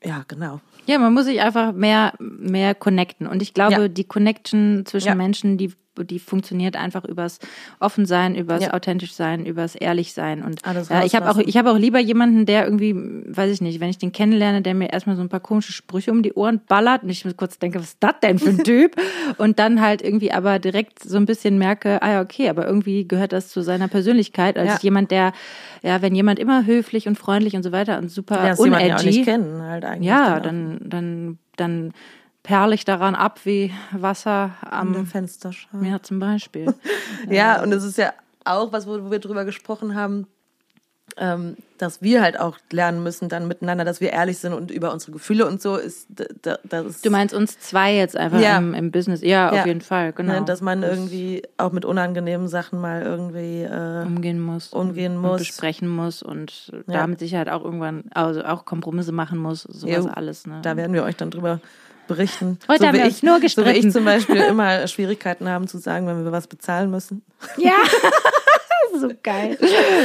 ja, 0.04 0.24
genau. 0.28 0.60
Ja, 0.86 0.98
man 0.98 1.12
muss 1.12 1.26
sich 1.26 1.40
einfach 1.40 1.72
mehr, 1.72 2.14
mehr 2.18 2.74
connecten. 2.74 3.26
Und 3.26 3.42
ich 3.42 3.54
glaube, 3.54 3.72
Ja. 3.82 3.88
die 3.88 4.04
Connection 4.04 4.84
zwischen 4.86 5.08
Ja. 5.08 5.14
Menschen, 5.14 5.58
die 5.58 5.72
die 6.04 6.18
funktioniert 6.18 6.76
einfach 6.76 7.04
übers 7.04 7.38
Offensein, 7.78 8.34
übers 8.34 8.62
Ja. 8.64 8.74
authentisch 8.74 9.12
sein, 9.14 9.46
übers 9.46 9.74
ehrlich 9.74 10.12
sein. 10.12 10.42
Und 10.42 10.64
Alles 10.64 10.88
ja, 10.88 11.04
ich 11.04 11.14
habe 11.14 11.30
auch, 11.30 11.38
ich 11.38 11.56
habe 11.56 11.70
auch 11.70 11.78
lieber 11.78 11.98
jemanden, 11.98 12.46
der 12.46 12.64
irgendwie, 12.64 12.94
weiß 12.94 13.50
ich 13.52 13.60
nicht, 13.60 13.80
wenn 13.80 13.90
ich 13.90 13.98
den 13.98 14.12
kennenlerne, 14.12 14.62
der 14.62 14.74
mir 14.74 14.92
erstmal 14.92 15.16
so 15.16 15.22
ein 15.22 15.28
paar 15.28 15.40
komische 15.40 15.72
Sprüche 15.72 16.10
um 16.10 16.22
die 16.22 16.32
Ohren 16.34 16.60
ballert 16.68 17.02
und 17.02 17.10
ich 17.10 17.24
mir 17.24 17.34
kurz 17.34 17.58
denke, 17.58 17.78
was 17.78 17.86
ist 17.90 17.98
das 18.00 18.14
denn 18.22 18.38
für 18.38 18.50
ein 18.50 18.58
Typ? 18.64 18.96
und 19.38 19.58
dann 19.58 19.80
halt 19.80 20.02
irgendwie 20.02 20.32
aber 20.32 20.58
direkt 20.58 20.98
so 21.02 21.16
ein 21.16 21.26
bisschen 21.26 21.58
merke, 21.58 22.02
ah 22.02 22.10
ja, 22.10 22.20
okay, 22.22 22.48
aber 22.48 22.66
irgendwie 22.66 23.06
gehört 23.06 23.32
das 23.32 23.48
zu 23.48 23.62
seiner 23.62 23.88
Persönlichkeit, 23.88 24.58
als 24.58 24.68
Ja. 24.74 24.78
jemand, 24.82 25.10
der, 25.10 25.32
ja, 25.82 26.02
wenn 26.02 26.14
jemand 26.14 26.38
immer 26.38 26.66
höflich 26.66 27.06
und 27.08 27.16
freundlich 27.18 27.56
und 27.56 27.62
so 27.62 27.72
weiter 27.72 27.98
und 27.98 28.10
super 28.10 28.36
Ja, 28.36 28.44
ja 28.48 28.54
unedgy, 28.56 29.06
nicht 29.06 29.24
kennen, 29.24 29.62
halt 29.62 29.84
eigentlich. 29.84 30.08
ja, 30.08 30.40
dann, 30.40 30.78
dann, 30.84 31.38
dann 31.56 31.92
perle 32.42 32.74
ich 32.74 32.84
daran 32.84 33.14
ab 33.14 33.40
wie 33.44 33.72
Wasser 33.92 34.52
der 34.62 34.72
am 34.72 35.06
Fensterscheibe. 35.06 35.76
Meer 35.76 36.02
zum 36.02 36.18
Beispiel. 36.20 36.74
Ja, 37.28 37.62
und 37.62 37.70
es 37.72 37.84
ist 37.84 37.98
ja 37.98 38.12
auch 38.44 38.72
was, 38.72 38.86
wo 38.86 39.10
wir 39.10 39.18
drüber 39.18 39.44
gesprochen 39.44 39.94
haben, 39.94 40.26
ähm, 41.16 41.56
dass 41.76 42.00
wir 42.02 42.22
halt 42.22 42.38
auch 42.40 42.56
lernen 42.70 43.02
müssen 43.02 43.28
dann 43.28 43.46
miteinander, 43.48 43.84
dass 43.84 44.00
wir 44.00 44.10
ehrlich 44.10 44.38
sind 44.38 44.52
und 44.54 44.70
über 44.70 44.92
unsere 44.92 45.12
Gefühle 45.12 45.46
und 45.46 45.60
so 45.60 45.76
ist, 45.76 46.06
das 46.38 46.86
ist 46.86 47.04
Du 47.04 47.10
meinst 47.10 47.34
uns 47.34 47.58
zwei 47.58 47.94
jetzt 47.94 48.16
einfach 48.16 48.40
Ja. 48.40 48.56
im, 48.58 48.72
im 48.74 48.90
Business? 48.90 49.20
Ja, 49.20 49.52
Ja. 49.52 49.60
auf 49.60 49.66
jeden 49.66 49.80
Fall, 49.82 50.12
genau. 50.12 50.32
ne, 50.40 50.44
dass 50.44 50.60
man 50.62 50.82
irgendwie 50.82 51.42
auch 51.58 51.72
mit 51.72 51.84
unangenehmen 51.84 52.48
Sachen 52.48 52.80
mal 52.80 53.02
irgendwie 53.02 53.62
äh, 53.62 54.04
umgehen 54.06 54.40
muss, 54.40 54.68
umgehen 54.72 55.16
und 55.16 55.22
muss. 55.22 55.38
besprechen 55.38 55.88
muss 55.88 56.22
und 56.22 56.72
Ja. 56.86 56.94
da 56.94 57.06
mit 57.06 57.18
Sicherheit 57.18 57.48
auch 57.50 57.64
irgendwann, 57.64 58.04
also 58.14 58.42
auch 58.44 58.64
Kompromisse 58.64 59.12
machen 59.12 59.38
muss, 59.38 59.62
sowas 59.62 60.06
alles. 60.06 60.46
Ne? 60.46 60.60
Da 60.62 60.76
werden 60.76 60.92
wir 60.94 61.02
euch 61.04 61.16
dann 61.16 61.30
drüber 61.30 61.60
berichten. 62.10 62.58
Heute 62.68 62.88
haben 62.88 62.94
wie 62.94 62.98
wir 62.98 63.06
ich, 63.06 63.14
uns 63.14 63.22
nur 63.22 63.34
So 63.36 63.40
wie 63.40 63.42
gestritten. 63.44 63.86
ich 63.86 63.92
zum 63.92 64.04
Beispiel 64.04 64.36
immer 64.50 64.86
Schwierigkeiten 64.88 65.48
haben 65.48 65.68
zu 65.68 65.78
sagen, 65.78 66.06
wenn 66.06 66.24
wir 66.24 66.32
was 66.32 66.48
bezahlen 66.48 66.90
müssen. 66.90 67.22
ja, 67.56 67.72
so 69.00 69.08
geil. 69.22 69.56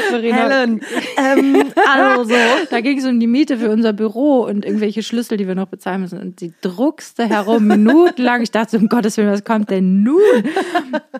Verena, 0.09 0.49
Helen, 0.49 0.81
ähm, 1.17 1.71
also. 1.87 2.33
Da 2.69 2.81
ging 2.81 2.99
es 2.99 3.05
um 3.05 3.19
die 3.19 3.27
Miete 3.27 3.57
für 3.57 3.69
unser 3.69 3.93
Büro 3.93 4.41
und 4.41 4.65
irgendwelche 4.65 5.01
Schlüssel, 5.03 5.37
die 5.37 5.47
wir 5.47 5.55
noch 5.55 5.67
bezahlen 5.67 6.01
müssen. 6.01 6.19
Und 6.19 6.39
sie 6.39 6.53
druckste 6.61 7.25
herum, 7.25 7.67
minutenlang. 7.67 8.41
Ich 8.41 8.51
dachte, 8.51 8.71
so, 8.71 8.77
um 8.77 8.89
Gottes 8.89 9.17
Willen, 9.17 9.31
was 9.31 9.43
kommt 9.43 9.69
denn 9.69 10.03
nun? 10.03 10.19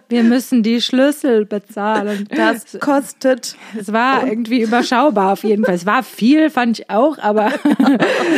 Wir 0.10 0.24
müssen 0.24 0.64
die 0.64 0.82
Schlüssel 0.82 1.46
bezahlen. 1.46 2.28
Das 2.30 2.78
kostet. 2.80 3.56
Es 3.80 3.92
war 3.92 4.28
irgendwie 4.28 4.62
überschaubar 4.62 5.34
auf 5.34 5.44
jeden 5.44 5.66
Fall. 5.66 5.76
Es 5.76 5.86
war 5.86 6.04
viel, 6.04 6.50
fand 6.50 6.80
ich 6.80 6.90
auch, 6.90 7.18
aber 7.18 7.52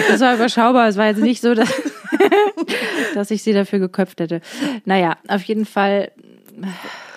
es 0.10 0.22
war 0.22 0.36
überschaubar. 0.36 0.88
Es 0.88 0.98
war 0.98 1.08
jetzt 1.08 1.22
nicht 1.22 1.42
so, 1.42 1.54
dass, 1.54 1.70
dass 3.16 3.32
ich 3.32 3.44
sie 3.44 3.54
dafür 3.54 3.80
geköpft 3.80 4.20
hätte. 4.20 4.42
Naja, 4.86 5.18
auf 5.28 5.44
jeden 5.44 5.66
Fall. 5.66 6.12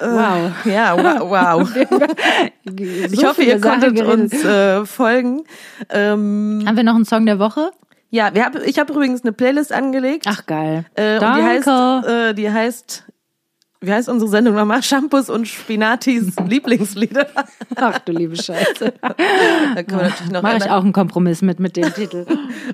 Wow. 0.00 0.52
Ja, 0.64 0.96
wow. 0.96 1.64
wow. 1.64 1.76
Ich 3.10 3.24
hoffe, 3.24 3.42
ihr 3.42 3.60
konntet 3.60 4.00
uns 4.02 4.44
äh, 4.44 4.84
folgen. 4.84 5.44
Ähm, 5.88 6.62
Haben 6.66 6.76
wir 6.76 6.84
noch 6.84 6.94
einen 6.94 7.06
Song 7.06 7.26
der 7.26 7.38
Woche? 7.38 7.70
ja, 8.10 8.34
wir 8.34 8.44
hab, 8.44 8.56
ich 8.56 8.78
habe 8.78 8.92
übrigens 8.92 9.22
eine 9.22 9.32
Playlist 9.32 9.72
angelegt. 9.72 10.26
Ach, 10.28 10.44
geil. 10.46 10.84
äh, 10.94 11.14
und 11.14 11.36
die 11.36 11.42
heißt, 11.42 11.68
äh, 11.68 12.34
die 12.34 12.50
heißt, 12.50 13.04
wie 13.82 13.92
heißt 13.92 14.08
unsere 14.10 14.30
Sendung 14.30 14.54
nochmal? 14.54 14.82
Shampoos 14.82 15.30
und 15.30 15.48
Spinatis 15.48 16.34
Lieblingslieder. 16.48 17.26
Ach 17.76 17.98
du 18.00 18.12
liebe 18.12 18.36
Scheiße. 18.36 18.92
Da 19.00 19.12
können 19.82 20.00
wir 20.00 20.08
natürlich 20.08 20.30
noch 20.30 20.42
Mache 20.42 20.58
ich 20.58 20.70
auch 20.70 20.82
einen 20.82 20.92
Kompromiss 20.92 21.40
mit, 21.40 21.60
mit 21.60 21.76
dem 21.76 21.92
Titel. 21.94 22.26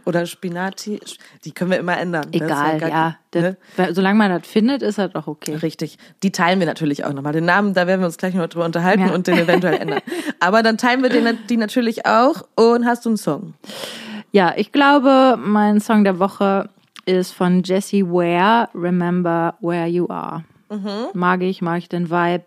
Oder 0.05 0.27
Spinati, 0.27 0.99
die 1.45 1.53
können 1.53 1.71
wir 1.71 1.79
immer 1.79 1.97
ändern. 1.97 2.27
Egal, 2.33 2.81
ja. 2.81 3.17
Das, 3.31 3.43
ne? 3.43 3.57
Solange 3.93 4.19
man 4.19 4.31
das 4.31 4.47
findet, 4.49 4.83
ist 4.83 4.99
das 4.99 5.13
doch 5.13 5.29
okay. 5.29 5.55
Richtig. 5.57 5.97
Die 6.25 6.33
teilen 6.33 6.59
wir 6.59 6.67
natürlich 6.67 7.05
auch 7.05 7.13
nochmal. 7.13 7.33
Den 7.33 7.45
Namen, 7.45 7.73
da 7.75 7.87
werden 7.87 8.01
wir 8.01 8.07
uns 8.07 8.17
gleich 8.17 8.35
noch 8.35 8.49
drüber 8.49 8.65
unterhalten 8.65 9.07
Ja. 9.07 9.15
und 9.15 9.27
den 9.29 9.39
eventuell 9.39 9.75
ändern. 9.81 10.01
Aber 10.41 10.63
dann 10.65 10.77
teilen 10.77 11.03
wir 11.03 11.11
den, 11.11 11.39
die 11.49 11.57
natürlich 11.57 12.05
auch. 12.07 12.43
Und 12.57 12.85
hast 12.85 13.05
du 13.05 13.11
einen 13.11 13.17
Song? 13.17 13.55
Ja, 14.33 14.55
ich 14.57 14.73
glaube, 14.73 15.39
mein 15.39 15.81
Song 15.81 16.03
der 16.03 16.19
Woche 16.19 16.69
ist 17.05 17.33
von 17.33 17.63
Jessie 17.63 18.05
Ware, 18.05 18.69
Remember 18.75 19.55
Where 19.61 19.87
You 19.87 20.09
Are. 20.09 20.43
Mhm. 20.71 21.07
Mag 21.15 21.43
ich, 21.43 21.63
mag 21.63 21.79
ich 21.79 21.89
den 21.89 22.11
Vibe. 22.11 22.47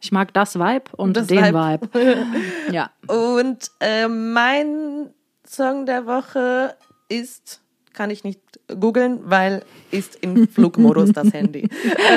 Ich 0.00 0.12
mag 0.12 0.32
das 0.34 0.56
Vibe 0.58 0.84
und 0.96 1.16
Das 1.16 1.26
den 1.26 1.38
Vibe. 1.44 1.88
Vibe. 1.92 2.26
ja. 2.72 2.90
Und 3.08 3.70
äh, 3.80 4.06
mein 4.08 5.10
Song 5.46 5.84
der 5.86 6.06
Woche 6.06 6.76
ist, 7.08 7.60
kann 7.92 8.10
ich 8.10 8.22
nicht 8.24 8.40
googeln, 8.78 9.20
weil 9.24 9.62
ist 9.90 10.14
in 10.16 10.48
Flugmodus 10.54 11.12
das 11.12 11.32
Handy. 11.32 11.68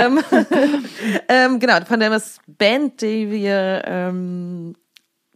ähm, 0.02 0.20
ähm, 1.28 1.60
genau, 1.60 1.84
von 1.86 2.00
der 2.00 2.22
Band, 2.48 3.02
die 3.02 3.30
wir, 3.32 3.82
ähm, 3.86 4.76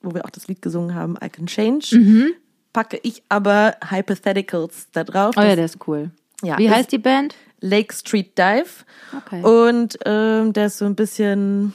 wo 0.02 0.14
wir 0.14 0.24
auch 0.26 0.30
das 0.30 0.48
Lied 0.48 0.62
gesungen 0.62 0.94
haben, 0.96 1.16
I 1.24 1.30
Can 1.30 1.48
Change, 1.48 1.96
Mhm. 1.98 2.34
packe 2.74 3.00
ich 3.04 3.24
aber 3.30 3.76
Hypotheticals 3.90 4.88
da 4.92 5.04
drauf. 5.04 5.36
Oh 5.38 5.42
ja, 5.42 5.48
Das 5.48 5.56
der 5.56 5.66
ist 5.66 5.88
cool. 5.88 6.12
Ja, 6.44 6.58
Wie 6.58 6.70
heißt 6.70 6.92
die 6.92 6.98
Band? 6.98 7.36
Lake 7.62 7.94
Street 7.94 8.38
Dive. 8.38 8.86
Okay. 9.18 9.42
Und 9.44 9.98
ähm, 10.06 10.54
der 10.54 10.66
ist 10.66 10.80
so 10.80 10.86
ein 10.86 10.96
bisschen 10.96 11.74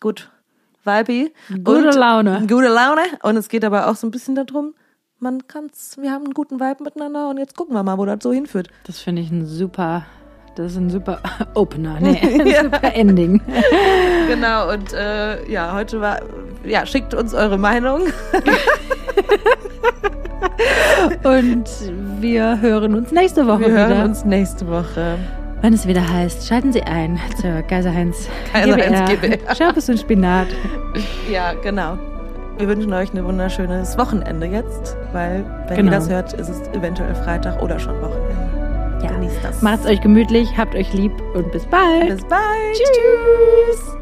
gut 0.00 0.30
vibey. 0.84 1.32
Gute 1.48 1.88
und, 1.88 1.94
Laune. 1.94 2.40
Gute 2.48 2.68
Laune. 2.68 3.02
Und 3.22 3.36
es 3.36 3.48
geht 3.48 3.64
aber 3.64 3.88
auch 3.88 3.96
so 3.96 4.06
ein 4.06 4.10
bisschen 4.10 4.34
darum, 4.34 4.74
man 5.20 5.46
kann's, 5.48 5.96
wir 6.00 6.12
haben 6.12 6.24
einen 6.24 6.34
guten 6.34 6.60
Vibe 6.60 6.84
miteinander 6.84 7.28
und 7.28 7.38
jetzt 7.38 7.56
gucken 7.56 7.74
wir 7.74 7.82
mal, 7.82 7.98
wo 7.98 8.04
das 8.04 8.18
so 8.22 8.32
hinführt. 8.32 8.68
Das 8.84 9.00
finde 9.00 9.22
ich 9.22 9.30
ein 9.30 9.46
super, 9.46 10.06
das 10.54 10.72
ist 10.72 10.78
ein 10.78 10.90
super 10.90 11.20
Opener. 11.54 11.98
Nee, 12.00 12.18
ein 12.40 12.70
super 12.70 12.94
Ending. 12.94 13.40
Genau, 14.28 14.72
und 14.72 14.92
äh, 14.92 15.48
ja, 15.50 15.72
heute 15.72 16.00
war, 16.00 16.20
ja, 16.64 16.86
schickt 16.86 17.14
uns 17.14 17.34
eure 17.34 17.58
Meinung. 17.58 18.02
Und 21.24 21.68
wir 22.20 22.60
hören 22.60 22.94
uns 22.94 23.12
nächste 23.12 23.46
Woche 23.46 23.60
Wir 23.60 23.70
hören 23.70 23.90
wieder. 23.90 24.04
uns 24.04 24.24
nächste 24.24 24.68
Woche. 24.68 25.16
Wenn 25.60 25.72
es 25.72 25.86
wieder 25.86 26.08
heißt, 26.08 26.46
schalten 26.46 26.72
Sie 26.72 26.82
ein 26.82 27.18
zur 27.40 27.62
Kaiser 27.62 27.92
Heinz 27.92 28.28
Kaiser 28.52 28.76
Heinz 28.76 29.10
GbR. 29.10 29.54
Schaufels 29.56 29.88
und 29.88 29.98
Spinat. 29.98 30.46
Ja, 31.30 31.52
genau. 31.54 31.98
Wir 32.58 32.68
wünschen 32.68 32.92
euch 32.92 33.12
ein 33.12 33.24
wunderschönes 33.24 33.96
Wochenende 33.98 34.46
jetzt, 34.46 34.96
weil 35.12 35.44
wenn 35.68 35.76
Genau. 35.78 35.92
ihr 35.92 35.96
das 35.98 36.08
hört, 36.08 36.32
ist 36.34 36.48
es 36.48 36.60
eventuell 36.76 37.14
Freitag 37.14 37.60
oder 37.62 37.78
schon 37.78 37.94
Wochenende. 38.00 38.48
Ja. 39.02 39.10
Genießt 39.12 39.36
das. 39.44 39.62
Macht's 39.62 39.86
euch 39.86 40.00
gemütlich, 40.00 40.48
habt 40.56 40.74
euch 40.74 40.92
lieb 40.92 41.12
und 41.34 41.50
bis 41.52 41.64
bald. 41.66 42.08
Bis 42.08 42.24
bald. 42.24 42.40
Tschüss. 42.74 43.96